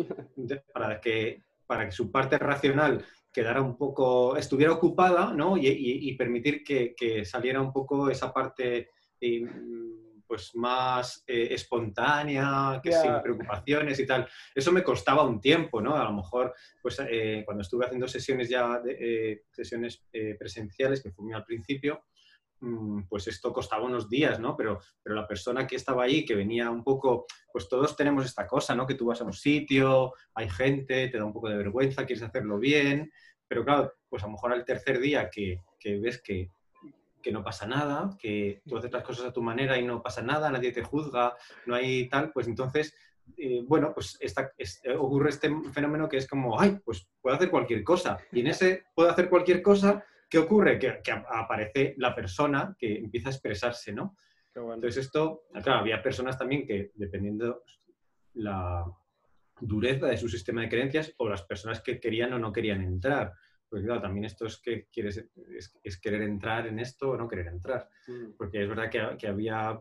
para 0.73 1.01
que, 1.01 1.43
para 1.65 1.85
que 1.85 1.91
su 1.91 2.11
parte 2.11 2.37
racional 2.37 3.05
quedara 3.31 3.61
un 3.61 3.77
poco, 3.77 4.35
estuviera 4.37 4.73
ocupada, 4.73 5.33
¿no? 5.33 5.57
Y, 5.57 6.11
permitir 6.17 6.63
que, 6.63 7.23
saliera 7.25 7.61
un 7.61 7.71
poco 7.71 8.09
esa 8.09 8.33
parte 8.33 8.89
eh, 9.21 9.45
pues 10.25 10.55
más 10.55 11.23
eh, 11.27 11.49
espontánea, 11.51 12.81
que 12.83 12.91
sin 12.91 13.21
preocupaciones 13.21 13.99
y 13.99 14.05
tal. 14.05 14.27
Eso 14.55 14.71
me 14.71 14.83
costaba 14.83 15.23
un 15.23 15.39
tiempo, 15.39 15.81
¿no? 15.81 15.95
A 15.95 16.03
lo 16.05 16.13
mejor, 16.13 16.53
pues 16.81 16.99
eh, 17.09 17.43
cuando 17.45 17.61
estuve 17.61 17.85
haciendo 17.85 18.07
sesiones 18.07 18.49
ya, 18.49 18.79
de, 18.79 19.43
sesiones 19.51 20.03
presenciales, 20.39 21.03
que 21.03 21.11
fue 21.11 21.25
muy 21.25 21.33
al 21.33 21.45
principio, 21.45 22.05
pues 23.07 23.27
esto 23.27 23.53
costaba 23.53 23.85
unos 23.85 24.09
días, 24.09 24.39
¿no? 24.39 24.55
Pero, 24.55 24.79
pero 25.03 25.15
la 25.15 25.27
persona 25.27 25.67
que 25.67 25.75
estaba 25.75 26.03
ahí, 26.03 26.25
que 26.25 26.35
venía 26.35 26.69
un 26.69 26.83
poco, 26.83 27.25
pues 27.51 27.69
todos 27.69 27.95
tenemos 27.95 28.25
esta 28.25 28.47
cosa, 28.47 28.75
¿no? 28.75 28.87
Que 28.87 28.95
tú 28.95 29.05
vas 29.05 29.21
a 29.21 29.25
un 29.25 29.33
sitio, 29.33 30.13
hay 30.33 30.49
gente, 30.49 31.09
te 31.09 31.17
da 31.17 31.25
un 31.25 31.33
poco 31.33 31.49
de 31.49 31.57
vergüenza, 31.57 32.05
quieres 32.05 32.23
hacerlo 32.23 32.57
bien, 32.57 33.11
pero 33.47 33.63
claro, 33.63 33.93
pues 34.09 34.23
a 34.23 34.27
lo 34.27 34.33
mejor 34.33 34.53
al 34.53 34.65
tercer 34.65 34.99
día 34.99 35.29
que, 35.29 35.61
ves 35.83 36.21
que, 36.21 36.51
que 37.21 37.31
no 37.31 37.43
pasa 37.43 37.67
nada, 37.67 38.09
que 38.19 38.61
tú 38.67 38.77
haces 38.77 38.91
las 38.91 39.03
cosas 39.03 39.27
a 39.27 39.33
tu 39.33 39.41
manera 39.41 39.77
y 39.77 39.85
no 39.85 40.01
pasa 40.01 40.21
nada, 40.21 40.49
nadie 40.49 40.71
te 40.71 40.83
juzga, 40.83 41.35
no 41.65 41.75
hay 41.75 42.09
tal, 42.09 42.31
pues 42.31 42.47
entonces, 42.47 42.93
eh, 43.37 43.61
bueno, 43.65 43.93
pues 43.93 44.17
esta, 44.19 44.51
ocurre 44.97 45.29
este 45.29 45.49
fenómeno 45.71 46.09
que 46.09 46.17
es 46.17 46.27
como, 46.27 46.59
ay, 46.59 46.79
pues 46.83 47.07
puedo 47.21 47.35
hacer 47.35 47.49
cualquier 47.49 47.83
cosa. 47.83 48.17
Y 48.31 48.41
en 48.41 48.47
ese 48.47 48.85
puedo 48.95 49.09
hacer 49.09 49.29
cualquier 49.29 49.61
cosa, 49.61 50.03
¿qué 50.29 50.37
ocurre? 50.37 50.79
Que, 50.79 51.01
aparece 51.11 51.95
la 51.97 52.13
persona 52.13 52.75
que 52.77 52.97
empieza 52.97 53.29
a 53.29 53.31
expresarse, 53.31 53.93
¿no? 53.93 54.15
Entonces 54.55 55.05
esto, 55.05 55.43
claro, 55.63 55.81
había 55.81 56.01
personas 56.01 56.37
también 56.37 56.65
que, 56.65 56.91
dependiendo 56.95 57.63
la 58.33 58.83
dureza 59.59 60.07
de 60.07 60.17
su 60.17 60.27
sistema 60.27 60.61
de 60.61 60.69
creencias, 60.69 61.13
o 61.17 61.29
las 61.29 61.43
personas 61.43 61.81
que 61.81 61.99
querían 61.99 62.33
o 62.33 62.39
no 62.39 62.51
querían 62.51 62.81
entrar. 62.81 63.33
Pues 63.69 63.83
claro, 63.83 64.01
también 64.01 64.25
esto 64.25 64.45
es 64.45 64.59
que 64.59 64.87
quieres, 64.91 65.29
es, 65.83 65.99
querer 65.99 66.21
entrar 66.21 66.67
en 66.67 66.79
esto 66.79 67.11
o 67.11 67.17
no 67.17 67.27
querer 67.27 67.47
entrar. 67.47 67.89
Mm. 68.07 68.31
Porque 68.37 68.63
es 68.63 68.69
verdad 68.69 68.89
que, 68.89 69.27
había 69.27 69.79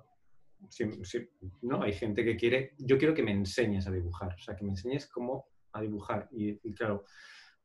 no, 1.62 1.82
hay 1.82 1.92
gente 1.92 2.24
que 2.24 2.36
quiere, 2.36 2.74
yo 2.78 2.98
quiero 2.98 3.14
que 3.14 3.22
me 3.22 3.30
enseñes 3.30 3.86
a 3.86 3.92
dibujar, 3.92 4.34
o 4.34 4.38
sea, 4.38 4.56
que 4.56 4.64
me 4.64 4.70
enseñes 4.70 5.06
cómo 5.06 5.48
a 5.72 5.82
dibujar. 5.82 6.28
Y, 6.32 6.56
claro, 6.74 7.04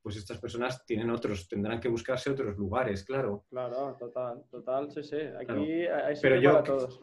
pues 0.01 0.15
estas 0.17 0.39
personas 0.39 0.85
tienen 0.85 1.09
otros, 1.09 1.47
tendrán 1.47 1.79
que 1.79 1.89
buscarse 1.89 2.29
otros 2.29 2.57
lugares, 2.57 3.03
claro. 3.03 3.45
Claro, 3.49 3.95
total, 3.99 4.43
total, 4.49 4.91
sí, 4.91 5.03
sí. 5.03 5.17
Aquí 5.39 5.85
hay 5.85 6.15
pero 6.21 6.39
yo, 6.39 6.51
para 6.53 6.63
todos. 6.63 6.99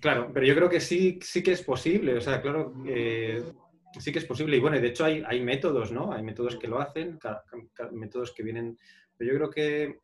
Claro, 0.00 0.30
pero 0.32 0.46
yo 0.46 0.54
creo 0.54 0.68
que 0.68 0.80
sí, 0.80 1.18
sí 1.22 1.42
que 1.42 1.52
es 1.52 1.62
posible, 1.62 2.16
o 2.16 2.20
sea, 2.20 2.40
claro, 2.40 2.74
eh, 2.86 3.42
sí 3.98 4.12
que 4.12 4.18
es 4.18 4.26
posible. 4.26 4.56
Y 4.56 4.60
bueno, 4.60 4.78
de 4.78 4.86
hecho 4.86 5.04
hay, 5.04 5.22
hay 5.26 5.40
métodos, 5.40 5.90
¿no? 5.90 6.12
Hay 6.12 6.22
métodos 6.22 6.56
que 6.56 6.68
lo 6.68 6.80
hacen, 6.80 7.18
métodos 7.92 8.32
que 8.32 8.42
vienen. 8.42 8.76
Pero 9.16 9.32
yo 9.32 9.38
creo 9.38 9.50
que, 9.50 9.98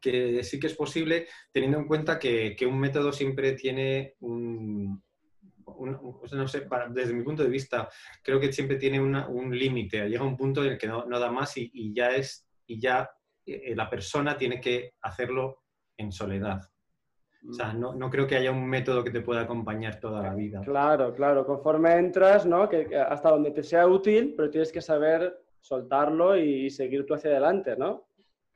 que 0.00 0.42
sí 0.42 0.58
que 0.58 0.66
es 0.66 0.74
posible, 0.74 1.28
teniendo 1.52 1.78
en 1.78 1.86
cuenta 1.86 2.18
que, 2.18 2.56
que 2.56 2.66
un 2.66 2.80
método 2.80 3.12
siempre 3.12 3.52
tiene 3.52 4.14
un, 4.20 5.02
no 5.86 6.48
sé, 6.48 6.66
desde 6.90 7.14
mi 7.14 7.22
punto 7.22 7.42
de 7.42 7.48
vista, 7.48 7.88
creo 8.22 8.40
que 8.40 8.52
siempre 8.52 8.76
tiene 8.76 9.00
un 9.00 9.56
límite. 9.56 10.08
Llega 10.08 10.24
un 10.24 10.36
punto 10.36 10.64
en 10.64 10.72
el 10.72 10.78
que 10.78 10.88
no, 10.88 11.06
da 11.06 11.30
más 11.30 11.56
y, 11.56 11.94
ya 11.94 12.10
es, 12.10 12.48
y 12.66 12.80
ya 12.80 13.10
eh, 13.46 13.74
la 13.74 13.88
persona 13.88 14.36
tiene 14.36 14.60
que 14.60 14.94
hacerlo 15.02 15.62
en 15.96 16.12
soledad. 16.12 16.60
O 17.48 17.52
sea, 17.52 17.72
no, 17.72 17.94
no, 17.94 18.10
creo 18.10 18.26
que 18.26 18.36
haya 18.36 18.50
un 18.50 18.66
método 18.66 19.04
que 19.04 19.12
te 19.12 19.20
pueda 19.20 19.42
acompañar 19.42 20.00
toda 20.00 20.22
la 20.22 20.34
vida. 20.34 20.60
Claro, 20.62 21.14
claro. 21.14 21.46
Conforme 21.46 21.94
entras, 21.94 22.44
¿no? 22.44 22.68
Hasta 23.08 23.30
donde 23.30 23.52
te 23.52 23.62
sea 23.62 23.86
útil, 23.86 24.34
pero 24.36 24.50
tienes 24.50 24.72
que 24.72 24.82
saber 24.82 25.40
soltarlo 25.60 26.36
y 26.36 26.68
seguir 26.70 27.06
tú 27.06 27.14
hacia 27.14 27.30
adelante, 27.30 27.76
¿no? 27.76 28.07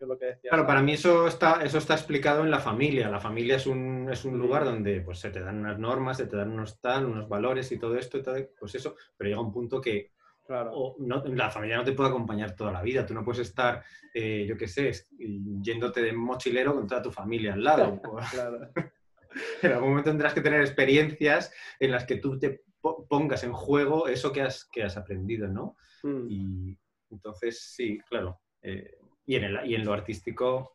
Que 0.02 0.06
es 0.06 0.08
lo 0.08 0.18
que 0.18 0.26
decías. 0.26 0.50
Claro, 0.50 0.66
para 0.66 0.82
mí 0.82 0.94
eso 0.94 1.28
está, 1.28 1.62
eso 1.62 1.78
está 1.78 1.94
explicado 1.94 2.42
en 2.42 2.50
la 2.50 2.58
familia. 2.58 3.08
La 3.08 3.20
familia 3.20 3.54
es 3.54 3.68
un, 3.68 4.08
es 4.10 4.24
un 4.24 4.36
lugar 4.36 4.64
donde 4.64 5.00
pues, 5.00 5.20
se 5.20 5.30
te 5.30 5.40
dan 5.40 5.60
unas 5.60 5.78
normas, 5.78 6.16
se 6.16 6.26
te 6.26 6.36
dan 6.36 6.50
unos 6.50 6.80
tal, 6.80 7.06
unos 7.06 7.28
valores 7.28 7.70
y 7.70 7.78
todo 7.78 7.96
esto, 7.96 8.18
y 8.18 8.22
todo, 8.24 8.36
pues 8.58 8.74
eso. 8.74 8.96
Pero 9.16 9.28
llega 9.28 9.40
un 9.40 9.52
punto 9.52 9.80
que 9.80 10.10
Claro. 10.44 10.96
no, 10.98 11.22
la 11.24 11.50
familia 11.52 11.76
no 11.76 11.84
te 11.84 11.92
puede 11.92 12.10
acompañar 12.10 12.56
toda 12.56 12.72
la 12.72 12.82
vida. 12.82 13.06
Tú 13.06 13.14
no 13.14 13.24
puedes 13.24 13.46
estar, 13.46 13.84
eh, 14.12 14.44
yo 14.44 14.56
qué 14.56 14.66
sé, 14.66 14.90
yéndote 15.16 16.02
de 16.02 16.12
mochilero 16.12 16.74
con 16.74 16.88
toda 16.88 17.00
tu 17.00 17.12
familia 17.12 17.52
al 17.52 17.62
lado. 17.62 18.02
en 19.62 19.72
algún 19.72 19.90
momento 19.90 20.10
tendrás 20.10 20.34
que 20.34 20.40
tener 20.40 20.62
experiencias 20.62 21.54
en 21.78 21.92
las 21.92 22.04
que 22.06 22.16
tú 22.16 22.40
te 22.40 22.64
pongas 23.08 23.44
en 23.44 23.52
juego 23.52 24.08
eso 24.08 24.32
que 24.32 24.42
has, 24.42 24.64
que 24.64 24.82
has 24.82 24.96
aprendido, 24.96 25.46
¿no? 25.46 25.76
Hmm. 26.02 26.26
Y 26.28 26.76
entonces, 27.08 27.60
sí, 27.60 28.00
claro. 28.08 28.40
Eh, 28.62 28.96
y, 29.26 29.36
en 29.36 29.44
el, 29.44 29.70
y 29.70 29.74
en 29.74 29.84
lo 29.84 29.92
artístico 29.92 30.74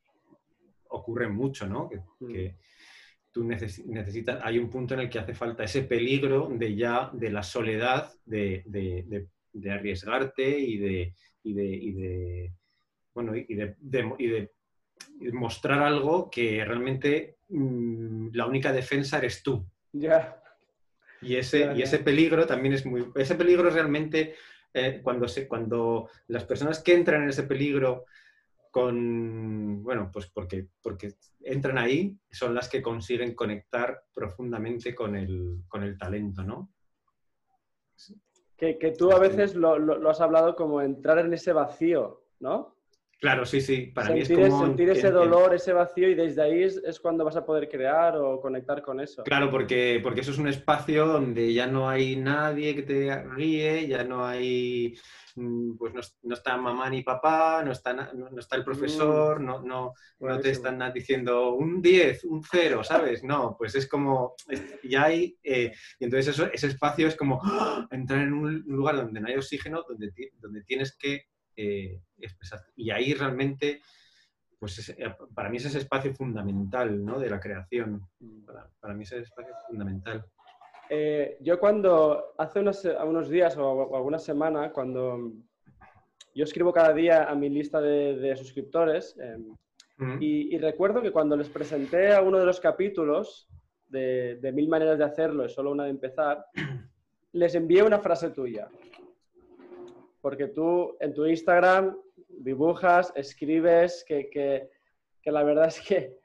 ocurre 0.89 1.27
mucho, 1.27 1.67
¿no? 1.67 1.89
Que, 1.89 1.97
hmm. 2.19 2.55
tú 3.31 3.43
necesitas, 3.43 4.39
hay 4.43 4.57
un 4.57 4.69
punto 4.69 4.93
en 4.93 5.01
el 5.01 5.09
que 5.09 5.19
hace 5.19 5.33
falta 5.33 5.63
ese 5.63 5.83
peligro 5.83 6.49
de 6.51 6.75
ya, 6.75 7.09
de 7.13 7.29
la 7.29 7.43
soledad, 7.43 8.11
de 8.25 8.63
de 9.57 9.71
arriesgarte 9.71 10.59
y 10.59 10.77
de, 10.77 11.13
y 11.43 11.53
de, 11.53 11.65
y 11.65 11.91
de 11.91 12.53
bueno, 13.13 13.35
y 13.35 13.55
de, 13.55 13.75
y 14.19 14.27
de, 14.27 14.51
mostrar 15.33 15.81
algo 15.81 16.29
que 16.29 16.63
realmente 16.63 17.37
mm, 17.49 18.29
la 18.33 18.45
única 18.45 18.71
defensa 18.71 19.17
eres 19.17 19.41
tú. 19.41 19.65
Ya. 19.91 20.41
Y, 21.21 21.35
ese, 21.35 21.73
y 21.75 21.81
ese 21.81 21.99
peligro 21.99 22.45
también 22.45 22.75
es 22.75 22.85
muy... 22.85 23.07
Ese 23.15 23.33
peligro 23.33 23.71
realmente, 23.71 24.35
eh, 24.71 24.99
cuando, 25.01 25.27
se, 25.27 25.47
cuando 25.47 26.09
las 26.27 26.43
personas 26.43 26.83
que 26.83 26.93
entran 26.93 27.23
en 27.23 27.29
ese 27.29 27.43
peligro 27.43 28.05
con, 28.77 29.81
bueno, 29.81 30.11
pues 30.13 30.27
porque, 30.27 30.67
porque 30.83 31.15
entran 31.41 31.79
ahí, 31.79 32.15
son 32.29 32.53
las 32.53 32.69
que 32.69 32.79
consiguen 32.79 33.33
conectar 33.33 34.03
profundamente 34.13 34.93
con 34.93 35.15
el, 35.15 35.63
con 35.67 35.81
el 35.81 35.97
talento, 35.97 36.43
¿no? 36.43 36.71
Que, 38.55 38.93
tú 38.95 39.11
a 39.11 39.17
veces 39.17 39.55
lo, 39.55 40.07
has 40.07 40.21
hablado 40.21 40.55
como 40.55 40.79
entrar 40.79 41.17
en 41.17 41.33
ese 41.33 41.53
vacío, 41.53 42.21
¿no? 42.39 42.76
Claro, 43.19 43.45
sí, 43.45 43.61
sí. 43.61 43.91
Para 43.93 44.07
sentir, 44.07 44.37
mí 44.37 44.43
es 44.43 44.49
como 44.49 44.65
sentir 44.65 44.89
ese 44.89 45.11
dolor, 45.11 45.53
ese 45.53 45.73
vacío 45.73 46.09
y 46.09 46.15
desde 46.15 46.41
ahí 46.41 46.63
es, 46.63 46.99
cuando 46.99 47.25
vas 47.25 47.35
a 47.35 47.45
poder 47.45 47.67
crear 47.67 48.15
o 48.17 48.39
conectar 48.39 48.81
con 48.81 48.99
eso. 48.99 49.23
Claro, 49.23 49.49
porque, 49.49 49.99
porque 50.03 50.21
eso 50.21 50.31
es 50.31 50.37
un 50.37 50.47
espacio 50.47 51.07
donde 51.07 51.53
ya 51.53 51.65
no 51.65 51.89
hay 51.89 52.15
nadie 52.15 52.75
que 52.75 52.83
te 52.83 53.23
guíe, 53.35 53.87
ya 53.87 54.03
no 54.03 54.25
hay 54.25 54.95
Mm, 55.37 55.77
pues 55.77 55.93
no, 56.23 56.33
está 56.33 56.57
mamá 56.57 56.89
ni 56.89 57.03
papá, 57.03 57.61
no 57.63 57.71
está, 57.71 57.93
no, 57.93 58.39
está 58.39 58.55
el 58.55 58.63
profesor, 58.63 59.39
mm. 59.39 59.45
no, 59.45 59.61
no, 59.61 59.93
no 60.19 60.39
te 60.39 60.49
están 60.49 60.91
diciendo 60.91 61.53
un 61.53 61.79
10, 61.79 62.23
un 62.23 62.43
0, 62.43 62.83
¿sabes? 62.83 63.23
No, 63.23 63.55
pues 63.55 63.75
es 63.75 63.87
como, 63.87 64.33
ya 64.83 65.03
hay, 65.03 65.37
eh, 65.43 65.71
y 65.99 66.05
entonces 66.05 66.33
eso, 66.33 66.51
ese 66.51 66.67
espacio 66.67 67.07
es 67.07 67.15
como 67.15 67.39
¡ah! 67.43 67.87
entrar 67.91 68.21
en 68.21 68.33
un 68.33 68.63
lugar 68.65 68.95
donde 68.95 69.21
no 69.21 69.27
hay 69.27 69.35
oxígeno, 69.35 69.83
donde, 69.87 70.11
donde 70.39 70.63
tienes 70.63 70.97
que 70.97 71.27
eh. 71.57 72.01
Y 72.75 72.91
ahí 72.91 73.13
realmente, 73.13 73.81
pues 74.59 74.89
eh, 74.89 75.15
para 75.33 75.49
mí 75.49 75.57
es 75.57 75.65
ese 75.65 75.79
espacio 75.79 76.13
fundamental, 76.13 77.03
¿no? 77.03 77.19
De 77.19 77.29
la 77.29 77.39
creación. 77.39 78.07
Para, 78.45 78.69
para 78.79 78.93
mí 78.93 79.03
es 79.03 79.11
ese 79.11 79.23
espacio 79.23 79.53
fundamental. 79.67 80.25
Eh, 80.89 81.37
yo 81.41 81.59
cuando, 81.59 82.33
hace 82.37 82.59
unos, 82.59 83.29
días 83.29 83.57
o, 83.57 83.95
alguna 83.95 84.19
semana, 84.19 84.71
cuando 84.71 85.31
yo 86.33 86.43
escribo 86.43 86.71
cada 86.71 86.93
día 86.93 87.29
a 87.29 87.35
mi 87.35 87.49
lista 87.49 87.81
de, 87.81 88.35
suscriptores, 88.35 89.17
em, 89.19 89.55
y, 90.21 90.55
recuerdo 90.59 91.01
que 91.01 91.11
cuando 91.11 91.35
les 91.35 91.49
presenté 91.49 92.13
a 92.13 92.21
uno 92.21 92.37
de 92.37 92.45
los 92.45 92.59
capítulos 92.59 93.49
de, 93.87 94.51
Mil 94.53 94.69
Maneras 94.69 94.97
de 94.97 95.05
Hacerlo, 95.05 95.45
es 95.45 95.53
solo 95.53 95.71
una 95.71 95.85
de 95.85 95.89
empezar, 95.89 96.45
les 97.33 97.55
envié 97.55 97.83
una 97.83 97.99
frase 97.99 98.29
tuya. 98.29 98.69
Porque 100.27 100.49
tú 100.49 100.97
en 100.99 101.13
tu 101.13 101.25
Instagram 101.25 101.97
dibujas, 102.27 103.13
escribes, 103.15 104.03
que, 104.05 104.29
que 104.29 105.31
la 105.31 105.41
verdad 105.41 105.67
es 105.67 105.79
que 105.79 106.17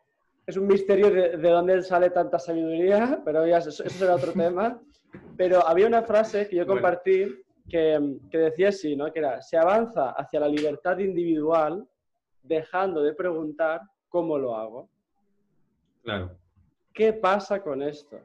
es 0.45 0.57
un 0.57 0.67
misterio 0.67 1.09
de, 1.09 1.37
dónde 1.37 1.81
sale 1.83 2.11
tanta 2.11 2.41
sabiduría, 2.41 3.23
pero 3.25 3.47
ya 3.47 3.59
eso, 3.59 3.71
será 3.71 4.17
otro 4.17 4.33
tema. 4.33 4.83
Pero 5.37 5.65
había 5.65 5.87
una 5.87 6.03
frase 6.03 6.49
que 6.49 6.57
yo 6.57 6.67
compartí 6.67 7.45
que, 7.69 8.19
que, 8.29 8.39
decía 8.39 8.71
así, 8.71 8.97
¿no? 8.97 9.13
Que 9.13 9.21
era, 9.21 9.41
se 9.41 9.57
avanza 9.57 10.11
hacia 10.11 10.41
la 10.41 10.49
libertad 10.49 10.99
individual 10.99 11.87
dejando 12.43 13.05
de 13.05 13.15
preguntar 13.15 13.83
cómo 14.09 14.37
lo 14.37 14.57
hago. 14.57 14.89
Claro. 16.03 16.37
¿Qué 16.93 17.13
pasa 17.13 17.63
con 17.63 17.83
esto? 17.83 18.19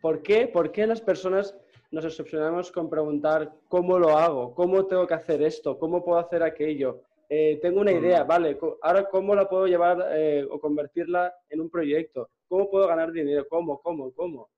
¿Por 0.00 0.22
qué, 0.22 0.48
¿Por 0.48 0.72
qué 0.72 0.86
las 0.86 1.02
personas 1.02 1.54
nos 1.90 2.04
obsesionamos 2.04 2.70
con 2.70 2.90
preguntar 2.90 3.52
cómo 3.68 3.98
lo 3.98 4.16
hago? 4.16 4.54
¿Cómo 4.54 4.86
tengo 4.86 5.06
que 5.06 5.14
hacer 5.14 5.42
esto? 5.42 5.78
¿Cómo 5.78 6.04
puedo 6.04 6.18
hacer 6.18 6.42
aquello? 6.42 7.02
Eh, 7.30 7.58
tengo 7.60 7.80
una 7.80 7.92
idea, 7.92 8.24
vale, 8.24 8.58
ahora 8.80 9.04
cómo 9.08 9.34
la 9.34 9.48
puedo 9.48 9.66
llevar 9.66 10.02
eh, 10.12 10.46
o 10.50 10.58
convertirla 10.58 11.34
en 11.50 11.60
un 11.60 11.68
proyecto, 11.68 12.30
cómo 12.48 12.70
puedo 12.70 12.86
ganar 12.86 13.12
dinero, 13.12 13.46
cómo, 13.48 13.80
cómo, 13.82 14.10
cómo. 14.12 14.48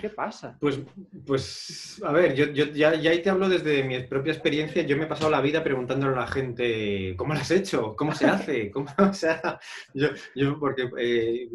¿Qué 0.00 0.10
pasa? 0.10 0.56
Pues, 0.60 0.80
pues 1.26 2.00
a 2.04 2.12
ver, 2.12 2.34
yo, 2.34 2.46
yo 2.46 2.66
ya, 2.66 2.94
ya, 2.94 3.10
ahí 3.10 3.22
te 3.22 3.30
hablo 3.30 3.48
desde 3.48 3.82
mi 3.82 4.00
propia 4.04 4.32
experiencia. 4.32 4.82
Yo 4.82 4.96
me 4.96 5.04
he 5.04 5.08
pasado 5.08 5.30
la 5.30 5.40
vida 5.40 5.64
preguntándole 5.64 6.14
a 6.14 6.20
la 6.20 6.26
gente, 6.26 7.14
¿cómo 7.16 7.34
lo 7.34 7.40
has 7.40 7.50
hecho? 7.50 7.96
¿Cómo 7.96 8.14
se 8.14 8.26
hace? 8.26 8.70
¿Cómo, 8.72 8.88
o 8.98 9.12
sea, 9.12 9.58
yo, 9.94 10.08
yo 10.34 10.58
porque 10.58 10.90
eh, 10.98 11.48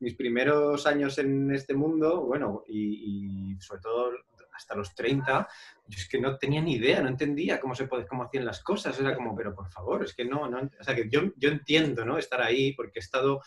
mis 0.00 0.14
primeros 0.14 0.86
años 0.86 1.18
en 1.18 1.52
este 1.52 1.74
mundo, 1.74 2.24
bueno, 2.24 2.62
y, 2.68 3.54
y 3.54 3.60
sobre 3.60 3.80
todo 3.80 4.12
hasta 4.58 4.74
los 4.74 4.94
30, 4.94 5.48
yo 5.86 5.96
es 5.96 6.08
que 6.08 6.20
no 6.20 6.36
tenía 6.36 6.60
ni 6.60 6.74
idea, 6.74 7.00
no 7.00 7.08
entendía 7.08 7.60
cómo 7.60 7.74
se 7.74 7.88
cómo 7.88 8.24
hacían 8.24 8.44
las 8.44 8.60
cosas. 8.62 8.98
Era 9.00 9.14
como, 9.14 9.34
pero 9.34 9.54
por 9.54 9.70
favor, 9.70 10.04
es 10.04 10.14
que 10.14 10.24
no, 10.24 10.48
no 10.48 10.58
o 10.58 10.84
sea, 10.84 10.94
que 10.94 11.08
yo, 11.08 11.32
yo 11.36 11.48
entiendo, 11.48 12.04
¿no? 12.04 12.18
Estar 12.18 12.42
ahí 12.42 12.72
porque 12.72 12.98
he 12.98 13.02
estado 13.02 13.40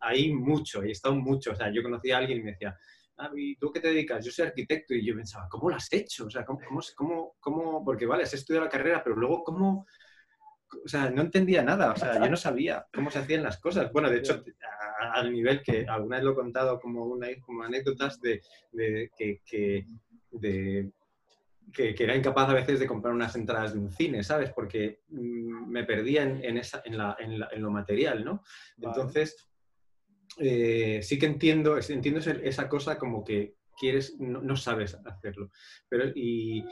ahí 0.00 0.32
mucho, 0.32 0.82
he 0.82 0.90
estado 0.90 1.14
mucho. 1.14 1.52
O 1.52 1.54
sea, 1.54 1.70
yo 1.70 1.82
conocí 1.82 2.10
a 2.10 2.18
alguien 2.18 2.38
y 2.38 2.42
me 2.42 2.52
decía, 2.52 2.76
ah, 3.18 3.30
¿y 3.36 3.56
tú 3.56 3.70
qué 3.72 3.80
te 3.80 3.88
dedicas? 3.88 4.24
Yo 4.24 4.30
soy 4.30 4.46
arquitecto 4.46 4.94
y 4.94 5.04
yo 5.04 5.14
pensaba, 5.14 5.48
¿cómo 5.48 5.70
lo 5.70 5.76
has 5.76 5.92
hecho? 5.92 6.26
O 6.26 6.30
sea, 6.30 6.44
¿cómo, 6.44 6.60
cómo, 6.94 7.34
cómo, 7.40 7.84
porque 7.84 8.06
vale, 8.06 8.24
has 8.24 8.34
estudiado 8.34 8.64
la 8.64 8.70
carrera, 8.70 9.02
pero 9.02 9.16
luego, 9.16 9.44
¿cómo, 9.44 9.86
o 10.84 10.88
sea, 10.88 11.10
no 11.10 11.22
entendía 11.22 11.62
nada, 11.62 11.92
o 11.92 11.96
sea, 11.96 12.18
yo 12.18 12.30
no 12.30 12.36
sabía 12.36 12.86
cómo 12.92 13.10
se 13.10 13.20
hacían 13.20 13.42
las 13.42 13.58
cosas. 13.58 13.92
Bueno, 13.92 14.10
de 14.10 14.18
hecho, 14.18 14.42
al 14.98 15.32
nivel 15.32 15.62
que 15.62 15.86
alguna 15.88 16.16
vez 16.16 16.24
lo 16.24 16.32
he 16.32 16.36
contado 16.36 16.80
como, 16.80 17.04
una, 17.04 17.28
como 17.40 17.62
anécdotas 17.62 18.20
de, 18.20 18.42
que, 19.16 19.40
que, 19.44 19.86
de, 20.32 20.90
que, 21.72 21.94
era 21.98 22.16
incapaz 22.16 22.48
a 22.48 22.54
veces 22.54 22.80
de 22.80 22.86
comprar 22.86 23.14
unas 23.14 23.34
entradas 23.36 23.72
de 23.74 23.78
un 23.78 23.90
cine, 23.90 24.22
¿sabes? 24.22 24.50
Porque 24.50 25.00
mm, 25.08 25.68
me 25.68 25.84
perdía 25.84 26.22
en, 26.22 26.56
esa, 26.56 26.82
en, 26.84 26.98
la, 26.98 27.16
en, 27.18 27.62
lo 27.62 27.70
material, 27.70 28.24
¿no? 28.24 28.42
Entonces, 28.80 29.48
eh, 30.38 31.00
sí 31.02 31.18
que 31.18 31.26
entiendo, 31.26 31.78
entiendo 31.78 32.20
esa 32.20 32.68
cosa 32.68 32.98
como 32.98 33.24
que 33.24 33.54
quieres, 33.78 34.16
no, 34.18 34.56
sabes 34.56 34.94
hacerlo. 35.04 35.50
Pero, 35.88 36.10
y, 36.14 36.64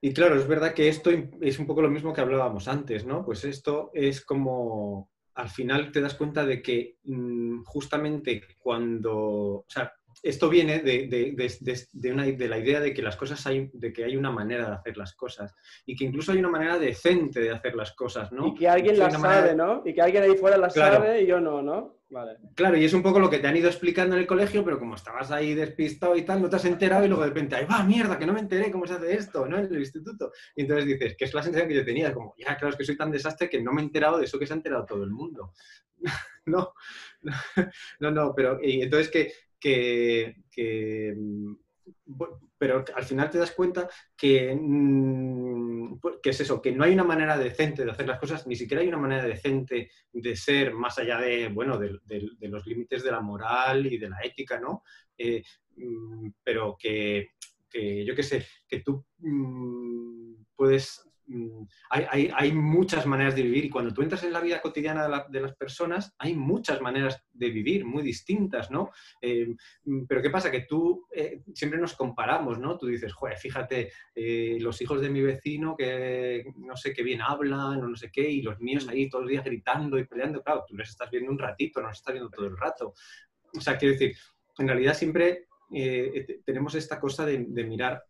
y 0.00 0.12
claro, 0.12 0.36
es 0.36 0.46
verdad 0.46 0.74
que 0.74 0.88
esto 0.88 1.10
es 1.40 1.58
un 1.58 1.66
poco 1.66 1.82
lo 1.82 1.90
mismo 1.90 2.12
que 2.12 2.20
hablábamos 2.20 2.68
antes, 2.68 3.04
¿no? 3.04 3.24
Pues 3.24 3.44
esto 3.44 3.90
es 3.94 4.24
como, 4.24 5.10
al 5.34 5.48
final 5.48 5.92
te 5.92 6.00
das 6.00 6.14
cuenta 6.14 6.44
de 6.44 6.62
que 6.62 6.96
mm, 7.04 7.62
justamente 7.64 8.42
cuando, 8.58 9.16
o 9.16 9.66
sea, 9.68 9.92
esto 10.22 10.48
viene 10.48 10.80
de, 10.80 11.34
una, 12.12 12.24
de, 12.24 12.48
la 12.48 12.58
idea 12.58 12.80
de 12.80 12.92
que 12.92 13.02
las 13.02 13.16
cosas 13.16 13.46
hay, 13.46 13.70
de 13.72 13.92
que 13.92 14.04
hay 14.04 14.16
una 14.16 14.30
manera 14.30 14.68
de 14.68 14.74
hacer 14.74 14.96
las 14.96 15.14
cosas 15.14 15.54
y 15.86 15.96
que 15.96 16.04
incluso 16.04 16.32
hay 16.32 16.38
una 16.38 16.50
manera 16.50 16.78
decente 16.78 17.40
de 17.40 17.50
hacer 17.50 17.74
las 17.74 17.92
cosas, 17.94 18.30
¿no? 18.32 18.48
Y 18.48 18.54
que 18.54 18.68
alguien 18.68 18.98
las 18.98 19.18
sabe, 19.18 19.54
¿no? 19.54 19.82
Y 19.84 19.94
que 19.94 20.02
alguien 20.02 20.24
ahí 20.24 20.36
fuera 20.36 20.58
las 20.58 20.74
sabe 20.74 21.22
y 21.22 21.26
yo 21.26 21.40
no, 21.40 21.62
¿no? 21.62 21.99
Claro, 22.54 22.76
y 22.76 22.84
es 22.84 22.92
un 22.92 23.02
poco 23.02 23.20
lo 23.20 23.30
que 23.30 23.38
te 23.38 23.46
han 23.46 23.56
ido 23.56 23.68
explicando 23.68 24.16
en 24.16 24.22
el 24.22 24.26
colegio, 24.26 24.64
pero 24.64 24.78
como 24.78 24.96
estabas 24.96 25.30
ahí 25.30 25.54
despistado 25.54 26.16
y 26.16 26.22
tal, 26.22 26.42
no 26.42 26.50
te 26.50 26.56
has 26.56 26.64
enterado 26.64 27.04
y 27.04 27.08
luego 27.08 27.22
de 27.22 27.28
repente, 27.28 27.56
¡ay, 27.56 27.66
va, 27.66 27.82
mierda, 27.84 28.18
que 28.18 28.26
no 28.26 28.32
me 28.32 28.40
enteré 28.40 28.70
cómo 28.70 28.86
se 28.86 28.94
hace 28.94 29.14
esto, 29.14 29.46
¿no? 29.46 29.58
En 29.58 29.66
el 29.66 29.78
instituto. 29.78 30.32
Y 30.56 30.62
entonces 30.62 30.86
dices, 30.86 31.16
que 31.16 31.24
es 31.24 31.34
la 31.34 31.42
sensación 31.42 31.68
que 31.68 31.76
yo 31.76 31.84
tenía, 31.84 32.12
como, 32.12 32.34
ya, 32.36 32.56
claro, 32.56 32.70
es 32.70 32.76
que 32.76 32.84
soy 32.84 32.96
tan 32.96 33.10
desastre 33.10 33.48
que 33.48 33.62
no 33.62 33.72
me 33.72 33.80
he 33.80 33.84
enterado 33.84 34.18
de 34.18 34.24
eso 34.24 34.38
que 34.38 34.46
se 34.46 34.52
ha 34.52 34.56
enterado 34.56 34.84
todo 34.86 35.04
el 35.04 35.10
mundo. 35.10 35.52
no, 36.46 36.72
no, 38.00 38.10
no, 38.10 38.34
pero 38.34 38.58
y 38.62 38.82
entonces 38.82 39.10
que 39.10 39.32
que, 39.60 41.14
mm, 41.16 41.52
pero 42.58 42.84
al 42.94 43.04
final 43.04 43.30
te 43.30 43.38
das 43.38 43.52
cuenta 43.52 43.88
que, 44.16 44.54
mm, 44.54 45.98
que, 46.22 46.30
es 46.30 46.40
eso, 46.40 46.60
que 46.60 46.72
no 46.72 46.84
hay 46.84 46.92
una 46.92 47.04
manera 47.04 47.36
decente 47.36 47.84
de 47.84 47.90
hacer 47.90 48.06
las 48.06 48.18
cosas, 48.18 48.46
ni 48.46 48.56
siquiera 48.56 48.82
hay 48.82 48.88
una 48.88 48.98
manera 48.98 49.24
decente 49.24 49.90
de 50.12 50.36
ser 50.36 50.74
más 50.74 50.98
allá 50.98 51.18
de, 51.18 51.48
bueno, 51.48 51.78
de, 51.78 52.00
los 52.40 52.66
límites 52.66 53.02
de 53.02 53.10
la 53.10 53.20
moral 53.20 53.86
y 53.86 53.98
de 53.98 54.08
la 54.08 54.18
ética, 54.22 54.60
¿no? 54.60 54.82
Eh, 55.16 55.42
mm, 55.76 56.30
pero 56.42 56.76
que, 56.78 57.30
yo 57.72 58.14
qué 58.14 58.22
sé, 58.22 58.46
que 58.68 58.80
tú 58.80 59.04
puedes 60.54 61.09
Mm, 61.32 61.64
hay, 61.90 62.50
muchas 62.52 63.06
maneras 63.06 63.36
de 63.36 63.42
vivir 63.42 63.66
y 63.66 63.70
cuando 63.70 63.94
tú 63.94 64.02
entras 64.02 64.24
en 64.24 64.32
la 64.32 64.40
vida 64.40 64.60
cotidiana 64.60 65.26
de, 65.28 65.40
las 65.40 65.54
personas, 65.54 66.12
hay 66.18 66.34
muchas 66.34 66.80
maneras 66.80 67.22
de 67.32 67.50
vivir 67.50 67.84
muy 67.84 68.02
distintas, 68.02 68.68
¿no? 68.72 68.90
Eh, 69.22 69.54
mm, 69.84 70.06
pero 70.08 70.22
¿qué 70.22 70.30
pasa? 70.30 70.50
Que 70.50 70.62
tú 70.62 71.06
eh, 71.14 71.42
siempre 71.54 71.78
nos 71.78 71.94
comparamos, 71.94 72.58
¿no? 72.58 72.76
Tú 72.76 72.86
dices, 72.88 73.12
joder, 73.12 73.38
fíjate, 73.38 73.92
eh, 74.12 74.58
los 74.60 74.82
hijos 74.82 75.00
de 75.00 75.08
mi 75.08 75.22
vecino 75.22 75.76
que 75.76 76.46
no 76.56 76.76
sé 76.76 76.92
qué 76.92 77.04
bien 77.04 77.22
hablan 77.22 77.80
o 77.80 77.88
no 77.88 77.96
sé 77.96 78.10
qué, 78.10 78.28
y 78.28 78.42
los 78.42 78.58
míos 78.58 78.88
ahí 78.88 79.08
todos 79.08 79.22
los 79.22 79.30
días 79.30 79.44
gritando 79.44 80.00
y 80.00 80.06
peleando, 80.06 80.42
claro, 80.42 80.64
tú 80.66 80.76
les 80.76 80.88
estás 80.88 81.10
viendo 81.12 81.30
un 81.30 81.38
ratito, 81.38 81.80
no 81.80 81.88
los 81.88 81.98
estás 81.98 82.12
viendo 82.12 82.30
todo 82.30 82.46
el 82.46 82.56
rato. 82.56 82.94
O 83.56 83.60
sea, 83.60 83.78
quiero 83.78 83.92
decir, 83.92 84.16
en 84.58 84.66
realidad 84.66 84.94
siempre 84.94 85.46
tenemos 86.44 86.74
esta 86.74 86.98
cosa 86.98 87.24
de 87.24 87.64
mirar 87.64 88.02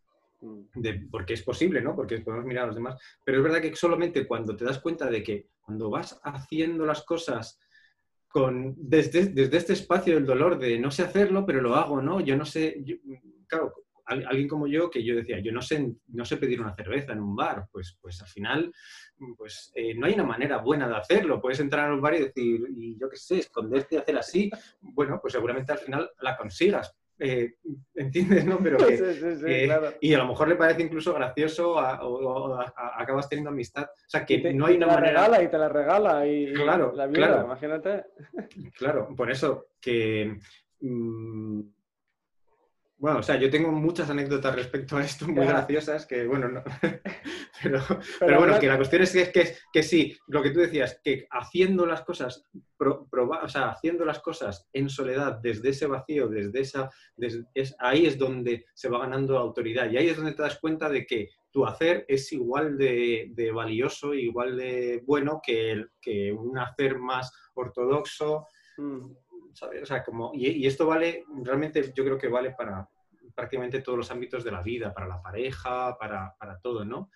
porque 1.11 1.35
es 1.35 1.43
posible, 1.43 1.81
¿no? 1.81 1.95
Porque 1.95 2.19
podemos 2.21 2.47
mirar 2.47 2.65
a 2.65 2.67
los 2.69 2.77
demás. 2.77 3.01
Pero 3.25 3.39
es 3.39 3.45
verdad 3.45 3.61
que 3.61 3.75
solamente 3.77 4.27
cuando 4.27 4.57
te 4.57 4.65
das 4.65 4.79
cuenta 4.79 5.11
de 5.11 5.23
que 5.23 5.49
cuando 5.61 5.91
vas 5.91 6.21
haciendo 6.25 6.87
las 6.87 7.03
cosas 7.05 7.59
con, 8.29 8.75
desde, 8.77 9.27
desde 9.27 9.57
este 9.57 9.73
espacio 9.73 10.15
del 10.15 10.27
dolor 10.27 10.59
de 10.59 10.79
no 10.79 10.91
sé 10.91 11.03
hacerlo, 11.03 11.45
pero 11.45 11.61
lo 11.61 11.75
hago, 11.75 12.01
¿no? 12.01 12.21
Yo 12.21 12.37
no 12.37 12.45
sé, 12.45 12.83
claro, 13.47 13.75
alguien 14.07 14.49
como 14.49 14.67
yo, 14.67 14.91
que 14.91 15.05
yo 15.05 15.15
decía, 15.15 15.39
yo 15.41 15.53
no 15.53 15.63
sé, 15.63 15.93
no 16.09 16.25
sé 16.25 16.37
pedir 16.37 16.61
una 16.61 16.75
cerveza 16.75 17.13
en 17.13 17.21
un 17.21 17.37
bar, 17.37 17.69
pues, 17.71 17.97
pues 18.01 18.21
al 18.23 18.29
final, 18.29 18.73
pues 19.37 19.73
eh, 19.75 19.95
no 19.95 20.07
hay 20.07 20.15
una 20.15 20.25
manera 20.25 20.59
buena 20.59 20.89
de 20.89 20.97
hacerlo. 20.97 21.41
Puedes 21.41 21.61
entrar 21.61 21.91
a 21.91 21.95
un 21.95 22.01
bar 22.01 22.15
y 22.15 22.25
decir, 22.25 22.61
y 22.77 22.99
yo 22.99 23.09
qué 23.09 23.17
sé, 23.17 23.39
esconderte 23.39 23.97
y 23.97 23.99
hacer 23.99 24.17
así, 24.17 24.51
bueno, 24.81 25.19
pues 25.21 25.33
seguramente 25.33 25.73
al 25.73 25.79
final 25.79 26.11
la 26.21 26.37
consigas, 26.37 26.95
eh, 27.21 27.57
¿entiendes? 27.95 28.47
¿no? 28.47 28.59
Pero 28.63 28.79
Y 30.01 30.15
a 30.15 30.19
lo 30.19 30.27
mejor 30.27 30.49
le 30.49 30.57
parece 30.57 30.83
incluso 30.83 31.13
gracioso 31.13 31.73
o, 31.75 32.59
acabas 32.97 33.29
teniendo 33.29 33.51
amistad. 33.51 33.85
O 33.85 34.09
sea, 34.09 34.25
que 34.25 34.55
no 34.55 34.67
hay 34.67 34.77
una 34.77 34.87
la 34.87 34.95
manera... 34.95 35.13
regala 35.13 35.43
y 35.43 35.49
te 35.49 35.59
la 35.59 35.69
regala 35.69 36.27
y, 36.27 36.53
claro, 36.55 36.93
la 36.95 37.07
vida, 37.07 37.27
claro. 37.27 37.45
imagínate. 37.45 38.05
Claro, 38.77 39.15
por 39.15 39.31
eso 39.31 39.67
que... 39.81 40.39
Mm, 40.81 41.61
bueno, 43.01 43.21
o 43.21 43.23
sea, 43.23 43.37
yo 43.37 43.49
tengo 43.49 43.73
muchas 43.73 44.11
anécdotas 44.11 44.55
respecto 44.55 44.99
a 44.99 45.03
esto 45.03 45.27
muy 45.27 45.47
graciosas 45.47 46.05
que, 46.05 46.27
bueno, 46.27 46.49
no. 46.49 46.63
pero, 47.63 47.81
pero, 48.21 48.39
bueno, 48.39 48.61
que 48.61 48.67
la 48.67 48.77
cuestión 48.77 49.01
es 49.01 49.13
que, 49.33 49.55
que, 49.73 49.83
sí, 49.83 50.15
lo 50.29 50.43
que 50.43 50.51
tú 50.51 50.61
decías, 50.61 51.01
que 51.03 51.27
haciendo 51.31 51.87
las 51.87 52.03
cosas, 52.03 52.45
o 52.79 53.49
sea, 53.49 53.71
haciendo 53.71 54.05
las 54.05 54.19
cosas 54.21 54.69
en 54.75 54.91
soledad, 54.91 55.39
desde 55.43 55.71
ese 55.71 55.87
vacío, 55.87 56.29
desde 56.29 56.61
esa, 56.61 56.91
es, 57.17 57.75
ahí 57.79 58.05
es 58.05 58.19
donde 58.19 58.67
se 58.75 58.91
va 58.91 58.99
ganando 58.99 59.39
autoridad 59.39 59.91
y 59.91 59.97
ahí 59.97 60.09
es 60.09 60.19
donde 60.19 60.35
te 60.35 60.43
das 60.43 60.59
cuenta 60.61 60.91
de 60.91 61.07
que 61.07 61.31
tu 61.51 61.65
hacer 61.65 62.05
es 62.07 62.31
igual 62.35 62.77
de, 62.77 63.31
de 63.33 63.51
valioso, 63.51 64.13
igual 64.13 64.59
de 64.59 65.03
bueno 65.07 65.41
que, 65.43 65.87
que 66.03 66.33
un 66.33 66.59
hacer 66.59 66.99
más 66.99 67.33
ortodoxo. 67.55 68.47
Mm. 68.77 69.11
O 69.63 69.87
sea, 69.87 70.03
como, 70.03 70.33
y, 70.35 70.67
esto 70.67 70.87
vale, 70.87 71.25
realmente 71.43 71.93
yo 71.95 72.05
creo 72.05 72.19
que 72.19 72.29
vale 72.29 72.53
para 72.53 72.89
prácticamente 73.35 73.81
todos 73.81 73.99
los 73.99 74.11
ámbitos 74.11 74.45
de 74.45 74.51
la 74.51 74.63
vida, 74.63 74.93
para 74.93 75.07
la 75.07 75.23
pareja, 75.23 75.97
para, 75.99 76.35
todo, 76.63 76.85
¿no? 76.85 77.11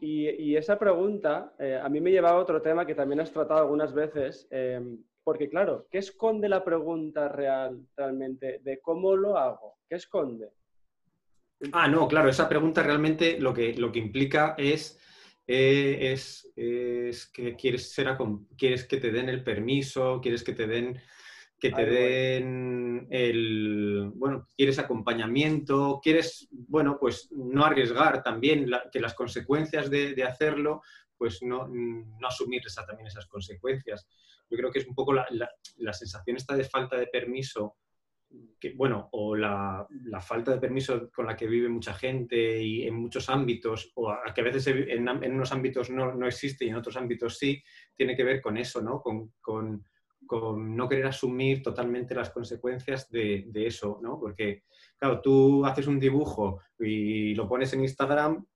Y, 0.00 0.56
esa 0.56 0.78
pregunta 0.78 1.54
eh, 1.58 1.78
a 1.82 1.88
mí 1.88 2.00
me 2.00 2.10
lleva 2.10 2.30
a 2.30 2.36
otro 2.36 2.60
tema 2.60 2.86
que 2.86 2.94
también 2.94 3.20
has 3.20 3.32
tratado 3.32 3.60
algunas 3.60 3.92
veces, 3.92 4.46
em, 4.50 4.98
porque 5.24 5.48
claro, 5.48 5.86
¿qué 5.90 5.98
esconde 5.98 6.48
la 6.48 6.64
pregunta 6.64 7.28
real 7.28 7.86
realmente 7.96 8.60
de 8.62 8.80
cómo 8.80 9.16
lo 9.16 9.36
hago? 9.36 9.78
¿Qué 9.88 9.96
esconde? 9.96 10.50
Ah, 11.72 11.88
no, 11.88 12.06
claro, 12.06 12.28
esa 12.28 12.48
pregunta 12.48 12.82
realmente 12.82 13.38
lo 13.40 13.52
que, 13.52 13.74
lo 13.74 13.90
que 13.92 13.98
implica 13.98 14.54
es... 14.58 14.98
Eh, 15.50 16.12
es, 16.12 16.52
es, 16.56 17.26
que 17.26 17.56
quieres, 17.56 17.90
ser, 17.90 18.06
quieres 18.58 18.84
que 18.84 18.98
te 18.98 19.10
den 19.10 19.30
el 19.30 19.42
permiso, 19.42 20.20
quieres 20.20 20.44
que 20.44 20.52
te 20.52 20.66
den 20.66 21.00
que 21.58 21.72
te 21.72 21.86
den 21.86 23.06
el, 23.10 24.12
bueno, 24.14 24.48
quieres 24.56 24.78
acompañamiento, 24.78 26.00
quieres, 26.02 26.48
bueno, 26.50 26.98
pues 27.00 27.30
no 27.32 27.64
arriesgar 27.64 28.22
también 28.22 28.70
que 28.92 29.00
las 29.00 29.14
consecuencias 29.14 29.90
de, 29.90 30.22
hacerlo, 30.22 30.82
pues 31.16 31.42
no, 31.42 31.66
no, 31.68 32.28
asumir 32.28 32.62
esa, 32.64 32.86
también 32.86 33.08
esas 33.08 33.26
consecuencias. 33.26 34.06
Yo 34.48 34.56
creo 34.56 34.70
que 34.70 34.78
es 34.78 34.86
un 34.86 34.94
poco 34.94 35.12
la, 35.12 35.26
la, 35.78 35.92
sensación 35.92 36.36
esta 36.36 36.54
de 36.54 36.64
falta 36.64 36.96
de 36.96 37.08
permiso, 37.08 37.76
que, 38.60 38.74
bueno, 38.74 39.08
o 39.12 39.34
la, 39.34 39.84
la, 40.04 40.20
falta 40.20 40.52
de 40.52 40.60
permiso 40.60 41.10
con 41.10 41.26
la 41.26 41.36
que 41.36 41.48
vive 41.48 41.68
mucha 41.68 41.94
gente 41.94 42.62
y 42.62 42.86
en 42.86 42.94
muchos 42.94 43.28
ámbitos, 43.30 43.90
o 43.96 44.14
que 44.32 44.40
a 44.42 44.44
veces 44.44 44.68
en, 44.68 45.08
en 45.08 45.32
unos 45.32 45.50
ámbitos 45.50 45.90
no, 45.90 46.14
no, 46.14 46.26
existe 46.26 46.64
y 46.64 46.68
en 46.68 46.76
otros 46.76 46.96
ámbitos 46.96 47.36
sí, 47.36 47.60
tiene 47.96 48.14
que 48.14 48.24
ver 48.24 48.40
con 48.40 48.56
eso, 48.58 48.80
¿no? 48.80 49.00
Con, 49.00 49.32
con 49.40 49.82
con 50.28 50.76
no 50.76 50.88
querer 50.88 51.06
asumir 51.06 51.62
totalmente 51.62 52.14
las 52.14 52.30
consecuencias 52.30 53.10
de, 53.10 53.50
eso, 53.54 53.98
¿no? 54.00 54.20
Porque, 54.20 54.62
claro, 54.96 55.20
tú 55.20 55.66
haces 55.66 55.88
un 55.88 55.98
dibujo 55.98 56.60
y 56.78 57.34
lo 57.34 57.48
pones 57.48 57.72
en 57.72 57.80
Instagram 57.80 58.46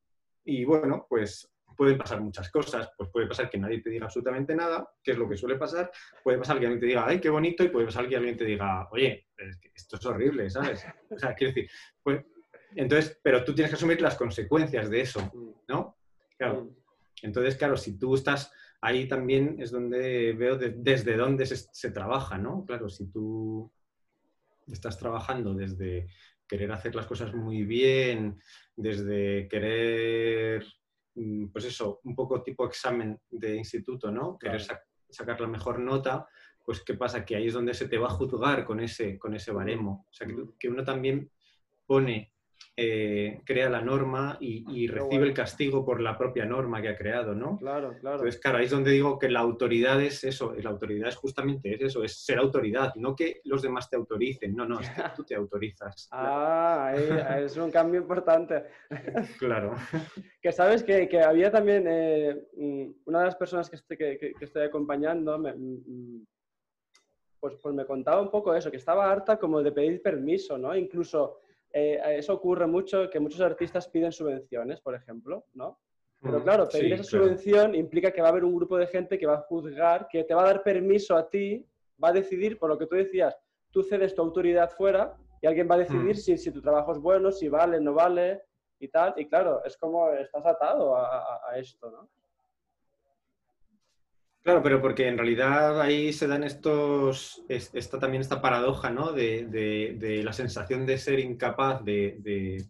y, 0.44 0.64
bueno, 0.64 1.06
pues 1.08 1.52
pueden 1.76 1.98
pasar 1.98 2.20
muchas 2.20 2.50
cosas. 2.50 2.90
Pues 2.96 3.08
puede 3.10 3.26
pasar 3.26 3.50
que 3.50 3.58
nadie 3.58 3.80
te 3.80 3.90
diga 3.90 4.04
absolutamente 4.04 4.54
nada, 4.54 4.88
que 5.02 5.12
es 5.12 5.18
lo 5.18 5.28
que 5.28 5.36
suele 5.36 5.56
pasar. 5.56 5.90
Puede 6.22 6.38
pasar 6.38 6.60
que 6.60 6.66
alguien 6.66 6.80
te 6.80 6.86
diga, 6.86 7.06
ay, 7.06 7.20
qué 7.20 7.30
bonito, 7.30 7.64
y 7.64 7.70
puede 7.70 7.86
pasar 7.86 8.08
que 8.08 8.16
alguien 8.16 8.36
te 8.36 8.44
diga, 8.44 8.88
oye, 8.92 9.26
esto 9.74 9.96
es 9.96 10.06
horrible, 10.06 10.50
¿sabes? 10.50 10.86
O 11.10 11.18
sea, 11.18 11.34
quiero 11.34 11.52
decir, 11.52 11.70
pues, 12.02 12.24
entonces, 12.76 13.18
pero 13.22 13.44
tú 13.44 13.54
tienes 13.54 13.70
que 13.70 13.76
asumir 13.76 14.00
las 14.00 14.16
consecuencias 14.16 14.88
de 14.88 15.00
eso, 15.00 15.32
¿no? 15.68 15.96
Claro. 16.38 16.64
Mm. 16.64 16.76
Entonces, 17.22 17.56
claro, 17.56 17.76
si 17.76 17.98
tú 17.98 18.14
estás 18.14 18.52
ahí 18.82 19.06
también 19.06 19.56
es 19.60 19.70
donde 19.70 20.32
veo 20.32 20.58
desde 20.58 21.16
dónde 21.16 21.46
se, 21.46 21.90
trabaja, 21.92 22.36
¿no? 22.36 22.64
Claro, 22.66 22.88
si 22.88 23.06
tú 23.06 23.72
estás 24.66 24.98
trabajando 24.98 25.54
desde 25.54 26.08
querer 26.48 26.70
hacer 26.72 26.94
las 26.94 27.06
cosas 27.06 27.32
muy 27.32 27.62
bien, 27.62 28.40
desde 28.74 29.48
querer, 29.48 30.66
mm, 31.14 31.46
pues 31.46 31.64
eso, 31.64 32.00
un 32.02 32.16
poco 32.16 32.42
tipo 32.42 32.66
examen 32.66 33.18
de 33.30 33.56
instituto, 33.56 34.10
¿no? 34.10 34.36
Querer 34.36 34.62
sacar 35.08 35.40
la 35.40 35.46
mejor 35.46 35.78
nota, 35.78 36.26
pues 36.64 36.82
¿qué 36.82 36.94
pasa? 36.94 37.24
Que 37.24 37.36
ahí 37.36 37.46
es 37.46 37.54
donde 37.54 37.74
se 37.74 37.88
te 37.88 37.98
va 37.98 38.08
a 38.08 38.10
juzgar 38.18 38.64
con 38.64 38.80
ese, 38.80 39.16
con 39.16 39.34
ese 39.34 39.52
baremo. 39.52 40.06
O 40.10 40.12
sea, 40.12 40.26
que, 40.26 40.34
que 40.58 40.68
uno 40.68 40.82
también 40.82 41.30
pone 41.86 42.31
eh, 42.84 43.40
crea 43.44 43.70
la 43.70 43.80
norma 43.80 44.36
y, 44.40 44.88
recibe 44.88 45.24
el 45.24 45.32
castigo 45.32 45.84
por 45.84 46.00
la 46.00 46.18
propia 46.18 46.44
norma 46.44 46.82
que 46.82 46.88
ha 46.88 46.96
creado, 46.96 47.32
¿no? 47.32 47.56
Claro, 47.58 47.94
claro. 48.00 48.16
Entonces, 48.16 48.40
claro, 48.40 48.58
ahí 48.58 48.64
es 48.64 48.72
donde 48.72 48.90
digo 48.90 49.20
que 49.20 49.28
la 49.28 49.38
autoridad 49.38 50.02
es 50.02 50.24
eso, 50.24 50.52
la 50.60 50.70
autoridad 50.70 51.08
es 51.08 51.14
justamente 51.14 51.78
eso, 51.84 52.02
es 52.02 52.24
ser 52.24 52.38
autoridad, 52.38 52.92
no 52.96 53.14
que 53.14 53.40
los 53.44 53.62
demás 53.62 53.88
te 53.88 53.94
autoricen, 53.94 54.56
no, 54.56 54.66
no, 54.66 54.80
es 54.80 54.90
que 54.90 55.02
tú 55.16 55.22
te 55.22 55.36
autorizas. 55.36 56.08
ah, 56.10 56.92
es 57.38 57.56
un 57.56 57.70
cambio 57.70 58.00
importante. 58.00 58.64
claro. 59.38 59.76
que 60.40 60.50
sabes 60.50 60.82
que, 60.82 61.08
había 61.20 61.52
también 61.52 61.84
eh, 61.86 62.48
mm, 62.56 62.86
una 63.04 63.20
de 63.20 63.24
las 63.26 63.36
personas 63.36 63.70
que 63.70 63.76
estoy, 63.76 63.96
que, 63.96 64.34
estoy 64.40 64.64
acompañando, 64.64 65.38
mm, 65.38 65.46
mm, 65.46 66.26
pues, 67.38 67.54
pues 67.62 67.74
me 67.76 67.86
contaba 67.86 68.22
un 68.22 68.30
poco 68.30 68.52
eso, 68.52 68.72
que 68.72 68.76
estaba 68.76 69.08
harta 69.08 69.38
como 69.38 69.62
de 69.62 69.70
pedir 69.70 70.02
permiso, 70.02 70.58
¿no? 70.58 70.74
Incluso 70.76 71.41
eh, 71.72 72.00
eso 72.16 72.34
ocurre 72.34 72.66
mucho, 72.66 73.08
que 73.08 73.20
muchos 73.20 73.40
artistas 73.40 73.88
piden 73.88 74.12
subvenciones, 74.12 74.80
por 74.80 74.94
ejemplo, 74.94 75.46
¿no? 75.54 75.78
Pero 76.20 76.40
mm, 76.40 76.42
claro, 76.42 76.68
pedir 76.68 76.92
esa 76.92 77.04
subvención 77.04 77.74
implica 77.74 78.12
que 78.12 78.20
va 78.20 78.28
a 78.28 78.30
haber 78.30 78.44
un 78.44 78.54
grupo 78.54 78.76
de 78.76 78.86
gente 78.86 79.18
que 79.18 79.26
va 79.26 79.34
a 79.34 79.42
juzgar, 79.42 80.06
que 80.08 80.24
te 80.24 80.34
va 80.34 80.42
a 80.42 80.46
dar 80.46 80.62
permiso 80.62 81.16
a 81.16 81.28
ti, 81.28 81.66
va 82.02 82.08
a 82.08 82.12
decidir, 82.12 82.58
por 82.58 82.68
lo 82.68 82.78
que 82.78 82.86
tú 82.86 82.94
decías, 82.94 83.36
tú 83.70 83.82
cedes 83.82 84.14
tu 84.14 84.22
autoridad 84.22 84.70
fuera 84.70 85.16
y 85.40 85.46
alguien 85.46 85.68
va 85.68 85.74
a 85.74 85.78
decidir 85.78 86.14
mm. 86.14 86.18
si, 86.18 86.38
si, 86.38 86.50
tu 86.52 86.60
trabajo 86.60 86.92
es 86.92 86.98
bueno, 86.98 87.32
si 87.32 87.48
vale, 87.48 87.80
no 87.80 87.94
vale 87.94 88.42
y 88.78 88.88
tal. 88.88 89.14
Y 89.16 89.26
claro, 89.28 89.64
es 89.64 89.76
como 89.76 90.10
estás 90.10 90.46
atado 90.46 90.96
a 90.96 91.58
esto, 91.58 91.90
¿no? 91.90 92.08
Claro, 94.43 94.61
pero 94.61 94.82
porque 94.82 95.07
en 95.07 95.16
realidad 95.16 95.80
ahí 95.80 96.12
se 96.12 96.26
dan 96.26 96.43
estos, 96.43 97.45
está 97.49 98.01
también 98.01 98.22
esta 98.22 98.43
paradoja, 98.43 98.90
¿no? 98.90 99.12
De, 99.12 100.20
la 100.24 100.32
sensación 100.32 100.84
de 100.84 100.99
ser 100.99 101.20
incapaz 101.20 101.84
de, 101.84 102.66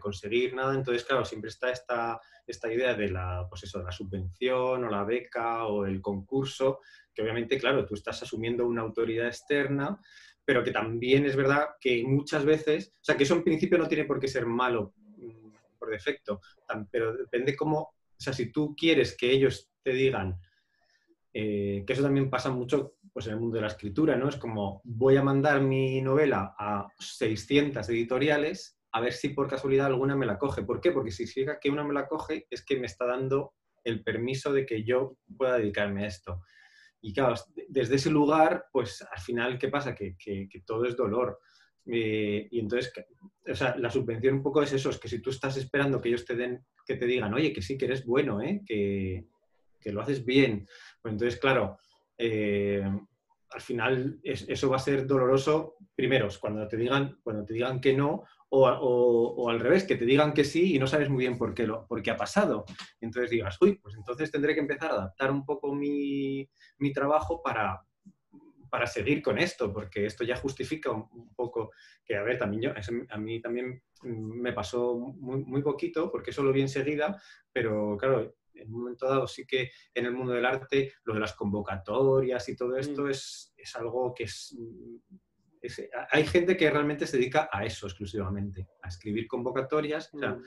conseguir 0.00 0.54
nada. 0.54 0.74
Entonces, 0.74 1.04
claro, 1.04 1.24
siempre 1.24 1.50
está 1.50 1.70
esta, 1.70 2.20
esta 2.44 2.72
idea 2.72 2.94
de 2.94 3.08
la, 3.08 3.46
pues 3.48 3.62
eso, 3.62 3.78
de 3.78 3.84
la 3.84 3.92
subvención 3.92 4.82
o 4.82 4.90
la 4.90 5.04
beca 5.04 5.66
o 5.66 5.86
el 5.86 6.00
concurso, 6.00 6.80
que 7.14 7.22
obviamente, 7.22 7.56
claro, 7.56 7.86
tú 7.86 7.94
estás 7.94 8.20
asumiendo 8.24 8.66
una 8.66 8.82
autoridad 8.82 9.28
externa, 9.28 10.00
pero 10.44 10.64
que 10.64 10.72
también 10.72 11.24
es 11.24 11.36
verdad 11.36 11.68
que 11.80 12.02
muchas 12.04 12.44
veces, 12.44 12.92
o 12.96 13.04
sea, 13.04 13.16
que 13.16 13.22
eso 13.22 13.34
en 13.34 13.44
principio 13.44 13.78
no 13.78 13.86
tiene 13.86 14.06
por 14.06 14.18
qué 14.18 14.26
ser 14.26 14.44
malo 14.44 14.92
mm, 15.18 15.50
por 15.78 15.88
defecto, 15.88 16.40
pero 16.90 17.16
depende 17.16 17.54
cómo, 17.54 17.78
o 17.78 18.18
sea, 18.18 18.32
si 18.32 18.50
tú 18.50 18.74
quieres 18.76 19.16
que 19.16 19.30
ellos 19.30 19.70
te 19.84 19.92
digan, 19.92 20.36
eh, 21.38 21.84
que 21.86 21.92
eso 21.92 22.02
también 22.02 22.30
pasa 22.30 22.48
mucho 22.50 22.94
pues, 23.12 23.26
en 23.26 23.34
el 23.34 23.40
mundo 23.40 23.56
de 23.56 23.60
la 23.60 23.66
escritura, 23.66 24.16
¿no? 24.16 24.26
Es 24.26 24.36
como 24.36 24.80
voy 24.84 25.18
a 25.18 25.22
mandar 25.22 25.60
mi 25.60 26.00
novela 26.00 26.54
a 26.58 26.86
600 26.98 27.86
editoriales 27.90 28.78
a 28.92 29.02
ver 29.02 29.12
si 29.12 29.28
por 29.28 29.46
casualidad 29.46 29.88
alguna 29.88 30.16
me 30.16 30.24
la 30.24 30.38
coge. 30.38 30.62
¿Por 30.62 30.80
qué? 30.80 30.92
Porque 30.92 31.10
si 31.10 31.26
significa 31.26 31.60
que 31.60 31.68
una 31.68 31.84
me 31.84 31.92
la 31.92 32.08
coge 32.08 32.46
es 32.48 32.64
que 32.64 32.80
me 32.80 32.86
está 32.86 33.04
dando 33.04 33.52
el 33.84 34.02
permiso 34.02 34.50
de 34.50 34.64
que 34.64 34.82
yo 34.82 35.18
pueda 35.36 35.58
dedicarme 35.58 36.04
a 36.04 36.06
esto. 36.06 36.40
Y 37.02 37.12
claro, 37.12 37.34
desde 37.68 37.96
ese 37.96 38.08
lugar, 38.08 38.64
pues 38.72 39.02
al 39.02 39.20
final, 39.20 39.58
¿qué 39.58 39.68
pasa? 39.68 39.94
Que, 39.94 40.16
todo 40.64 40.86
es 40.86 40.96
dolor. 40.96 41.40
Eh, 41.84 42.48
y 42.50 42.60
entonces, 42.60 42.90
o 43.46 43.54
sea, 43.54 43.76
la 43.76 43.90
subvención 43.90 44.36
un 44.36 44.42
poco 44.42 44.62
es 44.62 44.72
eso, 44.72 44.88
es 44.88 44.98
que 44.98 45.08
si 45.08 45.20
tú 45.20 45.28
estás 45.28 45.58
esperando 45.58 46.00
que 46.00 46.08
ellos 46.08 46.24
te 46.24 46.34
den, 46.34 46.64
que 46.86 46.94
te 46.94 47.04
digan, 47.04 47.34
oye, 47.34 47.52
que 47.52 47.60
sí, 47.60 47.76
que 47.76 47.84
eres 47.84 48.06
bueno, 48.06 48.40
¿eh? 48.40 48.62
que, 48.64 49.26
que 49.86 49.92
lo 49.92 50.02
haces 50.02 50.24
bien, 50.24 50.66
pues 51.00 51.12
entonces, 51.12 51.38
claro, 51.38 51.78
eh, 52.18 52.82
al 53.50 53.60
final 53.60 54.18
eso 54.24 54.68
va 54.68 54.78
a 54.78 54.80
ser 54.80 55.06
doloroso, 55.06 55.76
primero, 55.94 56.26
cuando 56.40 56.66
te 56.66 56.76
digan, 56.76 57.20
cuando 57.22 57.44
te 57.44 57.54
digan 57.54 57.80
que 57.80 57.94
no, 57.94 58.24
o, 58.48 59.48
al 59.48 59.60
revés, 59.60 59.84
que 59.84 59.94
te 59.94 60.04
digan 60.04 60.34
que 60.34 60.42
sí 60.42 60.74
y 60.74 60.78
no 60.80 60.88
sabes 60.88 61.08
muy 61.08 61.20
bien 61.20 61.38
por 61.38 61.54
qué, 61.54 61.68
lo, 61.68 61.86
por 61.86 62.02
qué 62.02 62.10
ha 62.10 62.16
pasado. 62.16 62.64
Entonces 63.00 63.30
digas, 63.30 63.56
uy, 63.60 63.78
pues 63.78 63.94
entonces 63.94 64.32
tendré 64.32 64.54
que 64.54 64.60
empezar 64.60 64.90
a 64.90 64.94
adaptar 64.94 65.30
un 65.30 65.44
poco 65.44 65.72
mi, 65.72 66.48
trabajo 66.92 67.40
para, 67.40 67.80
para 68.68 68.88
seguir 68.88 69.22
con 69.22 69.38
esto, 69.38 69.72
porque 69.72 70.04
esto 70.04 70.24
ya 70.24 70.34
justifica 70.34 70.90
un, 70.90 71.32
poco 71.36 71.70
que, 72.04 72.16
a 72.16 72.24
ver, 72.24 72.40
también 72.40 72.62
yo, 72.62 72.72
a 73.10 73.18
mí 73.18 73.40
también 73.40 73.80
me 74.02 74.52
pasó 74.52 74.96
muy, 74.98 75.44
muy 75.44 75.62
poquito, 75.62 76.10
porque 76.10 76.30
eso 76.30 76.42
lo 76.42 76.52
vi 76.52 76.62
enseguida, 76.62 77.22
pero 77.52 77.96
claro, 77.96 78.34
en 78.56 78.72
un 78.72 78.80
momento 78.80 79.08
dado 79.08 79.26
sí 79.26 79.46
que 79.46 79.70
en 79.94 80.06
el 80.06 80.12
mundo 80.12 80.32
del 80.32 80.46
arte 80.46 80.92
lo 81.04 81.14
de 81.14 81.20
las 81.20 81.34
convocatorias 81.34 82.48
y 82.48 82.56
todo 82.56 82.76
esto 82.76 83.04
mm. 83.04 83.10
es, 83.10 83.52
algo 83.74 84.14
que 84.14 84.24
es, 84.24 84.56
Hay 86.10 86.26
gente 86.26 86.56
que 86.56 86.70
realmente 86.70 87.06
se 87.06 87.16
dedica 87.16 87.48
a 87.52 87.64
eso 87.64 87.86
exclusivamente, 87.86 88.68
a 88.82 88.88
escribir 88.88 89.26
convocatorias. 89.26 90.10
Mm. 90.14 90.42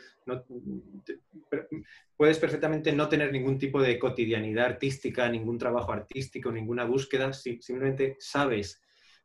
puedes 2.15 2.37
perfectamente 2.37 2.91
no 2.93 3.07
tener 3.09 3.31
ningún 3.31 3.57
tipo 3.57 3.81
de 3.81 3.97
cotidianidad 3.97 4.65
artística, 4.65 5.29
ningún 5.29 5.57
trabajo 5.57 5.91
artístico, 5.91 6.51
ninguna 6.51 6.85
búsqueda, 6.85 7.33
si, 7.33 7.61
simplemente 7.61 8.15
sabes 8.19 8.81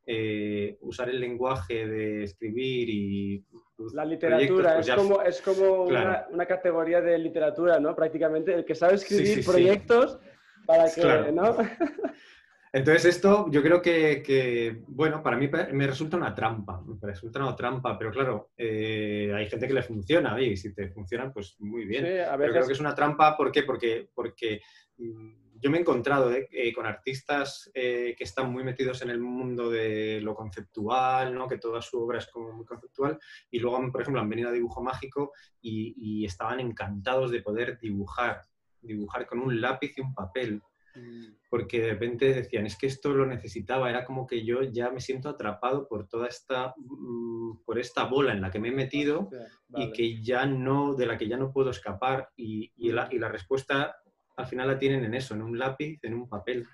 eh, 0.07 0.76
usar 0.80 1.09
el 1.09 1.20
lenguaje 1.20 1.87
de 1.87 2.24
escribir 2.24 2.89
y... 2.91 3.45
La 3.92 4.04
literatura 4.04 4.74
pues 4.74 4.88
es, 4.88 4.94
como, 4.94 5.22
es 5.22 5.42
como 5.42 5.82
una, 5.82 6.46
categoría 6.46 7.00
de 7.00 7.18
literatura, 7.18 7.80
¿no? 7.80 7.94
Prácticamente 7.94 8.54
el 8.54 8.64
que 8.64 8.74
sabe 8.74 8.94
escribir 8.94 9.44
proyectos 9.44 10.18
para 10.64 10.92
que, 10.92 11.32
¿no? 11.32 11.56
Entonces 12.72 13.04
esto 13.04 13.46
yo 13.50 13.62
creo 13.62 13.80
que, 13.80 14.82
bueno, 14.88 15.22
para 15.22 15.36
mí 15.36 15.48
me 15.72 15.86
resulta 15.86 16.16
una 16.16 16.34
trampa, 16.34 16.82
me 16.84 16.96
resulta 17.00 17.38
una 17.38 17.54
trampa, 17.54 17.96
pero 17.96 18.10
claro, 18.10 18.50
eh, 18.56 19.32
hay 19.32 19.48
gente 19.48 19.68
que 19.68 19.74
le 19.74 19.82
funciona 19.82 20.40
y 20.40 20.56
si 20.56 20.74
te 20.74 20.88
funciona, 20.88 21.32
pues 21.32 21.54
muy 21.60 21.84
bien. 21.84 22.04
Pero 22.04 22.52
creo 22.52 22.66
que 22.66 22.72
es 22.72 22.80
una 22.80 22.94
trampa, 22.94 23.36
¿por 23.36 23.52
qué? 23.52 23.62
Porque, 23.62 24.08
porque 24.12 24.60
mm, 24.98 25.43
yo 25.64 25.70
me 25.70 25.78
he 25.78 25.80
encontrado 25.80 26.30
eh, 26.30 26.46
eh, 26.52 26.74
con 26.74 26.84
artistas 26.84 27.70
eh, 27.72 28.14
que 28.18 28.24
están 28.24 28.52
muy 28.52 28.62
metidos 28.62 29.00
en 29.00 29.08
el 29.08 29.18
mundo 29.18 29.70
de 29.70 30.20
lo 30.20 30.34
conceptual, 30.34 31.34
¿no? 31.34 31.48
que 31.48 31.56
toda 31.56 31.80
su 31.80 32.02
obra 32.02 32.18
es 32.18 32.26
como 32.26 32.52
muy 32.52 32.66
conceptual, 32.66 33.18
y 33.50 33.60
luego, 33.60 33.90
por 33.90 34.02
ejemplo, 34.02 34.20
han 34.20 34.28
venido 34.28 34.50
a 34.50 34.52
dibujo 34.52 34.82
mágico 34.82 35.32
y, 35.62 36.26
estaban 36.26 36.60
encantados 36.60 37.30
de 37.30 37.40
poder 37.40 37.78
dibujar, 37.78 38.42
dibujar 38.82 39.26
con 39.26 39.40
un 39.40 39.58
lápiz 39.58 39.96
y 39.96 40.02
un 40.02 40.12
papel, 40.12 40.60
mm. 40.94 41.48
porque 41.48 41.80
de 41.80 41.90
repente 41.92 42.34
decían, 42.34 42.66
es 42.66 42.76
que 42.76 42.86
esto 42.86 43.14
lo 43.14 43.24
necesitaba, 43.24 43.88
era 43.88 44.04
como 44.04 44.26
que 44.26 44.44
yo 44.44 44.62
ya 44.64 44.90
me 44.90 45.00
siento 45.00 45.30
atrapado 45.30 45.88
por 45.88 46.08
toda 46.08 46.28
esta, 46.28 46.74
mm, 46.76 47.64
por 47.64 47.78
esta 47.78 48.04
bola 48.04 48.32
en 48.32 48.42
la 48.42 48.50
que 48.50 48.58
me 48.58 48.68
he 48.68 48.72
metido 48.72 49.30
y 49.74 49.92
que 49.92 50.22
ya 50.22 50.44
no, 50.44 50.94
de 50.94 51.06
la 51.06 51.16
que 51.16 51.28
ya 51.28 51.38
no 51.38 51.52
puedo 51.52 51.70
escapar, 51.70 52.28
y, 52.36 52.70
y, 52.76 52.92
la, 52.92 53.08
y 53.10 53.18
la 53.18 53.28
respuesta 53.28 53.96
al 54.37 54.47
final 54.47 54.68
la 54.68 54.78
tienen 54.78 55.05
en 55.05 55.14
eso, 55.14 55.35
en 55.35 55.43
un 55.43 55.59
lápiz, 55.59 55.99
en 56.03 56.14
un 56.14 56.28
papel. 56.28 56.66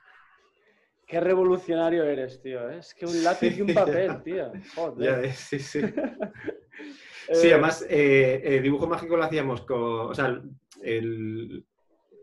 Qué 1.06 1.18
revolucionario 1.20 2.04
eres, 2.04 2.40
tío. 2.40 2.70
¿eh? 2.70 2.78
Es 2.78 2.94
que 2.94 3.04
un 3.04 3.24
lápiz 3.24 3.58
y 3.58 3.62
un 3.62 3.74
papel, 3.74 4.22
tío. 4.24 4.52
Joder. 4.76 5.24
Ya 5.24 5.32
sí, 5.32 5.58
sí. 5.58 5.80
sí, 7.32 7.48
eh, 7.48 7.52
además, 7.52 7.84
eh, 7.90 8.40
el 8.44 8.62
dibujo 8.62 8.86
mágico 8.86 9.16
lo 9.16 9.24
hacíamos 9.24 9.62
con. 9.62 10.10
O 10.10 10.14
sea, 10.14 10.40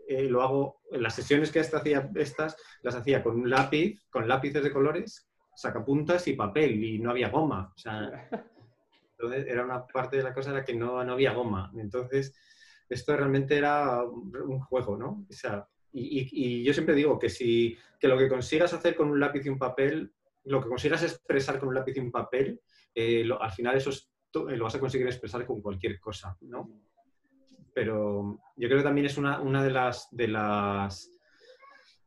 lo 0.08 0.42
hago. 0.42 0.82
Las 0.92 1.16
sesiones 1.16 1.52
que 1.52 1.60
hasta 1.60 1.80
hacía 1.80 2.10
estas, 2.16 2.56
las 2.82 2.96
hacía 2.96 3.22
con 3.22 3.36
un 3.36 3.50
lápiz, 3.50 4.00
con 4.10 4.26
lápices 4.26 4.64
de 4.64 4.72
colores, 4.72 5.30
sacapuntas 5.54 6.26
y 6.30 6.34
papel, 6.34 6.82
y 6.82 7.00
no 7.00 7.12
había 7.12 7.28
goma. 7.28 7.74
O 7.76 7.78
sea, 7.78 8.30
entonces 9.12 9.48
era 9.48 9.66
una 9.66 9.86
parte 9.86 10.16
de 10.16 10.24
la 10.24 10.34
cosa 10.34 10.52
en 10.52 10.56
la 10.56 10.64
que 10.64 10.76
no, 10.76 11.04
no 11.04 11.12
había 11.12 11.34
goma. 11.34 11.74
Entonces 11.78 12.34
esto 12.90 13.16
realmente 13.16 13.58
era 13.58 14.04
un 14.04 14.60
juego, 14.62 14.98
¿no? 14.98 15.26
O 15.30 15.34
sea, 15.34 15.68
y, 15.92 16.64
yo 16.64 16.74
siempre 16.74 16.96
digo 16.96 17.18
que 17.18 17.30
si 17.30 17.78
que 18.00 18.08
lo 18.08 18.18
que 18.18 18.30
consigas 18.30 18.74
hacer 18.74 18.96
con 18.96 19.10
un 19.10 19.20
lápiz 19.20 19.46
y 19.46 19.50
un 19.50 19.58
papel, 19.58 20.12
lo 20.46 20.62
que 20.62 20.70
consigas 20.70 21.04
expresar 21.04 21.60
con 21.60 21.70
un 21.70 21.76
lápiz 21.76 21.98
y 21.98 22.00
un 22.00 22.12
papel, 22.12 22.62
eh, 22.94 23.28
al 23.40 23.52
final 23.52 23.76
eso 23.76 23.90
eh, 23.92 24.56
lo 24.56 24.66
vas 24.66 24.76
a 24.76 24.80
conseguir 24.80 25.08
expresar 25.08 25.46
con 25.46 25.62
cualquier 25.62 26.00
cosa, 26.00 26.38
¿no? 26.42 26.70
Pero 27.74 28.40
yo 28.56 28.68
creo 28.68 28.80
que 28.80 28.84
también 28.84 29.08
es 29.08 29.18
una, 29.18 29.40
una 29.40 29.64
de 29.64 29.72
las, 29.72 30.08
de 30.12 30.28
las 30.28 31.17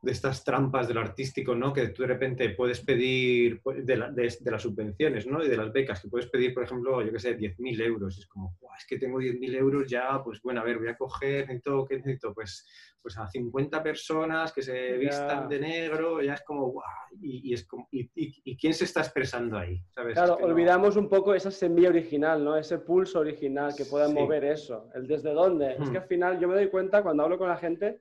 de 0.03 0.13
estas 0.13 0.43
trampas 0.43 0.89
de 0.89 0.95
lo 0.95 1.01
artístico, 1.01 1.55
¿no? 1.55 1.73
Que 1.73 1.89
tú 1.89 2.03
de 2.03 2.09
repente 2.09 2.49
puedes 2.51 2.81
pedir 2.81 3.61
pues, 3.63 3.85
de, 3.85 3.97
las 3.97 4.63
subvenciones, 4.63 5.27
¿no? 5.27 5.45
Y 5.45 5.49
de 5.49 5.57
las 5.57 5.73
becas, 5.73 6.01
que 6.01 6.09
puedes 6.09 6.29
pedir, 6.31 6.55
por 6.55 6.65
ejemplo, 6.65 7.03
yo 7.03 7.13
qué 7.13 7.19
sé, 7.19 7.37
10.000 7.37 7.83
euros. 7.83 8.19
es 8.19 8.27
como, 8.27 8.57
es 8.79 8.87
que 8.87 8.99
tengo 8.99 9.19
10.000 9.19 9.57
euros 9.57 9.87
ya, 9.87 10.23
pues 10.25 10.41
bueno, 10.43 10.63
a 10.63 10.65
ver, 10.65 10.79
voy 10.79 10.89
a 10.89 10.97
coger, 10.97 11.47
necesito, 11.49 11.85
¿qué 11.85 11.97
necesito? 11.97 12.33
Pues, 12.33 12.67
pues 13.03 13.19
a 13.19 13.29
50 13.29 13.83
personas 13.83 14.53
que 14.53 14.63
se 14.63 14.97
vistan 14.97 15.49
de 15.49 15.59
negro, 15.59 16.23
ya 16.23 16.35
es 16.35 16.43
como, 16.43 16.69
guau, 16.69 16.85
y, 17.21 17.53
es 17.53 17.67
como, 17.67 17.87
y, 17.91 18.57
quién 18.57 18.73
se 18.73 18.85
está 18.85 19.01
expresando 19.01 19.59
ahí? 19.59 19.83
Claro, 20.15 20.39
olvidamos 20.41 20.97
un 20.97 21.11
poco 21.11 21.35
esa 21.35 21.51
semilla 21.51 21.91
original, 21.91 22.43
¿no? 22.43 22.57
Ese 22.57 22.79
pulso 22.79 23.21
original 23.21 23.75
que 23.77 23.85
pueda 23.85 24.09
mover 24.09 24.45
eso, 24.45 24.89
el 24.95 25.07
desde 25.07 25.33
dónde. 25.33 25.77
Es 25.79 25.91
que 25.91 25.99
al 25.99 26.07
final 26.07 26.41
yo 26.41 26.49
me 26.49 26.55
doy 26.55 26.69
cuenta 26.69 27.03
cuando 27.03 27.23
hablo 27.23 27.37
con 27.39 27.49
la 27.49 27.57
gente 27.57 28.01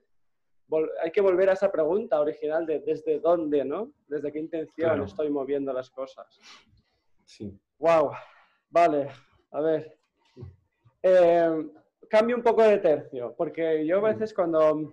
hay 1.02 1.10
que 1.10 1.20
volver 1.20 1.50
a 1.50 1.54
esa 1.54 1.70
pregunta 1.70 2.20
original 2.20 2.66
de 2.66 2.80
desde 2.80 3.18
dónde, 3.18 3.64
¿no? 3.64 3.92
Desde 4.08 4.32
qué 4.32 4.38
intención 4.38 5.02
estoy 5.02 5.30
moviendo 5.30 5.72
las 5.72 5.90
cosas. 5.90 6.38
Sí. 7.24 7.58
Wow. 7.78 8.12
Vale. 8.70 9.08
A 9.50 9.60
ver. 9.60 9.98
Eh, 11.02 11.70
cambio 12.08 12.36
un 12.36 12.42
poco 12.42 12.62
de 12.62 12.78
tercio, 12.78 13.34
porque 13.36 13.86
yo 13.86 13.98
a 13.98 14.12
veces 14.12 14.34
cuando 14.34 14.92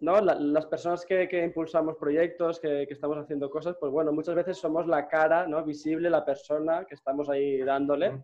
¿no? 0.00 0.20
las 0.20 0.66
personas 0.66 1.04
que, 1.04 1.28
impulsamos 1.44 1.96
proyectos, 1.96 2.60
que, 2.60 2.84
estamos 2.84 3.18
haciendo 3.18 3.50
cosas, 3.50 3.76
pues 3.78 3.92
bueno, 3.92 4.12
muchas 4.12 4.34
veces 4.34 4.56
somos 4.56 4.86
la 4.86 5.08
cara 5.08 5.46
¿no? 5.46 5.62
visible, 5.64 6.08
la 6.08 6.24
persona 6.24 6.84
que 6.84 6.94
estamos 6.94 7.28
ahí 7.28 7.58
dándole, 7.58 8.22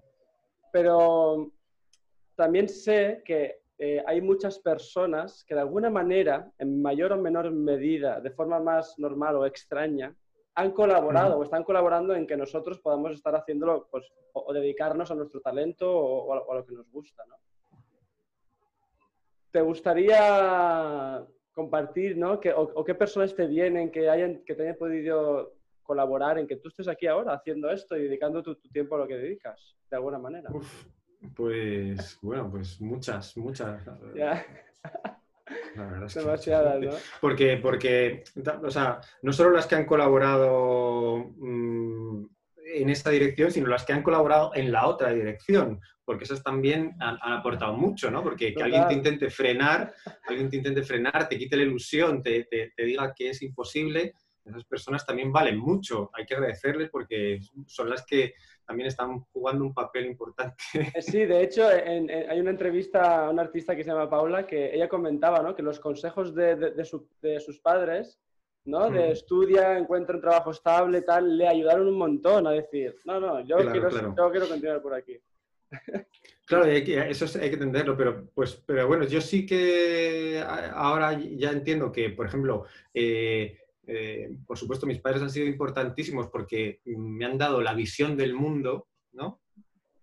pero 0.73 1.51
también 2.37 2.69
sé 2.69 3.23
que 3.25 3.64
eh, 3.79 4.03
hay 4.07 4.21
muchas 4.21 4.59
personas 4.61 5.45
que 5.47 5.55
de 5.55 5.61
alguna 5.61 5.91
manera, 5.91 6.51
en 6.59 6.81
mayor 6.81 7.13
o 7.13 7.21
menor 7.21 7.51
medida, 7.51 8.21
de 8.21 8.31
forma 8.31 8.61
más 8.61 8.99
normal 8.99 9.37
o 9.37 9.47
extraña, 9.47 10.15
han 10.57 10.71
colaborado 10.71 11.39
o 11.39 11.43
están 11.43 11.65
colaborando 11.65 12.15
en 12.15 12.27
que 12.27 12.37
nosotros 12.37 12.79
podamos 12.79 13.13
estar 13.13 13.35
haciéndolo 13.35 13.89
pues, 13.91 14.09
o, 14.33 14.53
dedicarnos 14.53 15.11
a 15.11 15.17
nuestro 15.17 15.41
talento 15.41 15.91
o, 15.91 16.33
a, 16.33 16.55
lo 16.55 16.65
que 16.65 16.73
nos 16.73 16.89
gusta. 16.91 17.25
¿no? 17.27 17.37
¿Te 19.51 19.61
gustaría 19.61 21.27
compartir, 21.53 22.17
¿no? 22.17 22.41
o, 22.57 22.85
qué 22.85 22.95
personas 22.95 23.35
te 23.35 23.47
vienen 23.47 23.91
que, 23.91 24.09
hayan, 24.09 24.45
que 24.45 24.55
te 24.55 24.63
hayan 24.63 24.77
podido 24.77 25.55
colaborar 25.83 26.39
en 26.39 26.47
que 26.47 26.57
tú 26.57 26.69
estés 26.69 26.89
aquí 26.89 27.07
ahora 27.07 27.35
haciendo 27.35 27.71
esto 27.71 27.97
y 27.97 28.05
dedicando 28.05 28.43
tu, 28.43 28.55
tiempo 28.57 28.95
a 28.95 28.99
lo 28.99 29.09
que 29.09 29.17
dedicas, 29.17 29.77
de 29.91 29.97
alguna 29.97 30.19
manera? 30.19 30.51
Pues, 31.35 32.19
bueno, 32.23 32.51
pues 32.51 32.81
muchas, 32.81 33.37
muchas. 33.37 33.83
Demasiadas, 36.15 36.81
¿no? 36.81 36.91
Porque, 37.21 37.59
porque, 37.59 38.25
o 38.63 38.71
sea, 38.71 39.01
no 39.23 39.33
solo 39.33 39.51
las 39.51 39.67
que 39.67 39.75
han 39.75 39.87
colaborado 39.87 41.33
mm, 41.37 42.25
en 42.75 42.91
esta 42.91 43.11
dirección, 43.11 43.51
sino 43.51 43.69
las 43.69 43.85
que 43.85 43.93
han 43.93 44.03
colaborado 44.03 44.53
en 44.55 44.73
la 44.73 44.87
otra 44.87 45.13
dirección, 45.13 45.81
porque 46.05 46.25
esas 46.25 46.43
también 46.43 46.95
han, 47.01 47.19
aportado 47.21 47.75
mucho, 47.75 48.11
¿no? 48.11 48.23
Porque 48.23 48.55
que 48.55 48.63
alguien 48.63 48.89
te 48.89 48.95
intente 48.95 49.31
frenar, 49.31 49.95
alguien 50.27 50.51
te 50.51 50.57
intente 50.57 50.83
frenar, 50.83 51.29
te 51.29 51.39
quite 51.39 51.57
la 51.57 51.63
ilusión, 51.63 52.23
te, 52.23 52.45
te, 52.45 52.85
diga 52.85 53.13
que 53.15 53.31
es 53.31 53.43
imposible, 53.43 54.15
esas 54.45 54.65
personas 54.65 55.07
también 55.07 55.33
valen 55.33 55.59
mucho. 55.59 56.11
Hay 56.15 56.27
que 56.27 56.35
agradecerles 56.35 56.91
porque 56.91 57.41
son 57.67 57.89
las 57.89 58.05
que 58.05 58.35
también 58.67 58.89
están 58.89 59.21
jugando 59.33 59.65
un 59.65 59.75
papel 59.75 60.07
importante. 60.07 60.57
Eh, 60.75 61.03
sí, 61.03 61.25
de 61.25 61.43
hecho, 61.43 61.67
hay 61.67 62.41
una 62.41 62.51
entrevista 62.51 63.27
a 63.27 63.31
una 63.31 63.43
artista 63.43 63.75
que 63.75 63.85
se 63.85 63.91
llama 63.91 64.11
Paula 64.11 64.47
que 64.47 64.75
ella 64.75 64.89
comentaba 64.89 65.43
¿no? 65.43 65.55
que 65.55 65.63
los 65.63 65.81
consejos 65.81 66.35
de, 66.35 66.57
de, 66.57 67.41
sus 67.41 67.61
padres, 67.61 68.21
¿no? 68.65 68.91
de 68.91 69.13
estudia, 69.13 69.79
encuentra 69.79 70.17
un 70.17 70.23
trabajo 70.23 70.51
estable, 70.51 71.03
tal, 71.03 71.37
le 71.37 71.49
ayudaron 71.49 71.89
un 71.89 71.99
montón 71.99 72.47
a 72.47 72.51
decir, 72.51 72.97
no, 73.05 73.21
no, 73.21 73.41
yo, 73.41 73.57
quiero, 73.71 73.91
yo 73.91 74.31
quiero 74.31 74.49
continuar 74.49 74.83
por 74.83 74.95
aquí. 74.95 75.19
Claro, 76.47 76.67
eso 76.67 77.25
hay 77.41 77.49
que 77.49 77.55
entenderlo, 77.55 77.97
pero, 77.97 78.29
pues, 78.35 78.63
pero 78.67 78.87
bueno, 78.87 79.05
yo 79.05 79.23
sí 79.23 79.47
que 79.47 80.45
ahora 80.47 81.19
ya 81.19 81.51
entiendo 81.51 81.91
que, 81.91 82.11
por 82.11 82.27
ejemplo, 82.27 82.67
eh, 82.93 83.64
eh, 83.87 84.37
por 84.47 84.59
supuesto, 84.59 84.87
mis 84.87 85.01
padres 85.01 85.23
han 85.23 85.31
sido 85.31 85.47
importantísimos 85.47 86.29
porque 86.29 86.81
me 86.85 87.25
han 87.25 87.39
dado 87.39 87.61
la 87.61 87.75
visión 87.75 88.17
del 88.17 88.35
mundo, 88.35 88.89
¿no? 89.13 89.41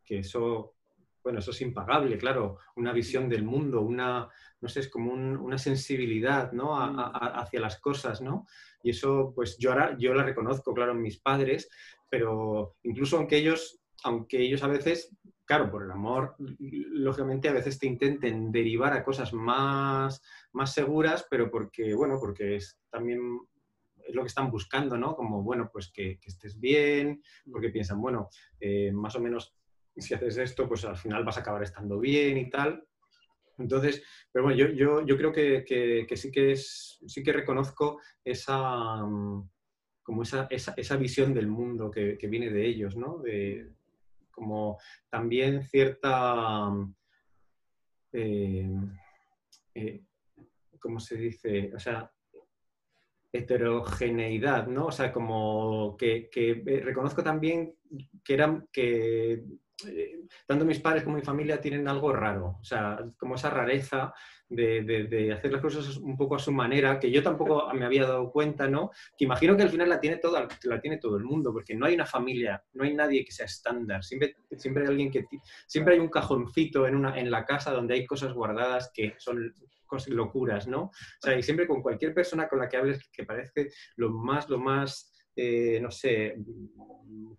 Que 0.06 0.20
eso, 0.20 0.76
bueno, 1.24 1.40
eso 1.40 1.52
es 1.52 1.62
impagable, 1.62 2.18
claro, 2.18 2.58
una 2.76 2.94
visión 2.94 3.28
del 3.28 3.44
mundo, 3.44 3.82
una, 3.82 4.30
no 4.60 4.70
sé, 4.70 4.82
es 4.82 4.90
como 4.90 5.14
una 5.14 5.58
sensibilidad, 5.58 6.52
¿no? 6.52 6.76
Mm. 6.76 7.00
hacia 7.00 7.60
las 7.60 7.80
cosas, 7.80 8.22
¿no? 8.22 8.46
Y 8.84 8.92
eso, 8.92 9.32
pues 9.36 9.58
yo 9.58 9.72
ahora, 9.72 9.96
yo 9.98 10.14
la 10.14 10.24
reconozco, 10.24 10.74
claro, 10.74 10.92
en 10.92 11.02
mis 11.02 11.20
padres, 11.20 11.70
pero 12.10 12.76
incluso 12.84 13.18
aunque 13.18 13.38
ellos, 13.38 13.80
aunque 14.04 14.42
ellos 14.42 14.64
a 14.64 14.68
veces, 14.68 15.16
claro, 15.46 15.72
por 15.72 15.84
el 15.84 15.92
amor, 15.92 16.36
lógicamente 16.60 17.50
a 17.50 17.54
veces 17.54 17.80
te 17.80 17.88
intenten 17.88 18.52
derivar 18.52 18.94
a 18.94 19.04
cosas 19.04 19.34
más, 19.34 20.22
más 20.54 20.74
seguras, 20.74 21.26
pero 21.30 21.50
porque, 21.50 21.94
bueno, 21.94 22.18
porque 22.20 22.56
es 22.58 22.80
también 22.90 23.40
es 24.12 24.16
lo 24.16 24.24
que 24.24 24.28
están 24.28 24.52
buscando, 24.52 24.98
¿no? 24.98 25.16
Como, 25.16 25.42
bueno, 25.42 25.70
pues 25.72 25.92
que, 25.92 26.20
estés 26.24 26.60
bien, 26.60 27.24
porque 27.52 27.70
piensan, 27.70 28.00
bueno, 28.00 28.30
eh, 28.60 28.92
más 28.92 29.16
o 29.16 29.20
menos 29.20 29.56
si 29.98 30.14
haces 30.14 30.38
esto, 30.38 30.68
pues 30.68 30.86
al 30.86 30.98
final 30.98 31.24
vas 31.24 31.38
a 31.38 31.42
acabar 31.42 31.64
estando 31.64 32.00
bien 32.00 32.38
y 32.38 32.50
tal. 32.50 32.84
Entonces, 33.58 34.04
pero 34.32 34.46
bueno, 34.46 34.58
yo, 34.58 35.06
yo, 35.06 35.18
creo 35.18 35.32
que, 35.32 36.08
sí 36.16 36.32
que 36.32 36.52
es, 36.54 37.00
sí 37.06 37.24
que 37.24 37.34
reconozco 37.34 38.00
esa, 38.24 39.00
como 40.04 40.24
esa, 40.24 40.48
esa, 40.50 40.98
visión 40.98 41.34
del 41.34 41.48
mundo 41.48 41.92
que, 41.92 42.18
viene 42.30 42.50
de 42.50 42.66
ellos, 42.66 42.96
¿no? 42.96 43.20
De, 43.20 43.72
como 44.32 44.80
también 45.10 45.64
cierta, 45.64 46.72
eh, 48.14 48.70
eh, 49.76 50.04
¿cómo 50.80 51.00
se 51.00 51.18
dice? 51.18 51.72
O 51.76 51.80
sea, 51.80 52.12
heterogeneidad, 53.34 54.68
¿no? 54.68 54.88
O 54.88 54.92
sea, 54.92 55.12
como 55.12 55.96
que, 55.98 56.30
eh, 56.34 56.82
reconozco 56.84 57.24
también 57.24 57.76
que 58.24 58.34
eran 58.34 58.68
que 58.72 59.44
eh, 59.86 60.22
tanto 60.46 60.66
mis 60.66 60.80
padres 60.80 61.04
como 61.04 61.16
mi 61.16 61.22
familia 61.22 61.62
tienen 61.62 61.88
algo 61.88 62.12
raro, 62.14 62.58
o 62.60 62.64
sea, 62.64 63.00
como 63.18 63.36
esa 63.36 63.50
rareza 63.50 64.14
de, 64.50 65.34
hacer 65.34 65.52
las 65.52 65.62
cosas 65.62 65.98
un 65.98 66.18
poco 66.18 66.36
a 66.36 66.40
su 66.40 66.52
manera, 66.52 67.00
que 67.00 67.10
yo 67.10 67.24
tampoco 67.24 67.74
me 67.74 67.86
había 67.86 68.06
dado 68.06 68.32
cuenta, 68.32 68.68
¿no? 68.68 68.92
Que 69.18 69.26
imagino 69.26 69.56
que 69.56 69.64
al 69.64 69.70
final 69.70 69.90
la 69.90 70.00
tiene, 70.00 70.18
toda, 70.18 70.48
la 70.64 70.82
tiene 70.82 70.98
todo 70.98 71.18
el 71.18 71.24
mundo, 71.24 71.54
porque 71.54 71.76
no 71.76 71.86
hay 71.86 71.96
una 71.96 72.06
familia, 72.06 72.64
no 72.74 72.84
hay 72.84 72.94
nadie 72.94 73.24
que 73.24 73.32
sea 73.32 73.46
estándar, 73.46 74.04
siempre, 74.04 74.36
siempre 74.58 74.84
hay 74.84 74.90
alguien 74.90 75.12
que, 75.12 75.26
siempre 75.68 75.94
hay 75.94 76.00
un 76.00 76.10
cajoncito 76.10 76.86
en, 76.88 76.96
una, 76.96 77.18
en 77.18 77.32
la 77.32 77.46
casa 77.46 77.72
donde 77.72 77.94
hay 77.94 78.06
cosas 78.06 78.34
guardadas 78.34 78.92
que 78.94 79.16
son 79.18 79.54
locuras, 80.08 80.68
¿no? 80.68 80.84
O 80.84 80.92
sea, 81.22 81.38
y 81.38 81.44
siempre 81.44 81.68
con 81.68 81.82
cualquier 81.82 82.14
persona 82.14 82.48
con 82.48 82.60
la 82.60 82.70
que 82.70 82.78
hables 82.78 83.10
que 83.12 83.26
parece 83.26 83.70
lo 83.98 84.10
más, 84.10 84.50
lo 84.50 84.58
más, 84.58 85.12
eh, 85.36 85.80
no 85.82 85.92
sé, 85.92 86.36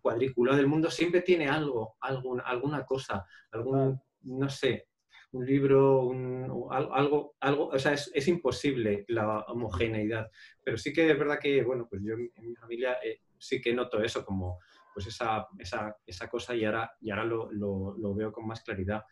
cuadriculado 0.01 0.57
del 0.57 0.67
mundo, 0.67 0.91
siempre 0.91 1.23
tiene 1.23 1.49
algo, 1.49 1.97
algún, 2.01 2.41
alguna 2.45 2.85
cosa, 2.85 3.27
algún, 3.51 4.01
no 4.23 4.49
sé, 4.49 4.89
un 5.33 5.47
libro, 5.47 6.05
un, 6.05 6.69
algo, 6.71 7.37
algo, 7.41 7.69
o 7.69 7.79
sea, 7.79 7.93
es, 7.93 8.29
imposible 8.29 9.05
la 9.09 9.41
homogeneidad. 9.41 10.31
Pero 10.63 10.77
sí 10.77 10.93
que 10.93 11.11
es 11.11 11.19
verdad 11.19 11.39
que, 11.41 11.63
bueno, 11.63 11.87
pues 11.89 12.03
yo 12.05 12.15
en 12.15 12.49
mi 12.49 12.55
familia 12.55 12.99
eh, 13.03 13.21
sí 13.39 13.61
que 13.61 13.73
noto 13.73 14.03
eso 14.03 14.25
como, 14.25 14.59
pues 14.93 15.07
esa, 15.07 15.49
esa, 15.59 15.97
esa 16.07 16.29
cosa 16.29 16.55
y 16.55 16.65
ahora, 16.65 16.93
y 17.01 17.11
ahora 17.11 17.25
lo, 17.25 17.51
lo, 17.51 17.97
lo, 17.97 18.15
veo 18.15 18.31
con 18.31 18.47
más 18.47 18.63
claridad. 18.63 19.05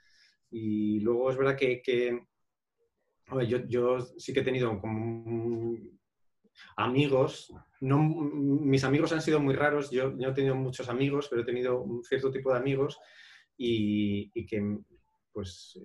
Y 0.51 1.01
luego 1.01 1.31
es 1.31 1.37
verdad 1.39 1.57
que, 1.57 1.81
que 1.81 2.27
yo, 3.47 3.59
yo, 3.67 4.01
sí 4.01 4.33
que 4.33 4.41
he 4.41 4.45
tenido 4.45 4.79
como 4.81 5.77
amigos, 6.77 7.53
no, 7.81 7.99
mis 7.99 8.85
amigos 8.85 9.13
han 9.13 9.23
sido 9.23 9.41
muy 9.41 9.55
raros, 9.55 9.91
yo, 9.91 10.17
yo 10.19 10.29
he 10.29 10.35
tenido 10.35 10.55
muchos 10.55 10.89
amigos, 10.89 11.29
pero 11.29 11.43
he 11.43 11.47
tenido 11.47 11.81
un 11.81 12.03
cierto 12.05 12.31
tipo 12.31 12.53
de 12.53 12.59
amigos 12.59 12.99
y, 13.57 14.31
y 14.35 14.47
que 14.47 14.79
pues 15.33 15.81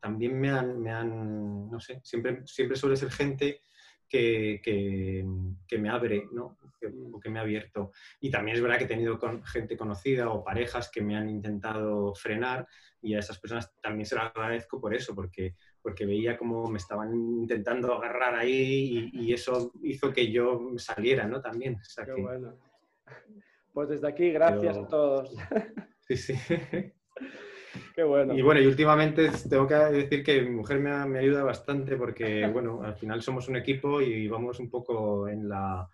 también 0.00 0.38
me 0.38 0.50
han, 0.50 0.80
me 0.80 0.90
han, 0.90 1.70
no 1.70 1.80
sé, 1.80 2.00
siempre, 2.04 2.42
siempre 2.46 2.76
suele 2.76 2.96
ser 2.96 3.10
gente 3.10 3.62
que, 4.08 4.60
que, 4.62 5.24
que 5.66 5.78
me 5.78 5.88
abre, 5.88 6.28
¿no? 6.32 6.58
Que, 6.78 7.30
me 7.30 7.38
ha 7.38 7.42
abierto. 7.42 7.92
Y 8.20 8.30
también 8.30 8.56
es 8.56 8.62
verdad 8.62 8.76
que 8.76 8.84
he 8.84 8.88
tenido 8.88 9.18
con 9.18 9.42
gente 9.44 9.76
conocida 9.76 10.28
o 10.28 10.44
parejas 10.44 10.90
que 10.90 11.00
me 11.00 11.16
han 11.16 11.30
intentado 11.30 12.14
frenar 12.14 12.68
y 13.00 13.14
a 13.14 13.20
esas 13.20 13.38
personas 13.38 13.72
también 13.80 14.04
se 14.04 14.14
lo 14.14 14.22
agradezco 14.22 14.80
por 14.80 14.94
eso, 14.94 15.14
porque 15.14 15.56
porque 15.84 16.06
veía 16.06 16.38
cómo 16.38 16.66
me 16.70 16.78
estaban 16.78 17.12
intentando 17.14 17.92
agarrar 17.92 18.34
ahí 18.34 19.10
y, 19.12 19.32
eso 19.34 19.70
hizo 19.82 20.10
que 20.12 20.32
yo 20.32 20.70
saliera, 20.78 21.28
¿no? 21.28 21.42
También. 21.42 21.76
Qué 22.04 22.20
bueno. 22.20 22.56
Pues 23.70 23.90
desde 23.90 24.08
aquí, 24.08 24.30
gracias 24.32 24.78
a 24.78 24.88
todos. 24.88 25.36
Sí, 26.06 26.18
sí. 26.18 26.34
Qué 27.94 28.02
bueno. 28.02 28.34
Y 28.34 28.42
bueno, 28.42 28.60
y 28.60 28.66
últimamente 28.66 29.30
tengo 29.48 29.66
que 29.66 29.74
decir 29.74 30.22
que 30.22 30.42
mi 30.42 30.50
mujer 30.50 30.78
me, 30.78 31.06
me 31.06 31.20
ayuda 31.20 31.42
bastante 31.42 31.96
porque, 31.96 32.46
bueno, 32.52 32.82
al 32.82 32.94
final 32.94 33.22
somos 33.22 33.48
un 33.48 33.56
equipo 33.56 34.02
y 34.02 34.28
vamos 34.28 34.60
un 34.60 34.68
poco 34.68 35.26
en 35.28 35.48
la... 35.48 35.88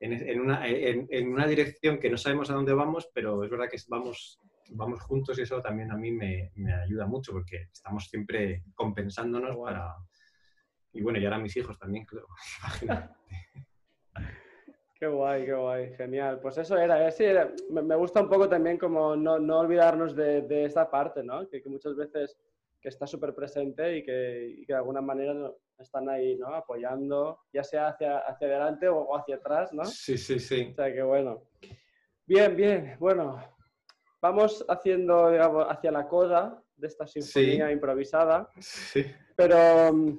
En, 0.00 0.40
una, 0.40 0.66
en 0.66 1.28
una 1.28 1.46
dirección 1.46 2.00
que 2.00 2.10
no 2.10 2.18
sabemos 2.18 2.50
a 2.50 2.54
dónde 2.54 2.74
vamos, 2.74 3.08
pero 3.14 3.44
es 3.44 3.48
verdad 3.48 3.68
que 3.70 3.78
vamos 3.86 4.40
vamos 4.70 5.00
juntos 5.02 5.38
y 5.38 5.42
eso 5.42 5.60
también 5.60 5.90
a 5.90 5.96
mí 5.96 6.10
me, 6.10 6.50
ayuda 6.82 7.06
mucho 7.06 7.32
porque 7.32 7.68
estamos 7.72 8.08
siempre 8.08 8.64
compensándonos 8.74 9.56
para... 9.56 9.94
Y 10.92 11.02
bueno, 11.02 11.18
y 11.18 11.24
ahora 11.24 11.38
mis 11.38 11.56
hijos 11.56 11.78
también, 11.78 12.04
creo. 12.04 12.26
Qué 14.96 15.08
guay, 15.08 15.44
qué 15.44 15.52
guay, 15.52 15.92
genial. 15.96 16.38
Pues 16.40 16.56
eso 16.56 16.78
era, 16.78 17.52
me, 17.68 17.96
gusta 17.96 18.22
un 18.22 18.28
poco 18.28 18.48
también 18.48 18.78
como 18.78 19.16
no, 19.16 19.58
olvidarnos 19.58 20.14
de, 20.14 20.64
esta 20.64 20.88
parte, 20.88 21.22
¿no? 21.22 21.46
Que, 21.48 21.62
muchas 21.66 21.96
veces 21.96 22.38
que 22.80 22.88
está 22.88 23.06
súper 23.06 23.34
presente 23.34 23.98
y 23.98 24.02
que, 24.04 24.64
de 24.66 24.74
alguna 24.74 25.02
manera 25.02 25.52
están 25.78 26.08
ahí, 26.08 26.36
¿no? 26.36 26.54
Apoyando, 26.54 27.40
ya 27.52 27.64
sea 27.64 27.88
hacia, 27.88 28.18
hacia 28.18 28.46
adelante 28.46 28.88
o, 28.88 28.98
o 28.98 29.16
hacia 29.16 29.36
atrás, 29.36 29.74
¿no? 29.74 29.84
Sí, 29.84 30.16
sí, 30.16 30.38
sí. 30.38 30.68
O 30.70 30.74
sea, 30.74 30.90
que 30.90 31.02
bueno. 31.02 31.42
Bien, 32.26 32.56
bien, 32.56 32.96
bueno, 32.98 33.38
vamos 34.24 34.64
haciendo, 34.70 35.30
digamos, 35.30 35.66
hacia 35.68 35.92
la 35.92 36.08
coda 36.08 36.58
de 36.76 36.86
esta 36.86 37.06
sinfonía 37.06 37.70
improvisada. 37.70 38.50
Sí. 38.58 39.04
Pero, 39.36 39.92
mm, 39.92 40.18